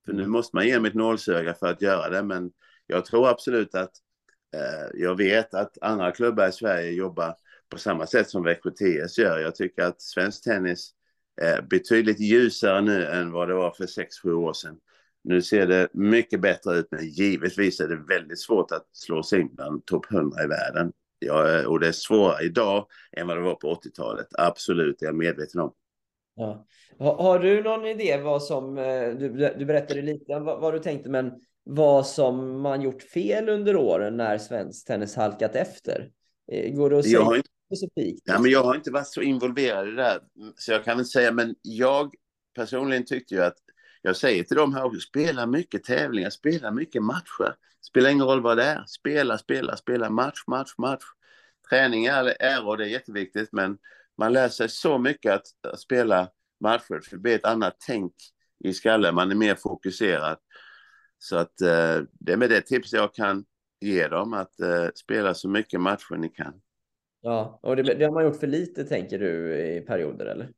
För 0.06 0.14
nu 0.14 0.28
måste 0.28 0.56
man 0.56 0.68
ge 0.68 0.76
dem 0.76 0.86
ett 0.86 0.94
nålsöga 0.94 1.54
för 1.54 1.68
att 1.68 1.82
göra 1.82 2.10
det. 2.10 2.24
Men 2.24 2.52
jag 2.88 3.06
tror 3.06 3.30
absolut 3.30 3.76
att 3.76 3.92
eh, 4.56 5.00
jag 5.02 5.16
vet 5.16 5.54
att 5.54 5.78
andra 5.82 6.12
klubbar 6.12 6.48
i 6.48 6.52
Sverige 6.52 6.92
jobbar 6.92 7.36
på 7.70 7.78
samma 7.78 8.08
sätt 8.08 8.30
som 8.30 8.44
Växjö 8.44 8.72
TS 8.72 9.18
gör. 9.18 9.40
Jag 9.40 9.56
tycker 9.56 9.84
att 9.84 10.02
svensk 10.02 10.44
tennis 10.44 10.92
är 11.42 11.62
betydligt 11.62 12.20
ljusare 12.20 12.82
nu 12.82 13.06
än 13.06 13.32
vad 13.32 13.48
det 13.48 13.54
var 13.54 13.72
för 13.72 13.86
6-7 13.86 14.32
år 14.34 14.54
sedan. 14.54 14.78
Nu 15.24 15.42
ser 15.42 15.68
det 15.68 15.88
mycket 15.94 16.42
bättre 16.42 16.78
ut, 16.78 16.88
men 16.92 17.10
givetvis 17.10 17.80
är 17.80 17.88
det 17.88 18.16
väldigt 18.16 18.40
svårt 18.40 18.72
att 18.72 18.88
slå 18.92 19.24
sig 19.24 19.42
in 19.42 19.56
bland 19.56 19.86
topp 19.86 20.12
100 20.12 20.44
i 20.44 20.48
världen. 20.48 20.92
Ja, 21.20 21.68
och 21.68 21.80
det 21.80 21.88
är 21.88 21.92
svårare 21.92 22.46
idag 22.46 22.88
än 23.18 23.28
vad 23.28 23.38
det 23.38 23.42
var 23.42 23.56
på 23.56 23.74
80-talet. 23.74 24.28
Absolut, 24.32 25.02
är 25.02 25.06
jag 25.06 25.16
medveten 25.16 25.62
om. 25.62 25.74
Ja. 26.36 26.66
Har, 27.00 27.16
har, 27.16 27.40
du 27.40 27.64
någon 27.64 27.86
idé 27.86 28.18
vad 28.18 28.44
som, 28.44 28.78
eh, 28.78 29.10
du, 29.10 29.54
du 29.58 29.66
berättade 29.66 30.02
lite 30.02 30.40
vad, 30.40 30.62
vad, 30.62 30.74
du 30.74 30.80
tänkte, 30.80 31.10
men 31.10 31.32
vad 31.64 32.08
som 32.08 32.62
man 32.62 32.82
gjort 32.82 33.04
fel 33.04 33.50
under 33.50 33.76
åren 33.76 34.18
när 34.18 34.38
svensk 34.38 34.88
tennis 34.88 35.16
halkat 35.16 35.56
efter? 35.56 36.12
Eh, 36.52 36.74
går 36.74 36.90
det 36.90 37.00
att 37.00 37.06
säga? 37.06 37.18
Jag 37.18 37.26
har 37.26 37.36
inte 37.36 37.50
specifikt? 37.70 38.22
Ja, 38.26 38.40
men 38.40 38.52
jag 38.52 38.64
har 38.64 38.76
inte 38.76 38.92
varit 38.92 39.08
så 39.08 39.22
involverad 39.22 39.88
i 39.88 39.92
det 39.92 39.98
där, 39.98 40.20
så 40.56 40.72
jag 40.72 40.86
kan 40.86 41.00
inte 41.00 41.10
säga, 41.10 41.32
men 41.32 41.56
jag 41.62 42.14
personligen 42.56 43.06
tyckte 43.06 43.36
ju 43.36 43.44
att 43.44 43.58
jag 44.02 44.16
säger 44.16 44.44
till 44.44 44.58
dem 44.58 44.74
här 44.74 44.84
också, 44.84 45.00
spela 45.00 45.46
mycket 45.46 45.84
tävlingar, 45.84 46.30
spela 46.30 46.72
mycket 46.72 47.04
matcher. 47.04 47.56
Spelar 47.82 48.10
ingen 48.10 48.26
roll 48.26 48.42
vad 48.42 48.58
det 48.58 48.64
är. 48.64 48.84
Spela, 48.88 49.38
spela, 49.38 49.78
spela 49.78 50.10
match, 50.10 50.44
match, 50.48 50.74
match. 50.78 51.04
Träning 51.70 52.06
är, 52.06 52.42
är 52.42 52.68
och 52.68 52.78
det 52.78 52.84
är 52.84 52.90
jätteviktigt, 52.90 53.50
men 53.52 53.78
man 54.18 54.34
lär 54.34 54.50
sig 54.50 54.70
så 54.70 54.98
mycket 54.98 55.34
att, 55.34 55.74
att 55.74 55.80
spela 55.80 56.30
matcher, 56.60 57.02
för 57.04 57.12
det 57.12 57.18
blir 57.18 57.36
ett 57.36 57.46
annat 57.46 57.76
tänk 57.88 58.14
i 58.64 58.74
skallen, 58.74 59.16
man 59.16 59.32
är 59.32 59.36
mer 59.36 59.56
fokuserad. 59.56 60.38
Så 61.18 61.38
att 61.38 61.62
eh, 61.62 62.02
det 62.20 62.34
är 62.34 62.38
med 62.38 62.50
det 62.50 62.62
tips 62.62 62.94
jag 62.94 63.14
kan 63.14 63.46
ge 63.80 64.08
dem, 64.08 64.34
att 64.34 64.60
eh, 64.60 64.88
spela 64.96 65.34
så 65.34 65.50
mycket 65.50 65.82
matcher 65.82 66.16
ni 66.16 66.30
kan. 66.30 66.54
Ja, 67.22 67.60
och 67.64 67.76
det, 67.76 67.84
det, 67.84 68.06
har 68.06 68.12
man 68.12 68.24
gjort 68.24 68.40
för 68.40 68.48
lite 68.48 68.84
tänker 68.84 69.20
du 69.20 69.56
i 69.56 69.82
perioder 69.82 70.26
eller? 70.26 70.52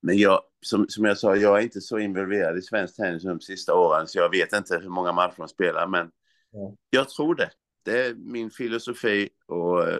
Men 0.00 0.16
jag, 0.16 0.40
som, 0.60 0.86
som 0.88 1.04
jag 1.04 1.18
sa, 1.18 1.36
jag 1.36 1.58
är 1.58 1.62
inte 1.62 1.80
så 1.80 1.98
involverad 1.98 2.58
i 2.58 2.62
svensk 2.62 2.96
tennis 2.96 3.22
de 3.22 3.40
sista 3.40 3.74
åren, 3.74 4.06
så 4.06 4.18
jag 4.18 4.30
vet 4.30 4.52
inte 4.52 4.78
hur 4.78 4.88
många 4.88 5.12
matcher 5.12 5.34
de 5.36 5.48
spelar, 5.48 5.86
men 5.86 6.10
ja. 6.50 6.74
jag 6.90 7.08
tror 7.08 7.34
det. 7.34 7.50
Det 7.82 8.06
är 8.06 8.14
min 8.14 8.50
filosofi 8.50 9.28
att 9.46 9.88
eh, 9.88 9.98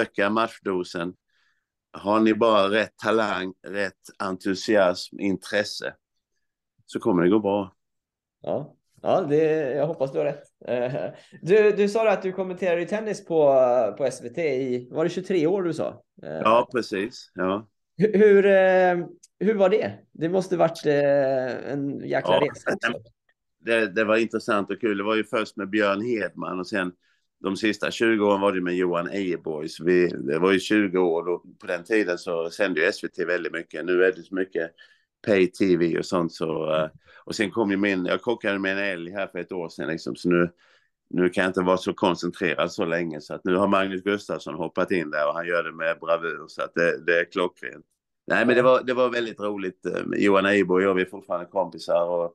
öka 0.00 0.30
matchdosen. 0.30 1.14
Har 1.92 2.20
ni 2.20 2.34
bara 2.34 2.70
rätt 2.70 2.96
talang, 2.96 3.54
rätt 3.66 4.00
entusiasm, 4.18 5.20
intresse, 5.20 5.94
så 6.86 7.00
kommer 7.00 7.22
det 7.22 7.28
gå 7.28 7.38
bra. 7.38 7.76
Ja, 8.40 8.76
Ja, 9.02 9.20
det, 9.20 9.70
jag 9.74 9.86
hoppas 9.86 10.12
du 10.12 10.18
har 10.18 10.24
rätt. 10.24 10.42
Eh, 10.68 11.10
du, 11.42 11.72
du 11.72 11.88
sa 11.88 12.10
att 12.10 12.22
du 12.22 12.32
kommenterade 12.32 12.86
tennis 12.86 13.24
på, 13.24 13.54
på 13.98 14.10
SVT 14.10 14.38
i, 14.38 14.88
var 14.90 15.04
det 15.04 15.10
23 15.10 15.46
år 15.46 15.62
du 15.62 15.74
sa? 15.74 16.02
Eh, 16.22 16.30
ja, 16.30 16.68
precis. 16.72 17.30
Ja. 17.34 17.68
Hur, 17.96 18.46
eh, 18.46 19.06
hur 19.40 19.54
var 19.54 19.68
det? 19.68 19.92
Det 20.12 20.28
måste 20.28 20.56
varit 20.56 20.86
en 20.86 22.08
jäkla 22.08 22.34
ja, 22.34 22.40
resa. 22.40 22.94
Det, 23.64 23.86
det, 23.86 24.04
var 24.04 24.16
intressant 24.16 24.70
och 24.70 24.80
kul. 24.80 24.98
Det 24.98 25.04
var 25.04 25.16
ju 25.16 25.24
först 25.24 25.56
med 25.56 25.70
Björn 25.70 26.02
Hedman 26.02 26.60
och 26.60 26.68
sen 26.68 26.92
de 27.40 27.56
sista 27.56 27.90
20 27.90 28.24
åren 28.24 28.40
var 28.40 28.52
det 28.52 28.60
med 28.60 28.74
Johan 28.74 29.10
Ejeborgs. 29.10 29.76
det 30.26 30.38
var 30.38 30.52
ju 30.52 30.58
20 30.58 30.98
år 30.98 31.28
och 31.28 31.42
på 31.60 31.66
den 31.66 31.84
tiden 31.84 32.18
så 32.18 32.50
sände 32.50 32.80
ju 32.80 32.92
SVT 32.92 33.18
väldigt 33.18 33.52
mycket. 33.52 33.84
Nu 33.84 34.04
är 34.04 34.12
det 34.12 34.22
så 34.22 34.34
mycket 34.34 34.70
pay 35.26 35.50
tv 35.50 35.98
och 35.98 36.06
sånt 36.06 36.32
så 36.32 36.90
och 37.24 37.34
sen 37.34 37.50
kom 37.50 37.70
ju 37.70 37.76
min, 37.76 38.06
jag 38.06 38.24
krockade 38.24 38.58
med 38.58 38.72
en 38.72 38.84
älg 38.84 39.10
här 39.10 39.26
för 39.26 39.38
ett 39.38 39.52
år 39.52 39.68
sedan 39.68 39.88
liksom, 39.88 40.16
så 40.16 40.28
nu, 40.28 40.50
nu 41.10 41.28
kan 41.28 41.42
jag 41.42 41.48
inte 41.50 41.60
vara 41.60 41.76
så 41.76 41.92
koncentrerad 41.92 42.72
så 42.72 42.84
länge 42.84 43.20
så 43.20 43.34
att 43.34 43.44
nu 43.44 43.56
har 43.56 43.68
Magnus 43.68 44.02
Gustafsson 44.02 44.54
hoppat 44.54 44.90
in 44.90 45.10
där 45.10 45.28
och 45.28 45.34
han 45.34 45.46
gör 45.46 45.62
det 45.62 45.72
med 45.72 45.98
bravur 46.00 46.44
så 46.48 46.62
att 46.62 46.74
det, 46.74 47.04
det 47.04 47.20
är 47.20 47.32
klockrent. 47.32 47.86
Nej 48.26 48.46
men 48.46 48.56
det 48.56 48.62
var, 48.62 48.82
det 48.82 48.94
var 48.94 49.10
väldigt 49.10 49.40
roligt. 49.40 49.86
Eh, 49.86 50.02
Johan 50.16 50.46
Eibo 50.46 50.74
och 50.74 50.82
jag, 50.82 50.94
vi 50.94 51.02
är 51.02 51.06
fortfarande 51.06 51.46
kompisar 51.46 52.08
och 52.08 52.34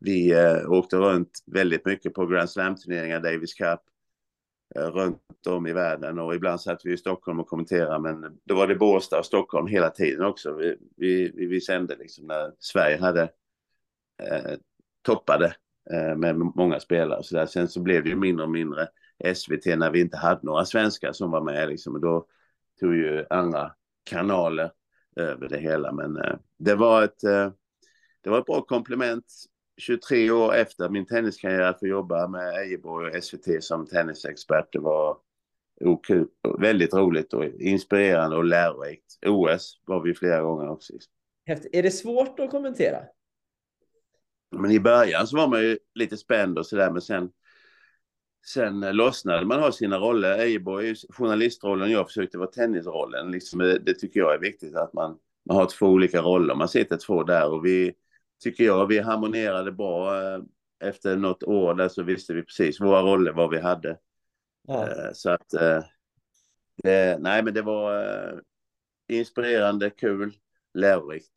vi 0.00 0.32
eh, 0.32 0.70
åkte 0.70 0.96
runt 0.96 1.30
väldigt 1.46 1.86
mycket 1.86 2.14
på 2.14 2.26
Grand 2.26 2.50
Slam-turneringar, 2.50 3.20
Davis 3.20 3.54
Cup. 3.54 3.80
Eh, 4.78 4.86
runt 4.86 5.20
om 5.48 5.66
i 5.66 5.72
världen 5.72 6.18
och 6.18 6.34
ibland 6.34 6.60
satt 6.60 6.80
vi 6.84 6.92
i 6.92 6.96
Stockholm 6.96 7.40
och 7.40 7.48
kommenterade 7.48 7.98
men 7.98 8.38
då 8.44 8.54
var 8.54 8.66
det 8.66 8.74
Båstad 8.74 9.18
och 9.18 9.26
Stockholm 9.26 9.66
hela 9.66 9.90
tiden 9.90 10.26
också. 10.26 10.54
Vi, 10.54 10.76
vi, 10.96 11.46
vi 11.46 11.60
sände 11.60 11.96
liksom 11.96 12.26
när 12.26 12.52
Sverige 12.58 12.98
hade 12.98 13.22
eh, 14.22 14.52
toppade 15.02 15.54
eh, 15.92 16.16
med 16.16 16.36
många 16.36 16.80
spelare 16.80 17.18
och 17.18 17.26
så 17.26 17.36
där. 17.36 17.46
Sen 17.46 17.68
så 17.68 17.80
blev 17.80 18.02
det 18.02 18.08
ju 18.08 18.16
mindre 18.16 18.44
och 18.44 18.50
mindre 18.50 18.88
SVT 19.34 19.66
när 19.66 19.90
vi 19.90 20.00
inte 20.00 20.16
hade 20.16 20.40
några 20.42 20.64
svenskar 20.64 21.12
som 21.12 21.30
var 21.30 21.40
med 21.40 21.68
liksom 21.68 21.94
och 21.94 22.00
då 22.00 22.26
tog 22.80 22.94
ju 22.94 23.24
andra 23.30 23.72
kanaler 24.04 24.70
över 25.16 25.48
det 25.48 25.58
hela 25.58 25.92
men 25.92 26.16
eh, 26.16 26.36
det 26.58 26.74
var 26.74 27.02
ett 27.02 27.24
eh, 27.24 27.52
det 28.20 28.30
var 28.30 28.38
ett 28.38 28.46
bra 28.46 28.62
komplement 28.62 29.24
23 29.76 30.30
år 30.30 30.54
efter 30.54 30.88
min 30.88 31.06
tenniskarriär 31.06 31.60
att 31.60 31.78
få 31.78 31.86
jobba 31.86 32.28
med 32.28 32.54
Ejeborg 32.54 33.16
och 33.16 33.24
SVT 33.24 33.64
som 33.64 33.86
tennisexpert. 33.86 34.72
Det 34.72 34.78
var 34.78 35.16
okul, 35.80 36.26
väldigt 36.58 36.94
roligt 36.94 37.34
och 37.34 37.44
inspirerande 37.44 38.36
och 38.36 38.44
lärorikt. 38.44 39.18
OS 39.26 39.80
var 39.86 40.00
vi 40.00 40.14
flera 40.14 40.40
gånger 40.40 40.68
också. 40.68 40.92
Häftigt. 41.46 41.74
Är 41.74 41.82
det 41.82 41.90
svårt 41.90 42.40
att 42.40 42.50
kommentera? 42.50 42.98
Men 44.56 44.70
i 44.70 44.80
början 44.80 45.26
så 45.26 45.36
var 45.36 45.48
man 45.48 45.62
ju 45.62 45.78
lite 45.94 46.16
spänd 46.16 46.58
och 46.58 46.66
sådär 46.66 46.90
men 46.90 47.02
sen 47.02 47.30
Sen 48.46 48.80
lossnade 48.80 49.46
man 49.46 49.60
har 49.60 49.70
sina 49.70 49.98
roller. 49.98 50.38
Ejeborg 50.38 50.88
är 50.88 51.12
journalistrollen, 51.12 51.90
jag 51.90 52.06
försökte 52.06 52.38
vara 52.38 52.50
tennisrollen. 52.50 53.30
Liksom, 53.30 53.58
det 53.58 53.94
tycker 53.94 54.20
jag 54.20 54.34
är 54.34 54.38
viktigt 54.38 54.76
att 54.76 54.92
man, 54.92 55.18
man 55.48 55.56
har 55.56 55.66
två 55.66 55.86
olika 55.86 56.22
roller. 56.22 56.54
Man 56.54 56.68
sitter 56.68 56.96
två 56.96 57.22
där 57.22 57.52
och 57.52 57.66
vi, 57.66 57.94
tycker 58.44 58.64
jag. 58.64 58.86
Vi 58.86 58.98
harmonerade 58.98 59.72
bra. 59.72 60.22
Eh, 60.22 60.40
efter 60.84 61.16
något 61.16 61.42
år 61.42 61.74
där 61.74 61.88
så 61.88 62.02
visste 62.02 62.34
vi 62.34 62.42
precis 62.42 62.80
våra 62.80 63.02
roller, 63.02 63.32
vad 63.32 63.50
vi 63.50 63.60
hade. 63.60 63.98
Ja. 64.66 64.88
Eh, 64.88 65.10
så 65.12 65.30
att, 65.30 65.54
eh, 65.54 65.82
det, 66.82 67.18
nej 67.20 67.42
men 67.42 67.54
det 67.54 67.62
var 67.62 68.42
inspirerande, 69.08 69.90
kul, 69.90 70.32
lärorikt. 70.74 71.32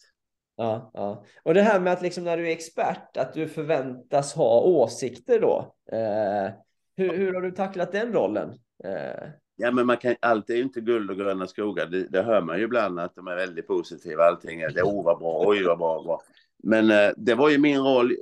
Ja, 0.56 0.92
ja. 0.94 1.26
Och 1.44 1.54
det 1.54 1.62
här 1.62 1.80
med 1.80 1.94
att 1.94 2.02
liksom 2.02 2.24
när 2.24 2.38
du 2.38 2.48
är 2.48 2.52
expert, 2.52 3.18
att 3.18 3.34
du 3.34 3.48
förväntas 3.48 4.34
ha 4.34 4.62
åsikter 4.62 5.40
då. 5.40 5.76
Eh, 5.92 6.52
hur, 6.96 7.18
hur 7.18 7.34
har 7.34 7.42
du 7.42 7.52
tacklat 7.52 7.92
den 7.92 8.14
rollen? 8.14 8.50
Eh. 8.84 9.30
Ja, 9.56 9.72
men 9.72 9.86
man 9.86 9.98
kan, 9.98 10.16
allt 10.20 10.50
är 10.50 10.56
ju 10.56 10.62
inte 10.62 10.82
guld 10.82 11.12
och 11.12 11.18
gröna 11.18 11.48
skogar. 11.48 11.86
Det, 11.86 12.08
det, 12.08 12.22
hör 12.22 12.42
man 12.42 12.58
ju 12.58 12.64
ibland 12.64 13.00
att 13.00 13.16
de 13.16 13.28
är 13.28 13.36
väldigt 13.36 13.68
positiva. 13.68 14.24
Allting 14.24 14.62
är 14.62 14.70
det, 14.70 14.84
oh 14.84 15.04
vad 15.04 15.20
bra, 15.20 15.44
oj 15.48 15.64
vad 15.64 15.78
bra, 15.78 16.04
bra. 16.04 16.22
Men 16.64 16.92
eh, 16.92 17.12
det 17.18 17.36
var 17.36 17.50
ju 17.50 17.58
min 17.58 17.80
roll, 17.80 18.16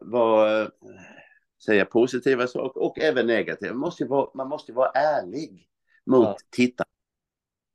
var 0.00 0.62
eh, 0.62 0.68
säga 1.64 1.84
positiva 1.84 2.46
saker 2.46 2.82
och 2.82 2.98
även 2.98 3.26
negativa. 3.26 3.72
Man 3.72 3.80
måste 3.80 4.04
vara, 4.04 4.30
man 4.34 4.48
måste 4.48 4.72
vara 4.72 4.90
ärlig 4.90 5.68
mot 6.06 6.24
ja. 6.24 6.36
tittarna. 6.50 6.86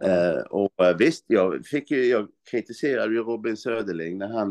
Eh, 0.03 0.41
och 0.41 0.85
eh, 0.85 0.97
visst, 0.97 1.25
jag, 1.27 1.65
fick 1.65 1.91
ju, 1.91 2.05
jag 2.05 2.27
kritiserade 2.51 3.13
ju 3.13 3.23
Robin 3.23 3.57
Söderling 3.57 4.17
när 4.17 4.27
han 4.27 4.49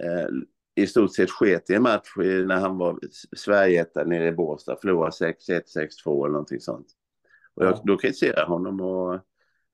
eh, 0.00 0.28
i 0.74 0.86
stort 0.86 1.14
sett 1.14 1.30
sket 1.30 1.70
i 1.70 1.74
en 1.74 1.82
match 1.82 2.12
när 2.16 2.56
han 2.56 2.78
var 2.78 2.98
Sverigeetta 3.36 4.04
nere 4.04 4.28
i 4.28 4.32
Båstad, 4.32 4.76
förlorade 4.80 5.10
6-1, 5.10 5.34
6-2 6.06 6.24
eller 6.24 6.32
någonting 6.32 6.60
sånt. 6.60 6.86
Och 7.54 7.64
jag, 7.64 7.72
ja. 7.72 7.82
då 7.84 7.96
kritiserade 7.96 8.40
jag 8.40 8.48
honom 8.48 8.80
och 8.80 9.20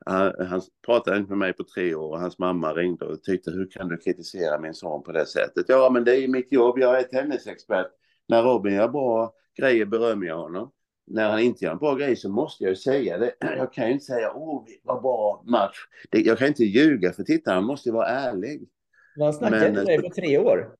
han, 0.07 0.47
han, 0.47 0.61
pratade 0.87 1.17
inte 1.17 1.31
med 1.31 1.39
mig 1.39 1.53
på 1.53 1.65
tre 1.65 1.95
år 1.95 2.11
och 2.11 2.21
hans 2.21 2.39
mamma 2.39 2.73
ringde 2.73 3.05
och 3.05 3.23
tyckte 3.23 3.51
hur 3.51 3.71
kan 3.71 3.89
du 3.89 3.97
kritisera 3.97 4.61
min 4.61 4.75
son 4.75 5.03
på 5.03 5.13
det 5.13 5.27
sättet? 5.27 5.65
Ja, 5.69 5.91
men 5.93 6.05
det 6.05 6.17
är 6.17 6.29
mitt 6.29 6.53
jobb. 6.53 6.79
Jag 6.79 6.99
är 6.99 7.03
tennisexpert. 7.03 7.87
När 8.29 8.43
Robin 8.43 8.75
gör 8.75 8.89
bra 8.89 9.35
grejer 9.59 9.85
berömmer 9.85 10.27
jag 10.27 10.39
honom. 10.39 10.71
När 11.07 11.31
han 11.31 11.41
inte 11.41 11.65
gör 11.65 11.73
en 11.73 11.79
bra 11.79 11.95
grej 11.95 12.17
så 12.17 12.29
måste 12.29 12.65
jag 12.65 12.71
ju 12.71 12.77
säga 12.77 13.19
det. 13.19 13.35
Jag 13.57 13.73
kan 13.73 13.87
ju 13.87 13.93
inte 13.93 14.05
säga 14.05 14.33
åh, 14.35 14.65
vad 14.83 15.03
bra 15.03 15.43
match. 15.47 15.77
Det, 16.11 16.21
jag 16.21 16.39
kan 16.39 16.49
inte 16.49 16.65
ljuga 16.65 17.13
för 17.13 17.23
tittarna. 17.23 17.61
Man 17.61 17.67
måste 17.67 17.89
ju 17.89 17.93
vara 17.93 18.07
ärlig. 18.07 18.69
Men 19.17 19.25
han 19.25 19.33
snackade 19.33 19.69
inte 19.69 19.73
med 19.73 19.87
dig 19.87 20.03
på 20.03 20.15
tre 20.15 20.39
år? 20.39 20.75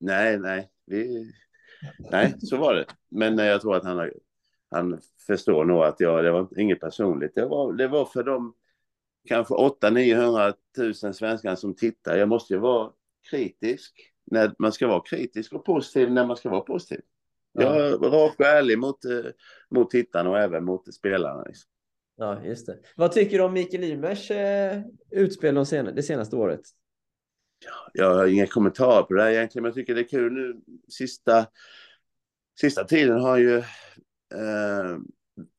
Nej, 0.00 0.38
nej. 0.38 0.70
Vi, 0.86 1.32
nej, 2.10 2.34
så 2.40 2.56
var 2.56 2.74
det. 2.74 2.86
Men 3.08 3.38
jag 3.38 3.60
tror 3.60 3.76
att 3.76 3.84
han 3.84 3.96
har 3.96 4.12
han 4.74 5.00
förstår 5.26 5.64
nog 5.64 5.82
att 5.82 6.00
jag, 6.00 6.24
det 6.24 6.30
var 6.30 6.60
inget 6.60 6.80
personligt. 6.80 7.34
Det 7.34 7.46
var, 7.46 7.72
det 7.72 7.88
var 7.88 8.04
för 8.04 8.22
de 8.22 8.54
kanske 9.28 9.54
800-900 9.54 10.54
000 10.78 11.14
svenskar 11.14 11.54
som 11.54 11.76
tittar. 11.76 12.16
Jag 12.16 12.28
måste 12.28 12.54
ju 12.54 12.60
vara 12.60 12.90
kritisk 13.30 14.14
när 14.24 14.54
man 14.58 14.72
ska 14.72 14.86
vara 14.86 15.00
kritisk 15.00 15.52
och 15.52 15.64
positiv 15.64 16.12
när 16.12 16.26
man 16.26 16.36
ska 16.36 16.50
vara 16.50 16.60
positiv. 16.60 17.00
Jag 17.52 17.76
är 17.76 17.98
rak 17.98 18.34
och 18.38 18.46
ärlig 18.46 18.78
mot, 18.78 19.04
eh, 19.04 19.30
mot 19.70 19.90
tittarna 19.90 20.30
och 20.30 20.38
även 20.38 20.64
mot 20.64 20.94
spelarna. 20.94 21.42
Liksom. 21.42 21.70
Ja, 22.16 22.44
just 22.44 22.66
det. 22.66 22.78
Vad 22.96 23.12
tycker 23.12 23.38
du 23.38 23.44
om 23.44 23.52
Mikael 23.52 23.84
Ymers 23.84 24.30
eh, 24.30 24.82
utspel 25.10 25.54
de 25.54 25.66
sen, 25.66 25.94
det 25.94 26.02
senaste 26.02 26.36
året? 26.36 26.60
Ja, 27.64 27.90
jag 27.92 28.14
har 28.14 28.26
inga 28.26 28.46
kommentarer 28.46 29.02
på 29.02 29.14
det 29.14 29.22
här 29.22 29.30
egentligen, 29.30 29.62
men 29.62 29.68
jag 29.68 29.74
tycker 29.74 29.94
det 29.94 30.00
är 30.00 30.08
kul 30.08 30.32
nu. 30.32 30.60
Sista, 30.88 31.46
sista 32.60 32.84
tiden 32.84 33.20
har 33.20 33.38
ju 33.38 33.62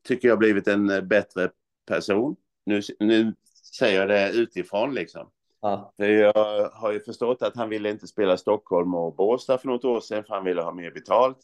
tycker 0.08 0.28
jag 0.28 0.40
blivit 0.40 0.68
en 0.68 0.90
eh, 0.90 1.02
bättre 1.02 1.50
person. 1.88 2.36
Nu, 2.66 2.82
nu 3.00 3.34
säger 3.74 4.00
jag 4.00 4.10
det 4.10 4.32
utifrån 4.32 4.94
liksom. 4.94 5.30
Ja. 5.62 5.94
Jag 5.98 6.70
har 6.74 6.92
ju 6.92 7.00
förstått 7.00 7.42
att 7.42 7.56
han 7.56 7.70
ville 7.70 7.90
inte 7.90 8.08
spela 8.08 8.38
Stockholm 8.38 8.96
och 8.96 9.16
Båstad 9.16 9.58
för 9.58 9.68
något 9.68 9.86
år 9.86 10.00
sedan 10.00 10.24
för 10.24 10.34
han 10.34 10.46
ville 10.46 10.62
ha 10.62 10.74
mer 10.74 10.92
betalt. 10.92 11.38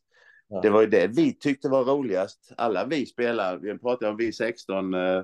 Ja. 0.48 0.62
Det 0.62 0.70
var 0.70 0.82
ju 0.82 0.88
det 0.88 1.08
vi 1.08 1.34
tyckte 1.34 1.70
var 1.70 1.84
roligast. 1.84 2.52
Alla 2.58 2.86
vi 2.86 3.06
spelare, 3.06 3.58
vi 3.58 3.78
pratade 3.78 4.12
om 4.12 4.18
vi 4.18 4.34
16 4.34 4.94
eh, 4.94 5.24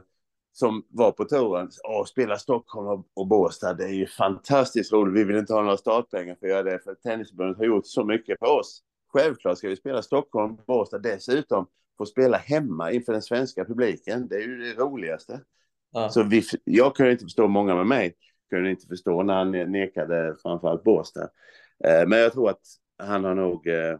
som 0.53 0.86
var 0.89 1.12
på 1.12 1.26
touren. 1.26 1.70
Åh, 1.84 2.05
spela 2.05 2.38
Stockholm 2.38 2.88
och, 2.88 3.08
och 3.14 3.28
Båstad, 3.28 3.74
det 3.74 3.84
är 3.84 3.93
ju 3.93 4.08
fantastiskt 4.08 4.93
roligt. 4.93 5.16
Vi 5.16 5.24
vill 5.24 5.38
inte 5.38 5.53
ha 5.53 5.62
några 5.62 5.78
startpengar 5.78 6.36
för 6.36 6.45
att 6.45 6.51
göra 6.51 6.64
det, 6.64 6.80
för 6.80 6.95
Tennisförbundet 6.95 7.58
har 7.58 7.66
gjort 7.66 7.88
så 7.88 8.03
mycket 8.03 8.39
för 8.39 8.60
oss. 8.60 8.84
Självklart 9.14 9.58
ska 9.58 9.70
vi 9.70 9.76
spela 9.76 10.01
Stockholm, 10.01 10.58
Båstad 10.68 10.97
dessutom 10.97 11.68
få 11.98 12.06
spela 12.06 12.38
hemma 12.38 12.91
inför 12.91 13.14
den 13.14 13.22
svenska 13.22 13.66
publiken. 13.66 14.28
Det 14.28 14.36
är 14.36 14.41
ju 14.41 14.58
det 14.58 14.74
roligaste. 14.74 15.41
Ja. 15.91 16.10
Så 16.10 16.24
vi, 16.24 16.43
jag 16.64 16.95
kunde 16.95 17.12
inte 17.12 17.26
förstå, 17.26 17.48
många 17.48 17.76
med 17.76 17.88
mig 17.88 18.14
kunde 18.50 18.70
inte 18.70 18.88
förstå 18.88 19.24
när 19.24 19.34
han 19.34 19.52
nekade 19.52 20.36
framförallt 20.41 20.84
Båstad. 20.84 21.30
Eh, 21.84 22.08
men 22.08 22.20
jag 22.20 22.34
tror 22.34 22.50
att 22.50 22.62
han 23.04 23.24
har 23.24 23.36
nog 23.36 23.68
eh, 23.68 23.98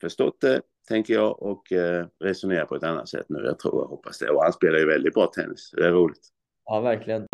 förstått 0.00 0.40
det, 0.40 0.62
tänker 0.88 1.14
jag, 1.14 1.42
och 1.42 1.72
eh, 1.72 2.06
resonerar 2.24 2.64
på 2.64 2.74
ett 2.74 2.82
annat 2.82 3.08
sätt 3.08 3.26
nu. 3.28 3.42
Jag 3.44 3.58
tror 3.58 3.74
och 3.74 3.88
hoppas 3.88 4.18
det. 4.18 4.30
Och 4.30 4.42
han 4.42 4.52
spelar 4.52 4.78
ju 4.78 4.86
väldigt 4.86 5.14
bra 5.14 5.26
tennis. 5.26 5.70
Det 5.76 5.86
är 5.86 5.92
roligt. 5.92 6.28
Ja, 6.64 6.80
verkligen. 6.80 7.26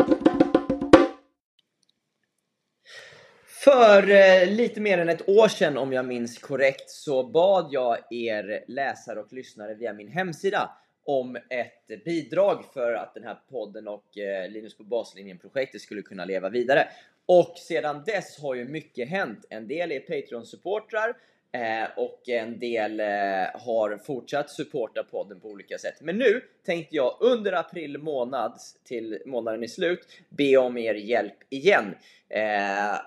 För 3.73 4.09
eh, 4.09 4.47
lite 4.51 4.81
mer 4.81 4.97
än 4.97 5.09
ett 5.09 5.29
år 5.29 5.47
sedan, 5.47 5.77
om 5.77 5.93
jag 5.93 6.05
minns 6.05 6.37
korrekt, 6.37 6.89
så 6.89 7.23
bad 7.23 7.67
jag 7.71 7.97
er 8.09 8.63
läsare 8.67 9.19
och 9.19 9.33
lyssnare 9.33 9.73
via 9.73 9.93
min 9.93 10.07
hemsida 10.07 10.71
om 11.05 11.35
ett 11.35 12.03
bidrag 12.05 12.63
för 12.73 12.93
att 12.93 13.13
den 13.13 13.23
här 13.23 13.37
podden 13.49 13.87
och 13.87 14.17
eh, 14.17 14.49
Linus 14.49 14.77
på 14.77 14.83
baslinjen-projektet 14.83 15.81
skulle 15.81 16.01
kunna 16.01 16.25
leva 16.25 16.49
vidare. 16.49 16.87
Och 17.25 17.53
sedan 17.57 18.03
dess 18.05 18.41
har 18.41 18.55
ju 18.55 18.65
mycket 18.65 19.09
hänt. 19.09 19.45
En 19.49 19.67
del 19.67 19.91
är 19.91 19.99
Patreon-supportrar 19.99 21.13
eh, 21.51 21.89
och 21.97 22.29
en 22.29 22.59
del 22.59 22.99
eh, 22.99 23.05
har 23.53 23.97
fortsatt 24.05 24.49
supporta 24.49 25.03
podden 25.03 25.39
på 25.39 25.47
olika 25.47 25.77
sätt. 25.77 25.95
Men 26.01 26.17
nu 26.17 26.41
tänkte 26.65 26.95
jag 26.95 27.17
under 27.19 27.53
april 27.53 27.97
månad 27.97 28.57
till 28.83 29.21
månaden 29.25 29.63
är 29.63 29.67
slut 29.67 30.07
be 30.29 30.57
om 30.57 30.77
er 30.77 30.93
hjälp 30.93 31.37
igen. 31.49 31.95
Eh, 32.29 32.97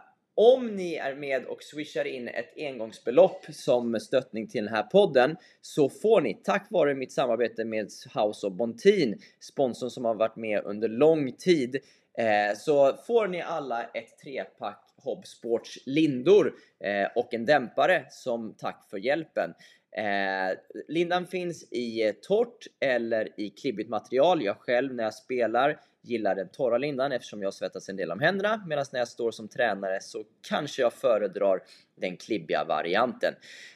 om 0.42 0.66
ni 0.66 0.94
är 0.94 1.14
med 1.14 1.44
och 1.44 1.62
swishar 1.62 2.04
in 2.04 2.28
ett 2.28 2.52
engångsbelopp 2.56 3.44
som 3.52 4.00
stöttning 4.00 4.48
till 4.48 4.64
den 4.64 4.74
här 4.74 4.82
podden 4.82 5.36
så 5.60 5.88
får 5.88 6.20
ni 6.20 6.34
tack 6.34 6.66
vare 6.70 6.94
mitt 6.94 7.12
samarbete 7.12 7.64
med 7.64 7.90
House 8.14 8.46
of 8.46 8.52
Bontin, 8.52 9.20
sponsorn 9.40 9.90
som 9.90 10.04
har 10.04 10.14
varit 10.14 10.36
med 10.36 10.62
under 10.64 10.88
lång 10.88 11.32
tid, 11.32 11.76
eh, 12.18 12.56
så 12.56 12.96
får 13.06 13.28
ni 13.28 13.42
alla 13.42 13.84
ett 13.84 14.18
trepack 14.22 14.84
Hobsports 14.96 15.78
lindor 15.86 16.54
eh, 16.84 17.08
och 17.14 17.34
en 17.34 17.46
dämpare 17.46 18.04
som 18.10 18.54
tack 18.58 18.86
för 18.90 18.98
hjälpen. 18.98 19.54
Eh, 19.96 20.58
lindan 20.88 21.26
finns 21.26 21.72
i 21.72 22.12
torrt 22.22 22.66
eller 22.80 23.40
i 23.40 23.50
klibbigt 23.50 23.90
material. 23.90 24.44
Jag 24.44 24.56
själv 24.56 24.94
när 24.94 25.04
jag 25.04 25.14
spelar 25.14 25.80
gillar 26.02 26.34
den 26.34 26.48
torra 26.48 26.78
lindan 26.78 27.12
eftersom 27.12 27.42
jag 27.42 27.54
svettas 27.54 27.88
en 27.88 27.96
del 27.96 28.10
om 28.10 28.20
händerna 28.20 28.64
medan 28.66 28.84
när 28.92 29.00
jag 29.00 29.08
står 29.08 29.30
som 29.30 29.48
tränare 29.48 30.00
så 30.00 30.24
kanske 30.48 30.82
jag 30.82 30.92
föredrar 30.92 31.62
den 31.96 32.16
klibbiga 32.16 32.64
varianten. 32.64 33.34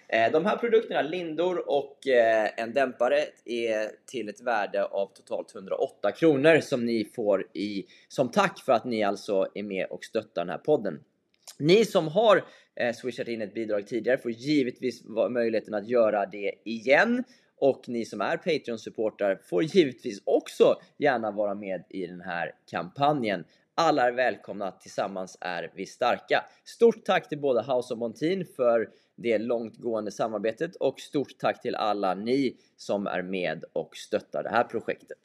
Eh, 0.09 0.33
de 0.33 0.47
här 0.47 0.57
produkterna, 0.57 1.03
lindor 1.03 1.71
och 1.71 2.09
eh, 2.09 2.51
en 2.57 2.73
dämpare, 2.73 3.25
är 3.45 3.91
till 4.07 4.29
ett 4.29 4.41
värde 4.41 4.85
av 4.85 5.07
totalt 5.07 5.55
108 5.55 6.13
kronor 6.13 6.61
som 6.61 6.85
ni 6.85 7.05
får 7.05 7.47
i, 7.53 7.87
som 8.09 8.31
tack 8.31 8.59
för 8.59 8.73
att 8.73 8.85
ni 8.85 9.03
alltså 9.03 9.49
är 9.55 9.63
med 9.63 9.87
och 9.91 10.05
stöttar 10.05 10.45
den 10.45 10.49
här 10.49 10.59
podden. 10.59 11.01
Ni 11.59 11.85
som 11.85 12.09
har 12.09 12.45
eh, 12.77 12.95
swishat 12.95 13.29
in 13.29 13.43
ett 13.43 13.55
bidrag 13.55 13.87
tidigare 13.87 14.19
får 14.19 14.31
givetvis 14.31 15.05
möjligheten 15.31 15.75
att 15.75 15.89
göra 15.89 16.27
det 16.27 16.55
igen 16.65 17.25
och 17.57 17.89
ni 17.89 18.05
som 18.05 18.21
är 18.21 18.37
Patreon-supportrar 18.37 19.37
får 19.45 19.63
givetvis 19.63 20.23
också 20.25 20.77
gärna 20.99 21.31
vara 21.31 21.55
med 21.55 21.85
i 21.89 22.07
den 22.07 22.21
här 22.21 22.55
kampanjen. 22.71 23.45
Alla 23.75 24.09
är 24.09 24.13
välkomna, 24.13 24.71
tillsammans 24.71 25.39
är 25.41 25.73
vi 25.75 25.87
starka. 25.87 26.45
Stort 26.65 27.05
tack 27.05 27.29
till 27.29 27.41
både 27.41 27.61
House 27.61 27.95
of 27.95 28.01
Montin 28.01 28.47
för 28.57 28.89
det 29.17 29.39
långtgående 29.39 30.13
samarbetet 30.13 30.77
och 30.77 31.01
stort 31.01 31.39
tack 31.39 31.63
till 31.63 31.75
alla 31.75 32.15
ni 32.15 32.57
som 32.77 33.07
är 33.07 33.23
med 33.23 33.65
och 33.73 33.97
stöttar 33.97 34.43
det 34.43 34.51
här 34.51 34.65
projektet. 34.65 35.19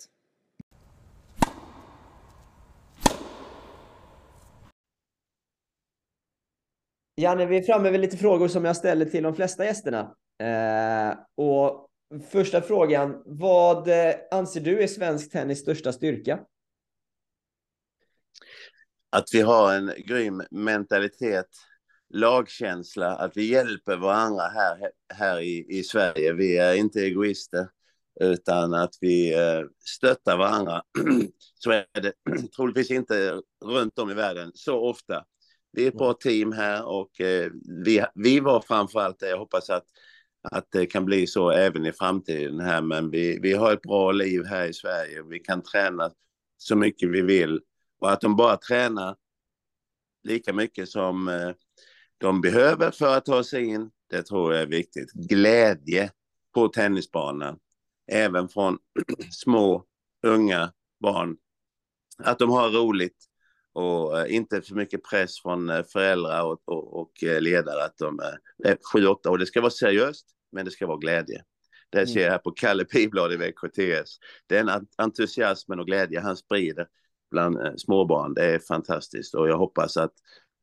Janne, 7.15 7.45
vi 7.45 7.57
är 7.57 7.61
framme 7.61 7.91
vid 7.91 7.99
lite 7.99 8.17
frågor 8.17 8.47
som 8.47 8.65
jag 8.65 8.75
ställer 8.75 9.05
till 9.05 9.23
de 9.23 9.35
flesta 9.35 9.65
gästerna. 9.65 10.15
Eh, 10.43 11.17
och 11.35 11.88
första 12.31 12.61
frågan, 12.61 13.21
vad 13.25 13.87
eh, 13.87 14.15
anser 14.31 14.61
du 14.61 14.83
är 14.83 14.87
svensk 14.87 15.31
tennis 15.31 15.59
största 15.59 15.91
styrka? 15.93 16.39
Att 19.09 19.25
vi 19.33 19.41
har 19.41 19.73
en 19.73 19.93
grym 20.07 20.43
mentalitet, 20.51 21.49
lagkänsla, 22.13 23.15
att 23.15 23.37
vi 23.37 23.51
hjälper 23.51 23.97
varandra 23.97 24.43
här, 24.43 24.91
här 25.13 25.39
i, 25.39 25.65
i 25.69 25.83
Sverige. 25.83 26.33
Vi 26.33 26.57
är 26.57 26.73
inte 26.73 26.99
egoister, 26.99 27.67
utan 28.19 28.73
att 28.73 28.93
vi 29.01 29.33
eh, 29.33 29.61
stöttar 29.79 30.37
varandra. 30.37 30.83
Så 31.55 31.71
är 31.71 31.85
det 31.93 32.13
troligtvis 32.55 32.91
inte 32.91 33.41
runt 33.65 33.99
om 33.99 34.09
i 34.09 34.13
världen 34.13 34.51
så 34.53 34.89
ofta. 34.89 35.25
Vi 35.71 35.83
är 35.83 35.87
ett 35.87 35.97
bra 35.97 36.13
team 36.13 36.51
här 36.51 36.85
och 36.85 37.21
eh, 37.21 37.51
vi, 37.85 38.05
vi 38.15 38.39
var 38.39 38.61
framförallt 38.61 39.19
det. 39.19 39.29
Jag 39.29 39.37
hoppas 39.37 39.69
att, 39.69 39.85
att 40.43 40.67
det 40.71 40.85
kan 40.85 41.05
bli 41.05 41.27
så 41.27 41.51
även 41.51 41.85
i 41.85 41.91
framtiden 41.91 42.59
här. 42.59 42.81
Men 42.81 43.09
vi, 43.09 43.39
vi 43.41 43.53
har 43.53 43.73
ett 43.73 43.81
bra 43.81 44.11
liv 44.11 44.45
här 44.45 44.65
i 44.65 44.73
Sverige. 44.73 45.23
Vi 45.23 45.39
kan 45.39 45.63
träna 45.63 46.11
så 46.57 46.75
mycket 46.75 47.09
vi 47.09 47.21
vill. 47.21 47.61
Och 47.99 48.11
att 48.11 48.21
de 48.21 48.35
bara 48.35 48.57
tränar 48.57 49.15
lika 50.23 50.53
mycket 50.53 50.89
som 50.89 51.27
eh, 51.27 51.51
de 52.17 52.41
behöver 52.41 52.91
för 52.91 53.17
att 53.17 53.25
ta 53.25 53.43
sig 53.43 53.65
in, 53.65 53.91
det 54.09 54.23
tror 54.23 54.53
jag 54.53 54.61
är 54.61 54.67
viktigt. 54.67 55.11
Glädje 55.13 56.11
på 56.53 56.67
tennisbanan, 56.67 57.59
även 58.11 58.49
från 58.49 58.77
små, 59.31 59.85
unga 60.27 60.73
barn. 60.99 61.37
Att 62.23 62.39
de 62.39 62.49
har 62.49 62.69
roligt 62.69 63.28
och 63.73 64.19
eh, 64.19 64.35
inte 64.35 64.61
för 64.61 64.75
mycket 64.75 65.03
press 65.03 65.41
från 65.41 65.69
eh, 65.69 65.83
föräldrar 65.83 66.43
och, 66.43 66.61
och, 66.65 66.99
och 66.99 67.23
eh, 67.23 67.41
ledare 67.41 67.83
att 67.83 67.97
de 67.97 68.19
är 68.63 68.77
sju, 68.93 69.07
åtta 69.07 69.29
och 69.29 69.39
det 69.39 69.45
ska 69.45 69.61
vara 69.61 69.71
seriöst, 69.71 70.25
men 70.51 70.65
det 70.65 70.71
ska 70.71 70.87
vara 70.87 70.97
glädje. 70.97 71.43
Det 71.89 71.97
mm. 71.97 72.07
ser 72.07 72.21
jag 72.21 72.31
här 72.31 72.37
på 72.37 72.51
Kalle 72.51 72.85
Piblad 72.85 73.33
i 73.33 73.37
VKTS. 73.37 74.17
Den 74.47 74.69
entusiasmen 74.97 75.79
och 75.79 75.85
glädje 75.85 76.19
han 76.19 76.37
sprider 76.37 76.87
bland 77.31 77.79
småbarn, 77.79 78.33
det 78.33 78.45
är 78.45 78.59
fantastiskt 78.59 79.35
och 79.35 79.49
jag 79.49 79.57
hoppas 79.57 79.97
att 79.97 80.13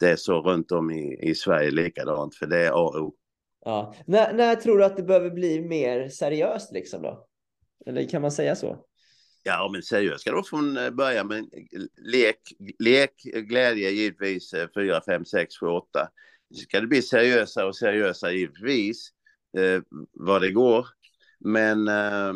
det 0.00 0.10
är 0.10 0.16
så 0.16 0.40
runt 0.40 0.72
om 0.72 0.90
i, 0.90 1.30
i 1.30 1.34
Sverige 1.34 1.70
likadant, 1.70 2.34
för 2.34 2.46
det 2.46 2.58
är 2.58 2.70
A 2.70 2.74
och 2.74 2.94
O. 2.94 3.14
Ja. 3.64 3.94
När, 4.06 4.32
när 4.32 4.54
tror 4.54 4.78
du 4.78 4.84
att 4.84 4.96
det 4.96 5.02
behöver 5.02 5.30
bli 5.30 5.60
mer 5.60 6.08
seriöst 6.08 6.72
liksom 6.72 7.02
då? 7.02 7.26
Eller 7.86 8.08
kan 8.08 8.22
man 8.22 8.30
säga 8.30 8.56
så? 8.56 8.84
Ja, 9.48 9.68
men 9.72 9.82
seriöst 9.82 10.20
ska 10.20 10.30
det 10.30 10.34
vara 10.34 10.44
från 10.44 10.76
eh, 10.76 10.90
början. 10.90 11.26
Men 11.26 11.38
eh, 11.38 11.82
lek, 11.96 12.40
lek, 12.78 13.26
eh, 13.34 13.40
glädje 13.40 13.90
givetvis 13.90 14.54
4, 14.74 15.00
5, 15.06 15.24
6, 15.24 15.54
7, 15.60 15.66
8. 15.66 16.08
Ska 16.54 16.80
det 16.80 16.86
bli 16.86 17.02
seriösa 17.02 17.66
och 17.66 17.76
seriösa 17.76 18.32
givetvis 18.32 19.10
eh, 19.58 19.82
vad 20.12 20.42
det 20.42 20.50
går. 20.50 20.86
Men 21.38 21.88
eh, 21.88 22.32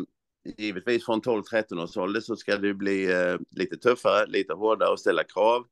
givetvis 0.57 1.05
från 1.05 1.21
12-13 1.21 1.83
års 1.83 1.97
ålder 1.97 2.21
så 2.21 2.35
ska 2.35 2.57
det 2.57 2.73
bli 2.73 3.11
eh, 3.11 3.37
lite 3.49 3.77
tuffare, 3.77 4.25
lite 4.25 4.53
hårdare 4.53 4.89
och 4.89 4.99
ställa 4.99 5.23
krav. 5.23 5.65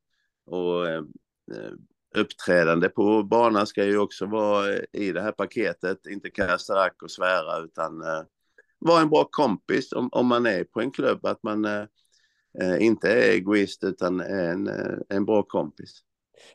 Och 0.46 0.88
eh, 0.88 1.02
eh 1.52 1.72
uppträdande 2.14 2.88
på 2.88 3.22
banan 3.22 3.66
ska 3.66 3.84
ju 3.84 3.98
också 3.98 4.26
vara 4.26 4.76
i 4.92 5.12
det 5.12 5.22
här 5.22 5.32
paketet, 5.32 6.06
inte 6.06 6.30
kasta 6.30 6.74
rack 6.74 7.02
och 7.02 7.10
svära 7.10 7.58
utan 7.58 8.02
eh, 8.02 8.22
vara 8.80 9.00
en 9.00 9.08
bra 9.08 9.28
kompis 9.30 9.92
om, 9.92 10.08
om 10.12 10.26
man 10.26 10.46
är 10.46 10.64
på 10.64 10.80
en 10.80 10.90
klubb, 10.90 11.26
att 11.26 11.42
man 11.42 11.64
eh, 11.64 11.84
eh, 12.60 12.82
inte 12.82 13.12
är 13.12 13.30
egoist 13.30 13.84
utan 13.84 14.20
är 14.20 14.50
en, 14.50 14.68
eh, 14.68 14.98
en 15.08 15.24
bra 15.24 15.42
kompis. 15.42 16.00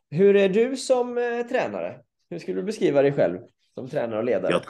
Hur 0.09 0.35
är 0.35 0.49
du 0.49 0.77
som 0.77 1.17
eh, 1.17 1.47
tränare? 1.49 1.99
Hur 2.29 2.39
skulle 2.39 2.57
du 2.57 2.63
beskriva 2.63 3.01
dig 3.01 3.13
själv 3.13 3.39
som 3.73 3.89
tränare 3.89 4.17
och 4.17 4.25
ledare? 4.25 4.51
Jag, 4.51 4.61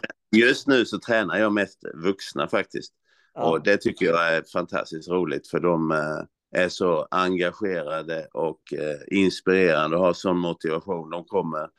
just 0.41 0.67
nu 0.67 0.85
så 0.85 0.99
tränar 0.99 1.37
jag 1.37 1.53
mest 1.53 1.83
vuxna 1.93 2.47
faktiskt. 2.47 2.93
Ja. 3.33 3.49
Och 3.49 3.63
det 3.63 3.77
tycker 3.77 4.05
jag 4.05 4.35
är 4.35 4.43
fantastiskt 4.53 5.09
roligt 5.09 5.47
för 5.47 5.59
de 5.59 5.91
eh, 5.91 6.63
är 6.63 6.69
så 6.69 7.07
engagerade 7.11 8.27
och 8.33 8.73
eh, 8.73 9.19
inspirerande 9.19 9.97
och 9.97 10.03
har 10.03 10.13
sån 10.13 10.37
motivation. 10.37 11.09
De 11.09 11.25
kommer 11.25 11.69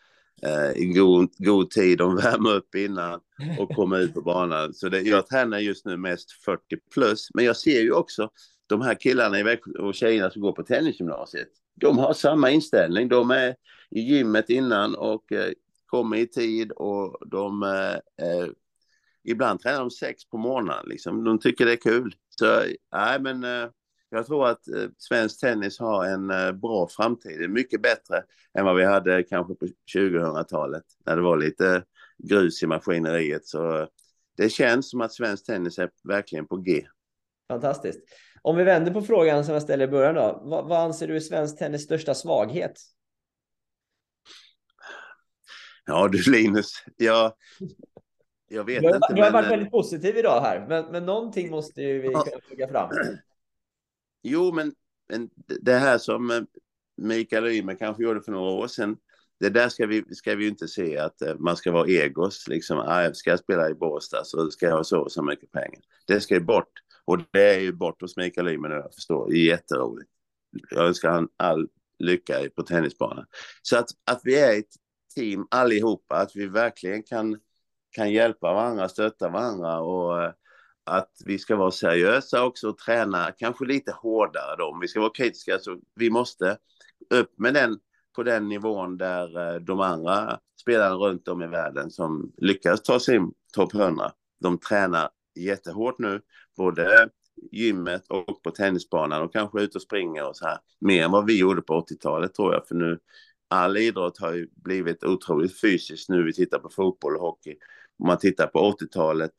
eh, 0.43 0.83
i 0.83 0.87
god, 0.87 1.31
god 1.39 1.71
tid. 1.71 1.99
De 1.99 2.17
värmer 2.23 2.55
upp 2.55 2.75
innan 2.75 3.21
och 3.59 3.71
kommer 3.71 3.99
ut 3.99 4.15
på 4.15 4.23
banan. 4.23 4.75
Så 4.75 4.89
det, 4.89 5.01
jag 5.01 5.27
tränar 5.27 5.59
just 5.59 5.85
nu 5.85 5.97
mest 5.97 6.33
40 6.45 6.61
plus. 6.95 7.29
Men 7.35 7.45
jag 7.45 7.57
ser 7.57 7.81
ju 7.81 7.93
också 7.93 8.31
de 8.67 8.81
här 8.81 8.95
killarna 8.95 9.41
i 9.41 9.43
Växjö 9.43 9.73
och 9.79 9.95
tjejerna 9.95 10.31
som 10.31 10.43
går 10.43 10.53
på 10.53 10.63
tennisgymnasiet. 10.63 11.49
De 11.75 11.99
har 11.99 12.13
samma 12.13 12.51
inställning. 12.51 13.09
De 13.09 13.31
är 13.31 13.55
i 13.91 14.01
gymmet 14.01 14.51
innan 14.51 14.95
och 14.95 15.33
eh, 15.33 15.53
kommer 15.87 16.17
i 16.17 16.27
tid 16.27 16.73
och 16.73 17.29
de 17.31 17.63
eh, 17.63 18.27
eh 18.27 18.49
ibland 19.29 19.61
tränar 19.61 19.81
de 19.81 19.91
sex 19.91 20.25
på 20.25 20.39
morgonen. 20.39 20.85
Liksom. 20.87 21.25
De 21.25 21.39
tycker 21.39 21.67
det 21.67 21.73
är 21.73 21.77
kul. 21.77 22.15
Så 22.29 22.47
eh, 22.47 22.71
nej, 22.93 23.21
men 23.21 23.45
eh, 23.45 23.69
jag 24.17 24.27
tror 24.27 24.47
att 24.47 24.69
eh, 24.69 24.89
svensk 24.99 25.41
tennis 25.41 25.79
har 25.79 26.05
en 26.05 26.31
eh, 26.31 26.53
bra 26.53 26.89
framtid. 26.89 27.51
Mycket 27.51 27.83
bättre 27.83 28.23
än 28.59 28.65
vad 28.65 28.77
vi 28.77 28.85
hade 28.85 29.23
kanske 29.23 29.55
på 29.55 29.67
2000-talet 29.97 30.85
när 31.07 31.17
det 31.17 31.23
var 31.23 31.37
lite 31.37 31.85
grus 32.19 32.63
i 32.63 32.67
maskineriet. 32.67 33.47
Så 33.47 33.89
det 34.37 34.49
känns 34.49 34.91
som 34.91 35.01
att 35.01 35.13
svensk 35.13 35.47
tennis 35.47 35.79
är 35.79 35.91
verkligen 36.05 36.47
på 36.47 36.57
G. 36.57 36.87
Fantastiskt. 37.49 38.01
Om 38.43 38.57
vi 38.57 38.65
vänder 38.65 38.93
på 38.93 39.03
frågan 39.03 39.45
som 39.45 39.55
jag 39.55 39.63
ställde 39.63 39.85
i 39.85 39.89
början 39.89 40.15
då. 40.15 40.43
Vad, 40.45 40.69
vad 40.69 40.79
anser 40.79 41.09
du 41.09 41.17
är 41.17 41.21
svensk 41.21 41.59
tennis 41.59 41.83
största 41.83 42.15
svaghet? 42.15 42.73
Ja 45.87 46.09
du 46.09 46.31
Linus, 46.31 46.73
jag, 46.97 47.33
jag 48.49 48.65
vet 48.65 48.83
du 48.83 48.89
har, 48.89 48.95
inte. 48.95 49.15
Du 49.15 49.23
har 49.23 49.31
men... 49.31 49.33
varit 49.33 49.51
väldigt 49.51 49.71
positiv 49.71 50.17
idag 50.17 50.41
här, 50.41 50.67
men, 50.69 50.87
men 50.93 51.07
någonting 51.07 51.51
måste 51.51 51.83
ju 51.83 52.01
vi 52.01 52.09
kunna 52.09 52.41
plugga 52.49 52.69
fram. 52.69 52.91
Jo, 54.29 54.53
men, 54.53 54.75
men 55.09 55.31
det 55.61 55.75
här 55.75 55.99
som 55.99 56.31
eh, 56.31 56.43
Mikael 56.97 57.47
Ymer 57.47 57.75
kanske 57.75 58.03
gjorde 58.03 58.23
för 58.23 58.33
några 58.33 58.51
år 58.51 58.69
sedan, 58.69 58.97
det 59.41 59.49
där 59.49 59.69
ska 59.69 59.87
vi, 59.87 60.15
ska 60.15 60.35
vi 60.35 60.45
ju 60.45 60.51
inte 60.51 60.69
se 60.69 60.99
att 60.99 61.23
eh, 61.23 61.35
man 61.39 61.57
ska 61.57 61.73
vara 61.73 61.89
egos, 61.89 62.49
liksom, 62.49 62.79
ah, 62.79 63.13
ska 63.13 63.31
jag 63.31 63.39
spela 63.39 63.71
i 63.71 63.75
Båstad 63.75 64.25
så 64.25 64.51
ska 64.51 64.67
jag 64.67 64.77
ha 64.77 64.85
så 64.85 65.01
och 65.01 65.13
så 65.13 65.23
mycket 65.23 65.53
pengar. 65.53 65.81
Det 66.07 66.21
ska 66.21 66.35
ju 66.35 66.41
bort. 66.41 66.73
Och 67.05 67.19
det 67.31 67.55
är 67.55 67.61
ju 67.61 67.73
bort 67.73 68.03
hos 68.03 68.17
Mikael 68.17 68.49
Ymer 68.49 68.69
nu, 68.69 68.75
jag 68.75 68.95
förstår. 68.95 69.35
Jätteroligt. 69.35 70.11
Jag 70.71 70.87
önskar 70.87 71.11
han 71.11 71.29
all 71.37 71.69
lycka 71.99 72.35
på 72.57 72.63
tennisbanan. 72.63 73.27
Så 73.63 73.77
att, 73.77 73.89
att 74.05 74.21
vi 74.25 74.39
är 74.39 74.59
ett 74.59 74.75
team 75.15 75.47
allihopa, 75.51 76.17
att 76.17 76.37
vi 76.37 76.47
verkligen 76.47 77.03
kan, 77.03 77.39
kan 77.91 78.13
hjälpa 78.13 78.53
varandra, 78.53 78.89
stötta 78.89 79.29
varandra 79.29 79.81
och 79.81 80.23
eh, 80.23 80.33
att 80.87 81.11
vi 81.25 81.39
ska 81.39 81.57
vara 81.57 81.71
seriösa 81.71 82.45
också 82.45 82.69
och 82.69 82.79
träna 82.79 83.33
kanske 83.33 83.65
lite 83.65 83.93
hårdare 83.93 84.57
då. 84.59 84.65
Om 84.65 84.81
vi 84.81 84.89
ska 84.89 85.01
vara 85.01 85.11
kritiska 85.11 85.59
så 85.59 85.79
vi 85.95 86.11
måste 86.11 86.59
upp 87.11 87.39
med 87.39 87.55
den 87.55 87.79
på 88.17 88.23
den 88.23 88.49
nivån 88.49 88.97
där 88.97 89.55
eh, 89.55 89.61
de 89.61 89.81
andra 89.81 90.39
spelarna 90.61 90.95
runt 90.95 91.29
om 91.29 91.43
i 91.43 91.47
världen 91.47 91.91
som 91.91 92.33
lyckas 92.37 92.83
ta 92.83 93.01
sig 93.01 93.17
in 93.17 93.33
topp 93.55 93.75
100. 93.75 94.13
De 94.41 94.59
tränar 94.59 95.11
jättehårt 95.35 95.99
nu, 95.99 96.21
både 96.57 97.09
gymmet 97.53 98.07
och 98.09 98.43
på 98.43 98.51
tennisbanan 98.51 99.23
och 99.23 99.33
kanske 99.33 99.63
ut 99.63 99.75
och 99.75 99.83
springer 99.83 100.29
och 100.29 100.37
så 100.37 100.47
här. 100.47 100.59
Mer 100.81 101.05
än 101.05 101.11
vad 101.11 101.27
vi 101.27 101.39
gjorde 101.39 101.63
på 101.63 101.81
80-talet 101.81 102.35
tror 102.35 102.55
jag, 102.55 102.69
för 102.69 102.75
nu 102.75 102.99
all 103.49 103.77
idrott 103.77 104.19
har 104.19 104.33
ju 104.33 104.49
blivit 104.55 105.05
otroligt 105.05 105.61
fysiskt 105.61 106.09
nu. 106.09 106.25
Vi 106.25 106.33
tittar 106.33 106.59
på 106.59 106.69
fotboll 106.69 107.17
och 107.17 107.23
hockey. 107.23 107.57
Om 107.99 108.07
man 108.07 108.19
tittar 108.19 108.47
på 108.47 108.59
80-talet 108.59 109.33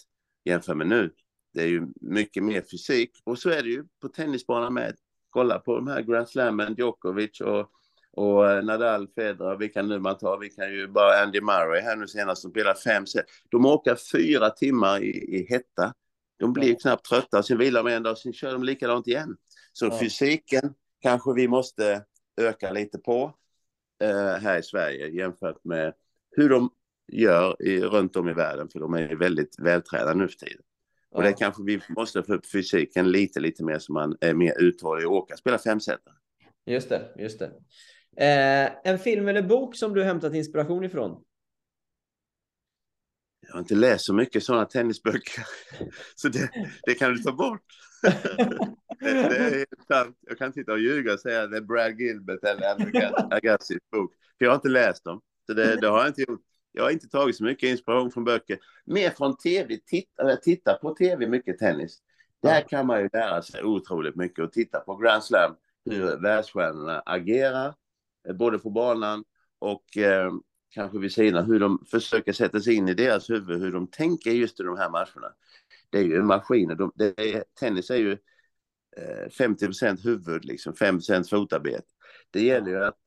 jämför 0.45 0.76
med 0.76 0.88
nu 0.88 1.12
det 1.58 1.64
är 1.64 1.68
ju 1.68 1.88
mycket 2.01 2.43
mer 2.43 2.62
fysik 2.62 3.12
och 3.24 3.39
så 3.39 3.49
är 3.49 3.64
det 3.64 3.70
ju 3.70 3.84
på 4.01 4.08
tennisbanan 4.08 4.74
med. 4.74 4.95
Kolla 5.30 5.60
på 5.60 5.76
de 5.76 5.88
här 5.88 6.01
Grand 6.01 6.30
Slammen, 6.30 6.76
Djokovic 6.78 7.41
och, 7.41 7.72
och 8.12 8.49
eh, 8.49 8.64
Nadal, 8.64 9.08
Federer, 9.16 9.55
vilka 9.55 9.82
nu 9.82 9.99
man 9.99 10.18
tar. 10.18 10.38
Vi 10.38 10.49
kan 10.49 10.74
ju 10.74 10.88
bara 10.88 11.24
Andy 11.24 11.41
Murray 11.41 11.82
här 11.82 11.95
nu 11.95 12.08
senast 12.08 12.41
som 12.41 12.51
spelar 12.51 12.74
fem 12.74 13.05
set. 13.05 13.26
De 13.49 13.66
åker 13.66 13.95
fyra 13.95 14.49
timmar 14.49 15.03
i, 15.03 15.10
i 15.10 15.47
hetta. 15.49 15.93
De 16.39 16.53
blir 16.53 16.70
ja. 16.70 16.76
knappt 16.82 17.05
trötta, 17.05 17.43
sen 17.43 17.58
vilar 17.58 17.84
de 17.84 17.91
en 17.93 18.03
dag, 18.03 18.18
sen 18.18 18.34
kör 18.34 18.53
de 18.53 18.64
likadant 18.64 19.08
igen. 19.08 19.38
Så 19.74 19.86
ja. 19.86 19.99
fysiken 19.99 20.74
kanske 21.01 21.34
vi 21.34 21.47
måste 21.47 22.03
öka 22.41 22.72
lite 22.72 22.97
på 22.97 23.34
eh, 24.03 24.41
här 24.41 24.60
i 24.60 24.64
Sverige 24.64 25.08
jämfört 25.08 25.64
med 25.64 25.93
hur 26.32 26.49
de 26.49 26.70
gör 27.08 27.62
i, 27.62 27.82
runt 27.82 28.16
om 28.16 28.30
i 28.30 28.34
världen, 28.34 28.70
för 28.70 28.80
de 28.80 28.93
är 28.93 29.16
väldigt 29.16 29.60
vältränade 29.60 30.14
nu 30.14 30.28
för 30.28 30.38
tiden. 30.38 30.62
Och 31.12 31.24
det 31.24 31.34
kanske 31.34 31.64
vi 31.64 31.82
måste 31.89 32.24
få 32.24 32.34
upp 32.34 32.51
fysiken 32.51 33.12
lite, 33.12 33.39
lite 33.39 33.64
mer 33.64 33.80
så 33.80 33.93
man 33.93 34.18
är 34.22 34.34
mer 34.34 34.62
uthållig 34.62 35.08
och 35.08 35.14
åka 35.14 35.38
spela 35.38 35.58
femsetare. 35.58 36.14
Just 36.66 36.89
det, 36.89 37.14
just 37.18 37.39
det. 37.39 37.51
Eh, 38.18 38.72
en 38.84 38.99
film 38.99 39.28
eller 39.28 39.41
bok 39.41 39.76
som 39.76 39.93
du 39.93 40.03
hämtat 40.03 40.34
inspiration 40.34 40.84
ifrån? 40.84 41.24
Jag 43.47 43.53
har 43.53 43.60
inte 43.60 43.76
läst 43.76 44.05
så 44.05 44.14
mycket 44.14 44.43
sådana 44.43 44.66
tennisböcker, 44.66 45.43
så 46.16 46.30
det, 46.30 46.49
det 46.86 46.93
kan 46.93 47.14
du 47.14 47.18
ta 47.18 47.32
bort. 47.32 47.62
det, 48.99 49.30
det 49.30 49.62
är 49.62 49.66
sant. 49.88 50.18
Jag 50.22 50.38
kan 50.38 50.47
inte 50.47 50.60
sitta 50.60 50.72
och 50.72 50.80
ljuga 50.80 51.14
och 51.14 51.20
säga 51.20 51.43
att 51.43 51.51
det 51.51 51.58
är 51.58 51.62
Brad 51.62 51.99
Gilbert 51.99 52.43
eller 52.43 53.34
Agassis 53.34 53.78
bok, 53.91 54.14
för 54.38 54.45
jag 54.45 54.51
har 54.51 54.55
inte 54.55 54.70
läst 54.70 55.03
dem. 55.03 55.22
Så 55.45 55.53
det, 55.53 55.76
det, 55.82 55.88
har 55.88 55.99
jag 55.99 56.08
inte 56.08 56.22
gjort. 56.22 56.41
Jag 56.78 56.84
har 56.84 56.92
inte 56.92 57.08
tagit 57.08 57.36
så 57.36 57.44
mycket 57.44 57.70
inspiration 57.70 58.12
från 58.12 58.24
böcker. 58.24 58.60
Mer 58.86 59.10
från 59.10 59.38
tv, 59.38 59.78
titta, 59.86 60.36
titta 60.36 60.74
på 60.74 60.96
tv 60.96 61.28
mycket 61.28 61.60
tennis. 61.60 62.00
Där 62.42 62.62
kan 62.62 62.88
man 62.88 63.02
ju 63.02 63.10
lära 63.14 63.42
sig 63.42 63.64
otroligt 63.64 64.16
mycket 64.16 64.46
och 64.46 64.52
titta 64.52 64.80
på 64.80 64.96
Grand 64.96 65.24
Slam, 65.24 65.56
hur 65.86 66.22
världsstjärnorna 66.22 67.00
agerar, 67.06 67.76
eh, 68.28 68.36
både 68.36 68.60
på 68.60 68.70
banan 68.70 69.24
och 69.60 69.98
eh, 69.98 70.32
kanske 70.70 71.00
vid 71.00 71.12
sidan, 71.12 71.46
hur 71.46 71.60
de 71.60 71.86
försöker 71.92 72.34
sätta 72.34 72.60
sig 72.60 72.74
in 72.74 72.88
i 72.88 72.94
deras 72.94 73.30
huvud, 73.30 73.62
hur 73.62 73.72
de 73.72 73.88
tänker 73.88 74.32
just 74.32 74.60
i 74.60 74.64
de 74.64 74.78
här 74.78 74.90
matcherna. 74.90 75.34
Det 75.90 75.98
är 75.98 76.04
ju 76.04 76.24
maskiner. 76.24 76.76
De, 76.76 76.92
är, 76.98 77.44
tennis 77.60 77.90
är 77.90 77.98
ju 77.98 78.12
eh, 78.98 79.28
50% 79.40 80.04
huvud, 80.04 80.46
liksom 80.46 80.74
5% 80.74 81.30
fotarbete. 81.30 81.88
Det 82.32 82.42
gäller 82.42 82.72
ju 82.72 82.84
att, 82.84 83.02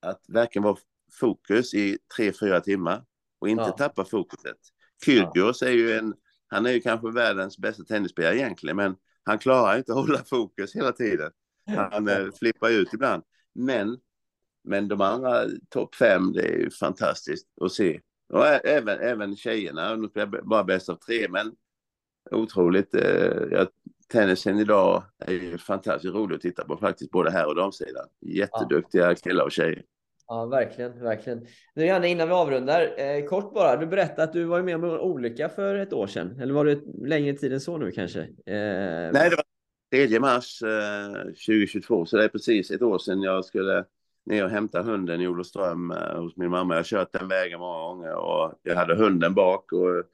att 0.00 0.20
verkligen 0.28 0.64
vara 0.64 0.76
fokus 1.12 1.74
i 1.74 1.98
tre, 2.16 2.32
fyra 2.32 2.60
timmar 2.60 3.04
och 3.38 3.48
inte 3.48 3.62
ja. 3.62 3.70
tappa 3.70 4.04
fokuset. 4.04 4.56
Kyrgios 5.04 5.62
är 5.62 5.70
ju 5.70 5.92
en, 5.92 6.14
han 6.48 6.66
är 6.66 6.70
ju 6.70 6.80
kanske 6.80 7.10
världens 7.10 7.58
bästa 7.58 7.84
tennisspelare 7.84 8.36
egentligen, 8.36 8.76
men 8.76 8.96
han 9.24 9.38
klarar 9.38 9.78
inte 9.78 9.92
att 9.92 9.98
hålla 9.98 10.24
fokus 10.24 10.76
hela 10.76 10.92
tiden. 10.92 11.30
Han 11.66 12.08
eh, 12.08 12.26
flippar 12.38 12.70
ut 12.70 12.94
ibland. 12.94 13.22
Men, 13.54 13.98
men 14.64 14.88
de 14.88 15.00
andra 15.00 15.44
topp 15.68 15.94
fem, 15.94 16.32
det 16.32 16.42
är 16.42 16.58
ju 16.58 16.70
fantastiskt 16.70 17.46
att 17.60 17.72
se. 17.72 18.00
Och 18.28 18.46
även, 18.46 18.98
även 18.98 19.36
tjejerna, 19.36 19.96
de 19.96 20.08
spelar 20.08 20.42
bara 20.42 20.64
bäst 20.64 20.88
av 20.88 20.96
tre, 20.96 21.28
men 21.28 21.52
otroligt. 22.30 22.94
Eh, 22.94 23.42
ja, 23.50 23.66
tennisen 24.08 24.58
idag 24.58 25.04
är 25.18 25.32
ju 25.32 25.58
fantastiskt 25.58 26.14
rolig 26.14 26.36
att 26.36 26.42
titta 26.42 26.64
på 26.64 26.76
faktiskt, 26.76 27.10
både 27.10 27.30
här 27.30 27.46
och 27.46 27.54
damsidan. 27.54 28.06
Jätteduktiga 28.20 29.14
killar 29.14 29.44
och 29.44 29.52
tjejer. 29.52 29.82
Ja, 30.28 30.46
verkligen, 30.46 31.00
verkligen. 31.02 31.46
Nu 31.74 31.86
Janne, 31.86 32.08
innan 32.08 32.28
vi 32.28 32.34
avrundar, 32.34 32.94
eh, 33.00 33.24
kort 33.24 33.54
bara. 33.54 33.76
Du 33.76 33.86
berättade 33.86 34.22
att 34.22 34.32
du 34.32 34.44
var 34.44 34.62
med 34.62 34.74
om 34.74 34.84
en 34.84 34.90
olycka 34.90 35.48
för 35.48 35.74
ett 35.74 35.92
år 35.92 36.06
sedan. 36.06 36.40
Eller 36.40 36.54
var 36.54 36.64
det 36.64 36.80
längre 37.08 37.36
tid 37.36 37.52
än 37.52 37.60
så 37.60 37.78
nu 37.78 37.90
kanske? 37.90 38.20
Eh... 38.20 39.12
Nej, 39.12 39.30
det 39.30 39.36
var 39.36 40.08
3 40.08 40.20
mars 40.20 40.62
eh, 40.62 41.22
2022, 41.22 42.06
så 42.06 42.16
det 42.16 42.24
är 42.24 42.28
precis 42.28 42.70
ett 42.70 42.82
år 42.82 42.98
sedan 42.98 43.22
jag 43.22 43.44
skulle 43.44 43.84
ner 44.26 44.44
och 44.44 44.50
hämta 44.50 44.82
hunden 44.82 45.20
i 45.20 45.28
Olofström 45.28 45.90
eh, 45.90 46.20
hos 46.20 46.36
min 46.36 46.50
mamma. 46.50 46.74
Jag 46.74 46.78
har 46.78 46.84
kört 46.84 47.12
den 47.12 47.28
vägen 47.28 47.60
många 47.60 47.78
gånger 47.78 48.14
och 48.14 48.54
jag 48.62 48.76
hade 48.76 48.96
hunden 48.96 49.34
bak 49.34 49.72
och 49.72 50.04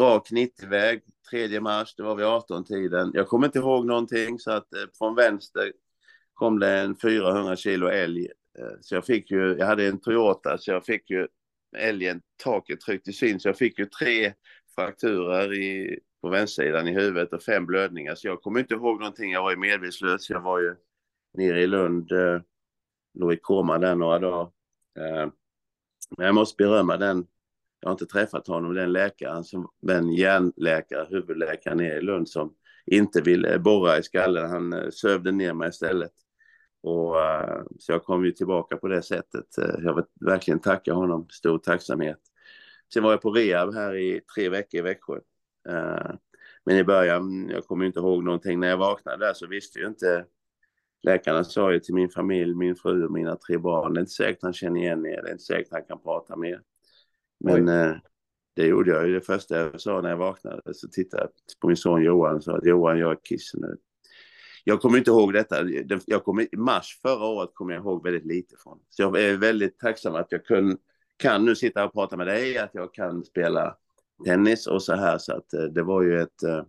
rak 0.00 0.30
90-väg. 0.30 1.02
3 1.30 1.60
mars, 1.60 1.94
det 1.96 2.02
var 2.02 2.16
vid 2.16 2.26
18-tiden. 2.26 3.10
Jag 3.14 3.28
kommer 3.28 3.46
inte 3.46 3.58
ihåg 3.58 3.86
någonting 3.86 4.38
så 4.38 4.50
att 4.50 4.74
eh, 4.74 4.80
från 4.98 5.14
vänster 5.14 5.72
kom 6.34 6.58
det 6.58 6.70
en 6.70 6.96
400 6.96 7.56
kilo 7.56 7.86
älg 7.88 8.28
Eh, 8.58 8.76
så 8.80 8.94
jag 8.94 9.06
fick 9.06 9.30
ju, 9.30 9.56
jag 9.58 9.66
hade 9.66 9.86
en 9.86 10.00
Toyota 10.00 10.58
så 10.58 10.70
jag 10.70 10.84
fick 10.84 11.10
ju 11.10 11.28
älgen, 11.76 12.22
taket 12.36 12.80
trycktes 12.80 13.22
in 13.22 13.40
så 13.40 13.48
jag 13.48 13.58
fick 13.58 13.78
ju 13.78 13.86
tre 13.86 14.32
frakturer 14.74 15.54
i, 15.54 15.98
på 16.20 16.28
vänstersidan 16.28 16.88
i 16.88 16.94
huvudet 16.94 17.32
och 17.32 17.42
fem 17.42 17.66
blödningar. 17.66 18.14
Så 18.14 18.26
jag 18.26 18.42
kommer 18.42 18.60
inte 18.60 18.74
ihåg 18.74 19.00
någonting, 19.00 19.32
jag 19.32 19.42
var 19.42 19.50
ju 19.50 19.56
medvetslös. 19.56 20.30
Jag 20.30 20.40
var 20.40 20.60
ju 20.60 20.74
nere 21.34 21.62
i 21.62 21.66
Lund, 21.66 22.12
eh, 22.12 22.40
låg 23.14 23.32
i 23.32 23.36
koma 23.36 23.78
där 23.78 23.94
några 23.94 24.18
dagar. 24.18 24.50
Eh, 24.98 25.30
men 26.16 26.26
jag 26.26 26.34
måste 26.34 26.64
berömma 26.64 26.96
den, 26.96 27.26
jag 27.80 27.88
har 27.88 27.92
inte 27.92 28.06
träffat 28.06 28.46
honom, 28.46 28.74
den 28.74 28.92
läkaren, 28.92 29.44
som, 29.44 29.68
den 29.82 30.12
hjärnläkare, 30.12 31.06
huvudläkaren 31.10 31.78
nere 31.78 31.98
i 31.98 32.02
Lund 32.02 32.28
som 32.28 32.54
inte 32.86 33.20
ville 33.20 33.58
borra 33.58 33.98
i 33.98 34.02
skallen. 34.02 34.50
Han 34.50 34.72
eh, 34.72 34.90
sövde 34.90 35.32
ner 35.32 35.54
mig 35.54 35.68
istället. 35.68 36.12
Och, 36.84 37.14
uh, 37.14 37.62
så 37.78 37.92
jag 37.92 38.04
kom 38.04 38.24
ju 38.24 38.32
tillbaka 38.32 38.76
på 38.76 38.88
det 38.88 39.02
sättet. 39.02 39.46
Uh, 39.58 39.84
jag 39.84 39.94
vill 39.94 40.04
verkligen 40.20 40.60
tacka 40.60 40.92
honom, 40.92 41.26
stor 41.30 41.58
tacksamhet. 41.58 42.20
Sen 42.94 43.02
var 43.02 43.10
jag 43.10 43.22
på 43.22 43.30
rehab 43.30 43.74
här 43.74 43.96
i 43.96 44.20
tre 44.34 44.48
veckor 44.48 44.78
i 44.78 44.82
Växjö. 44.82 45.14
Uh, 45.68 46.14
men 46.64 46.76
i 46.76 46.84
början, 46.84 47.48
jag 47.48 47.66
kommer 47.66 47.84
inte 47.84 47.98
ihåg 48.00 48.24
någonting, 48.24 48.60
när 48.60 48.68
jag 48.68 48.76
vaknade 48.76 49.26
där 49.26 49.34
så 49.34 49.46
visste 49.46 49.78
jag 49.78 49.90
inte 49.90 50.24
Läkarna 51.02 51.44
sa 51.44 51.72
ju 51.72 51.80
till 51.80 51.94
min 51.94 52.08
familj, 52.08 52.54
min 52.54 52.76
fru 52.76 53.04
och 53.04 53.12
mina 53.12 53.36
tre 53.36 53.58
barn, 53.58 53.94
det 53.94 53.98
är 53.98 54.00
inte 54.00 54.12
säkert 54.12 54.42
han 54.42 54.52
känner 54.52 54.80
igen 54.80 55.06
er, 55.06 55.22
det 55.22 55.28
är 55.28 55.32
inte 55.32 55.44
säkert 55.44 55.72
han 55.72 55.84
kan 55.84 56.00
prata 56.00 56.36
med 56.36 56.50
er. 56.50 56.60
Men 57.40 57.68
eh, 57.68 57.96
det 58.56 58.66
gjorde 58.66 58.90
jag 58.90 59.06
ju. 59.06 59.14
Det 59.14 59.20
första 59.20 59.58
jag 59.58 59.80
sa 59.80 60.00
när 60.00 60.10
jag 60.10 60.16
vaknade 60.16 60.74
så 60.74 60.88
tittade 60.88 61.22
jag 61.22 61.30
på 61.60 61.66
min 61.66 61.76
son 61.76 62.02
Johan 62.02 62.36
och 62.36 62.44
sa 62.44 62.56
att 62.56 62.66
Johan, 62.66 62.98
jag 62.98 63.12
är 63.12 63.18
kiss 63.24 63.54
nu. 63.54 63.76
Jag 64.64 64.80
kommer 64.80 64.98
inte 64.98 65.10
ihåg 65.10 65.32
detta. 65.32 65.56
Jag 66.06 66.24
kom, 66.24 66.40
I 66.40 66.48
mars 66.56 66.98
förra 67.02 67.26
året 67.26 67.50
kommer 67.54 67.74
jag 67.74 67.82
ihåg 67.82 68.04
väldigt 68.04 68.26
lite 68.26 68.56
från. 68.62 68.78
Så 68.90 69.02
jag 69.02 69.20
är 69.20 69.36
väldigt 69.36 69.78
tacksam 69.78 70.14
att 70.14 70.32
jag 70.32 70.44
kun, 70.44 70.78
kan 71.16 71.44
nu 71.44 71.56
sitta 71.56 71.84
och 71.84 71.92
prata 71.92 72.16
med 72.16 72.26
dig, 72.26 72.58
att 72.58 72.74
jag 72.74 72.94
kan 72.94 73.24
spela 73.24 73.76
tennis 74.24 74.66
och 74.66 74.82
så 74.82 74.94
här. 74.94 75.18
Så 75.18 75.36
att 75.36 75.54
eh, 75.54 75.62
det 75.62 75.82
var 75.82 76.02
ju 76.02 76.20
ett... 76.20 76.42
Eh, 76.42 76.64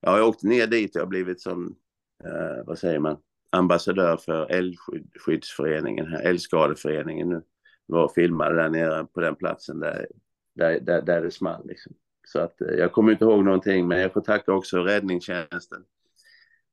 jag 0.00 0.10
har 0.10 0.22
åkt 0.22 0.42
ner 0.42 0.66
dit 0.66 0.90
och 0.90 0.96
jag 0.96 1.04
har 1.04 1.08
blivit 1.08 1.40
som, 1.40 1.76
eh, 2.24 2.64
vad 2.66 2.78
säger 2.78 2.98
man, 2.98 3.16
ambassadör 3.50 4.16
för 4.16 4.46
älgskyddsföreningen, 4.50 6.06
här, 6.06 6.22
älgskadeföreningen 6.22 7.28
nu. 7.28 7.42
Var 7.86 8.04
och 8.04 8.14
filmade 8.14 8.54
där 8.54 8.68
nere 8.68 9.04
på 9.04 9.20
den 9.20 9.34
platsen 9.34 9.80
där, 9.80 10.06
där, 10.54 10.80
där, 10.80 11.02
där 11.02 11.22
det 11.22 11.30
small. 11.30 11.66
Liksom. 11.66 11.92
Så 12.26 12.40
att 12.40 12.60
eh, 12.60 12.74
jag 12.74 12.92
kommer 12.92 13.12
inte 13.12 13.24
ihåg 13.24 13.44
någonting, 13.44 13.88
men 13.88 14.00
jag 14.00 14.12
får 14.12 14.20
tacka 14.20 14.52
också 14.52 14.78
räddningstjänsten 14.78 15.84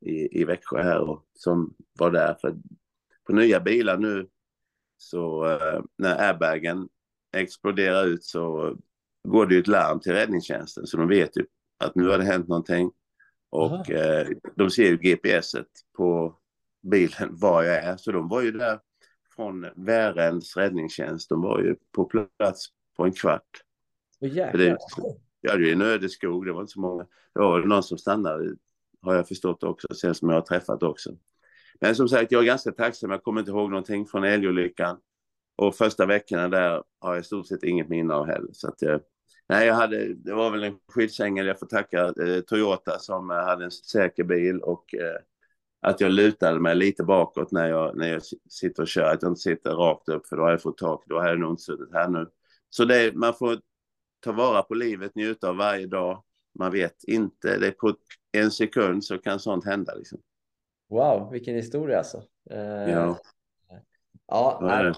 i, 0.01 0.41
i 0.41 0.45
Växjö 0.45 0.83
här 0.83 0.99
och 0.99 1.25
som 1.33 1.73
var 1.99 2.11
där. 2.11 2.37
För 2.41 2.55
på 3.27 3.33
nya 3.33 3.59
bilar 3.59 3.97
nu 3.97 4.27
så 4.97 5.45
eh, 5.45 5.81
när 5.97 6.27
airbagen 6.27 6.89
exploderar 7.33 8.05
ut 8.05 8.23
så 8.23 8.75
går 9.23 9.45
det 9.45 9.53
ju 9.53 9.59
ett 9.59 9.67
larm 9.67 9.99
till 9.99 10.13
räddningstjänsten 10.13 10.87
så 10.87 10.97
de 10.97 11.07
vet 11.07 11.37
ju 11.37 11.45
att 11.77 11.95
nu 11.95 12.07
har 12.07 12.17
det 12.17 12.23
hänt 12.23 12.47
någonting. 12.47 12.91
Och 13.49 13.91
eh, 13.91 14.27
de 14.55 14.69
ser 14.69 14.83
ju 14.83 14.97
GPSet 14.97 15.67
på 15.97 16.37
bilen 16.81 17.29
var 17.31 17.63
jag 17.63 17.83
är. 17.83 17.97
Så 17.97 18.11
de 18.11 18.29
var 18.29 18.41
ju 18.41 18.51
där 18.51 18.79
från 19.35 19.65
Värends 19.75 20.57
räddningstjänst. 20.57 21.29
De 21.29 21.41
var 21.41 21.61
ju 21.61 21.75
på 21.95 22.05
plats 22.37 22.67
på 22.97 23.05
en 23.05 23.11
kvart. 23.11 23.63
Oh, 24.19 24.29
det, 24.29 24.77
ja, 25.41 25.55
det 25.55 25.69
är 25.69 25.73
en 25.73 25.81
ödeskog. 25.81 26.45
Det 26.45 26.53
var 26.53 26.61
inte 26.61 26.73
så 26.73 26.79
många. 26.79 27.03
Det 27.33 27.39
var 27.39 27.59
någon 27.59 27.83
som 27.83 27.97
stannade 27.97 28.55
har 29.07 29.15
jag 29.15 29.27
förstått 29.27 29.63
också, 29.63 29.87
sen 29.95 30.15
som 30.15 30.29
jag 30.29 30.35
har 30.35 30.41
träffat 30.41 30.83
också. 30.83 31.11
Men 31.81 31.95
som 31.95 32.09
sagt, 32.09 32.31
jag 32.31 32.41
är 32.41 32.45
ganska 32.45 32.71
tacksam. 32.71 33.11
Jag 33.11 33.23
kommer 33.23 33.39
inte 33.39 33.51
ihåg 33.51 33.69
någonting 33.69 34.05
från 34.05 34.23
älgolyckan. 34.23 34.97
Och 35.55 35.75
första 35.75 36.05
veckorna 36.05 36.47
där 36.47 36.83
har 36.99 37.13
jag 37.13 37.21
i 37.21 37.23
stort 37.23 37.47
sett 37.47 37.63
inget 37.63 37.89
minne 37.89 38.13
av 38.13 38.25
heller. 38.27 38.49
Så 38.53 38.67
att, 38.67 38.81
eh, 38.81 38.97
nej, 39.49 39.67
jag 39.67 39.75
hade, 39.75 40.13
det 40.13 40.33
var 40.33 40.51
väl 40.51 40.63
en 40.63 40.77
skyddsängel. 40.87 41.45
Jag 41.45 41.59
får 41.59 41.67
tacka 41.67 42.05
eh, 42.05 42.39
Toyota 42.47 42.99
som 42.99 43.31
eh, 43.31 43.37
hade 43.37 43.65
en 43.65 43.71
säker 43.71 44.23
bil 44.23 44.59
och 44.59 44.95
eh, 44.95 45.21
att 45.81 46.01
jag 46.01 46.11
lutade 46.11 46.59
mig 46.59 46.75
lite 46.75 47.03
bakåt 47.03 47.51
när 47.51 47.69
jag, 47.69 47.97
när 47.97 48.07
jag 48.07 48.21
sitter 48.49 48.81
och 48.81 48.87
kör. 48.87 49.13
Att 49.13 49.21
jag 49.21 49.31
inte 49.31 49.41
sitter 49.41 49.71
rakt 49.71 50.09
upp 50.09 50.27
för 50.27 50.37
då 50.37 50.43
har 50.43 50.51
jag 50.51 50.61
fått 50.61 50.77
tak. 50.77 51.03
Då 51.05 51.19
har 51.19 51.27
jag 51.27 51.39
nog 51.39 51.51
inte 51.51 51.63
suttit 51.63 51.93
här 51.93 52.09
nu. 52.09 52.27
Så 52.69 52.85
det, 52.85 53.15
man 53.15 53.33
får 53.33 53.57
ta 54.19 54.31
vara 54.31 54.61
på 54.61 54.73
livet, 54.73 55.15
njuta 55.15 55.49
av 55.49 55.55
varje 55.57 55.87
dag. 55.87 56.23
Man 56.59 56.71
vet 56.71 57.03
inte, 57.03 57.57
det 57.57 57.67
är 57.67 57.71
på 57.71 57.95
en 58.31 58.51
sekund 58.51 59.03
så 59.03 59.17
kan 59.17 59.39
sånt 59.39 59.65
hända. 59.65 59.95
Liksom. 59.95 60.19
Wow, 60.89 61.31
vilken 61.31 61.55
historia 61.55 61.97
alltså. 61.97 62.23
Eh, 62.49 62.91
ja. 62.91 63.19
Ja, 64.27 64.59
nej, 64.61 64.93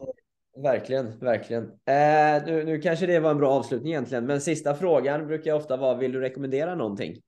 verkligen, 0.64 1.20
verkligen. 1.20 1.64
Eh, 1.64 2.46
nu, 2.46 2.64
nu 2.66 2.82
kanske 2.82 3.06
det 3.06 3.20
var 3.20 3.32
en 3.32 3.38
bra 3.38 3.52
avslutning 3.52 3.92
egentligen, 3.92 4.26
men 4.26 4.42
sista 4.42 4.76
frågan 4.76 5.28
brukar 5.28 5.54
ofta 5.54 5.78
vara, 5.78 5.98
vill 5.98 6.12
du 6.12 6.20
rekommendera 6.20 6.76
någonting? 6.76 7.22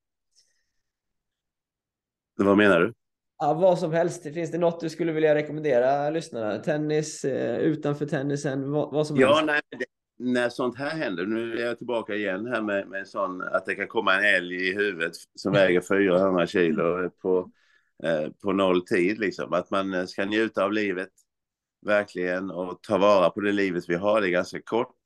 Vad 2.36 2.58
menar 2.58 2.80
du? 2.80 2.94
Ja, 3.38 3.54
vad 3.54 3.80
som 3.80 3.92
helst. 3.94 4.24
Finns 4.24 4.52
det 4.52 4.58
något 4.58 4.80
du 4.80 4.90
skulle 4.90 5.12
vilja 5.12 5.36
rekommendera 5.36 6.10
lyssnarna? 6.10 6.58
Tennis, 6.58 7.26
eh, 7.26 7.58
utanför 7.58 8.06
tennisen, 8.06 8.72
vad, 8.72 8.94
vad 8.94 9.08
som 9.08 9.18
ja, 9.18 9.36
helst? 9.36 9.46
Nej, 9.46 9.62
när 10.22 10.50
sånt 10.50 10.78
här 10.78 10.90
händer, 10.90 11.26
nu 11.26 11.58
är 11.58 11.66
jag 11.66 11.78
tillbaka 11.78 12.16
igen 12.16 12.48
här 12.48 12.62
med, 12.62 12.88
med 12.88 13.00
en 13.00 13.06
sån, 13.06 13.42
att 13.42 13.66
det 13.66 13.76
kan 13.76 13.88
komma 13.88 14.16
en 14.16 14.36
älg 14.36 14.56
i 14.70 14.74
huvudet 14.74 15.14
som 15.36 15.54
väger 15.54 15.82
400 15.82 16.48
kilo 16.48 17.10
på, 17.10 17.52
eh, 18.04 18.30
på 18.44 18.54
noll 18.54 18.86
tid, 18.86 19.20
liksom. 19.20 19.54
Att 19.54 19.72
man 19.72 20.08
ska 20.08 20.26
njuta 20.26 20.64
av 20.64 20.74
livet, 20.74 21.10
verkligen, 21.86 22.52
och 22.52 22.84
ta 22.84 22.98
vara 22.98 23.30
på 23.30 23.42
det 23.42 23.52
livet 23.52 23.84
vi 23.88 23.96
har, 23.96 24.22
det 24.22 24.28
är 24.28 24.32
ganska 24.32 24.62
kort. 24.62 24.98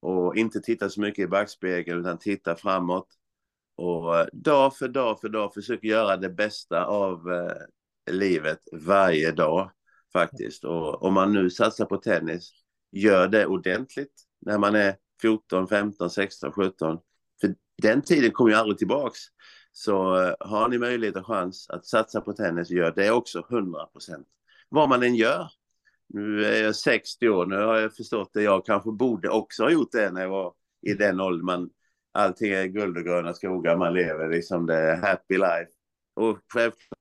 Och 0.00 0.36
inte 0.36 0.60
titta 0.60 0.88
så 0.88 1.00
mycket 1.00 1.24
i 1.24 1.28
backspegeln, 1.28 2.00
utan 2.00 2.18
titta 2.18 2.56
framåt. 2.56 3.08
och 3.76 4.18
eh, 4.18 4.26
dag 4.32 4.76
för 4.76 4.88
dag 4.88 5.20
för 5.20 5.28
dag 5.28 5.54
försöker 5.54 5.88
göra 5.88 6.16
det 6.16 6.30
bästa 6.30 6.84
av 6.84 7.32
eh, 7.32 8.12
livet 8.14 8.60
varje 8.72 9.32
dag 9.32 9.70
faktiskt. 10.12 10.64
Och 10.64 11.02
om 11.02 11.14
man 11.14 11.32
nu 11.32 11.50
satsar 11.50 11.84
på 11.86 11.96
tennis, 11.96 12.52
gör 12.92 13.28
det 13.28 13.46
ordentligt 13.46 14.12
när 14.42 14.58
man 14.58 14.74
är 14.74 14.96
14, 15.22 15.68
15, 15.68 16.10
16, 16.10 16.52
17. 16.52 16.98
För 17.40 17.54
den 17.82 18.02
tiden 18.02 18.30
kommer 18.30 18.50
ju 18.50 18.56
aldrig 18.56 18.78
tillbaks. 18.78 19.18
Så 19.72 20.22
eh, 20.22 20.34
har 20.40 20.68
ni 20.68 20.78
möjlighet 20.78 21.16
och 21.16 21.26
chans 21.26 21.70
att 21.70 21.86
satsa 21.86 22.20
på 22.20 22.32
tennis, 22.32 22.70
gör 22.70 22.92
det 22.96 23.10
också 23.10 23.46
100 23.50 23.86
procent. 23.86 24.26
Vad 24.68 24.88
man 24.88 25.02
än 25.02 25.14
gör. 25.14 25.50
Nu 26.08 26.44
är 26.44 26.62
jag 26.62 26.76
60 26.76 27.28
år, 27.28 27.46
nu 27.46 27.56
har 27.56 27.78
jag 27.78 27.96
förstått 27.96 28.30
det. 28.32 28.42
Jag 28.42 28.66
kanske 28.66 28.92
borde 28.92 29.28
också 29.28 29.62
ha 29.62 29.70
gjort 29.70 29.92
det 29.92 30.10
när 30.10 30.22
jag 30.22 30.28
var 30.28 30.54
i 30.82 30.94
den 30.94 31.20
åldern. 31.20 31.46
Man, 31.46 31.70
allting 32.12 32.52
är 32.52 32.66
guld 32.66 32.96
och 32.96 33.04
gröna 33.04 33.34
skogar, 33.34 33.76
man 33.76 33.94
lever 33.94 34.28
liksom 34.28 34.66
det 34.66 35.00
happy 35.02 35.34
life. 35.34 35.70
Och 36.14 36.38
självklart 36.52 36.96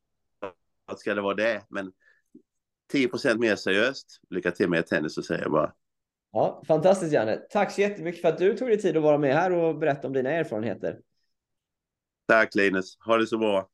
ska 0.97 1.15
det 1.15 1.21
vara 1.21 1.35
det, 1.35 1.65
men 1.69 1.91
10 2.91 3.07
procent 3.07 3.39
mer 3.39 3.55
seriöst. 3.55 4.19
Lycka 4.29 4.51
till 4.51 4.69
med 4.69 4.87
tennis 4.87 5.15
så 5.15 5.23
säger 5.23 5.41
jag 5.41 5.51
bara. 5.51 5.73
Ja, 6.31 6.63
fantastiskt 6.67 7.13
Janne. 7.13 7.37
Tack 7.37 7.71
så 7.71 7.81
jättemycket 7.81 8.21
för 8.21 8.29
att 8.29 8.37
du 8.37 8.57
tog 8.57 8.67
dig 8.67 8.81
tid 8.81 8.97
att 8.97 9.03
vara 9.03 9.17
med 9.17 9.35
här 9.35 9.51
och 9.51 9.75
berätta 9.75 10.07
om 10.07 10.13
dina 10.13 10.29
erfarenheter. 10.29 10.99
Tack 12.27 12.55
Linus, 12.55 12.97
ha 13.05 13.17
det 13.17 13.27
så 13.27 13.37
bra. 13.37 13.67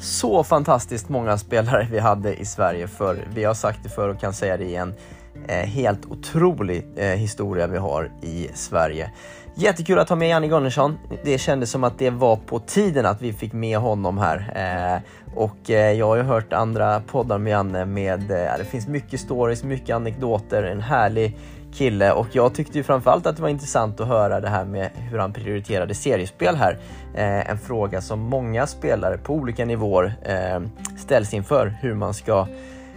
Så 0.00 0.44
fantastiskt 0.44 1.08
många 1.08 1.38
spelare 1.38 1.88
vi 1.90 1.98
hade 1.98 2.34
i 2.36 2.44
Sverige 2.44 2.88
för 2.88 3.28
Vi 3.34 3.44
har 3.44 3.54
sagt 3.54 3.82
det 3.82 3.88
förr 3.88 4.08
och 4.08 4.20
kan 4.20 4.32
säga 4.32 4.56
det 4.56 4.64
igen. 4.64 4.94
Eh, 5.48 5.54
helt 5.54 6.06
otrolig 6.06 6.86
eh, 6.96 7.06
historia 7.06 7.66
vi 7.66 7.78
har 7.78 8.12
i 8.22 8.48
Sverige. 8.54 9.10
Jättekul 9.56 9.98
att 9.98 10.08
ha 10.08 10.16
med 10.16 10.28
Janne 10.28 10.48
Gunnarsson. 10.48 10.98
Det 11.24 11.38
kändes 11.38 11.70
som 11.70 11.84
att 11.84 11.98
det 11.98 12.10
var 12.10 12.36
på 12.36 12.58
tiden 12.58 13.06
att 13.06 13.22
vi 13.22 13.32
fick 13.32 13.52
med 13.52 13.78
honom 13.78 14.18
här. 14.18 14.52
Eh, 14.54 15.00
och 15.34 15.70
eh, 15.70 15.92
jag 15.92 16.06
har 16.06 16.16
ju 16.16 16.22
hört 16.22 16.52
andra 16.52 17.00
poddar 17.00 17.38
med 17.38 17.50
Janne 17.50 17.84
med, 17.84 18.30
eh, 18.30 18.58
det 18.58 18.64
finns 18.64 18.88
mycket 18.88 19.20
stories, 19.20 19.64
mycket 19.64 19.96
anekdoter, 19.96 20.62
en 20.62 20.80
härlig 20.80 21.38
kille 21.74 22.12
och 22.12 22.26
jag 22.32 22.54
tyckte 22.54 22.78
ju 22.78 22.84
framförallt 22.84 23.26
att 23.26 23.36
det 23.36 23.42
var 23.42 23.48
intressant 23.48 24.00
att 24.00 24.08
höra 24.08 24.40
det 24.40 24.48
här 24.48 24.64
med 24.64 24.90
hur 25.10 25.18
han 25.18 25.32
prioriterade 25.32 25.94
seriespel 25.94 26.56
här. 26.56 26.78
Eh, 27.14 27.50
en 27.50 27.58
fråga 27.58 28.00
som 28.00 28.20
många 28.20 28.66
spelare 28.66 29.18
på 29.18 29.34
olika 29.34 29.64
nivåer 29.64 30.14
eh, 30.22 30.60
ställs 30.98 31.34
inför, 31.34 31.66
hur 31.80 31.94
man, 31.94 32.14
ska, 32.14 32.46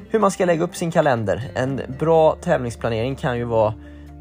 hur 0.10 0.20
man 0.20 0.32
ska 0.32 0.46
lägga 0.46 0.64
upp 0.64 0.76
sin 0.76 0.92
kalender. 0.92 1.52
En 1.56 1.82
bra 2.00 2.36
tävlingsplanering 2.42 3.16
kan 3.16 3.38
ju 3.38 3.44
vara 3.44 3.74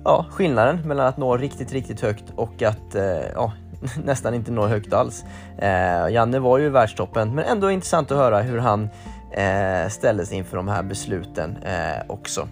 ja, 0.07 0.27
skillnaden 0.31 0.81
mellan 0.85 1.07
att 1.07 1.17
nå 1.17 1.37
riktigt, 1.37 1.73
riktigt 1.73 2.01
högt 2.01 2.25
och 2.37 2.63
att 2.63 2.95
eh, 2.95 3.05
ja, 3.35 3.53
nästan 4.05 4.35
inte 4.35 4.53
nå 4.53 4.67
högt 4.67 4.93
alls. 4.93 5.25
Eh, 5.59 6.09
Janne 6.09 6.39
var 6.39 6.59
ju 6.59 6.69
världstoppen, 6.69 7.35
men 7.35 7.45
ändå 7.45 7.71
intressant 7.71 8.11
att 8.11 8.19
höra 8.19 8.41
hur 8.41 8.59
han 8.59 8.89
eh, 9.33 9.89
ställdes 9.89 10.33
inför 10.33 10.57
de 10.57 10.69
här 10.69 10.83
besluten 10.83 11.57
eh, 11.57 12.03
också. 12.09 12.49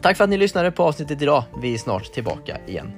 Tack 0.00 0.16
för 0.16 0.24
att 0.24 0.30
ni 0.30 0.36
lyssnade 0.36 0.70
på 0.70 0.82
avsnittet 0.82 1.22
idag. 1.22 1.44
Vi 1.62 1.74
är 1.74 1.78
snart 1.78 2.12
tillbaka 2.12 2.58
igen. 2.66 2.92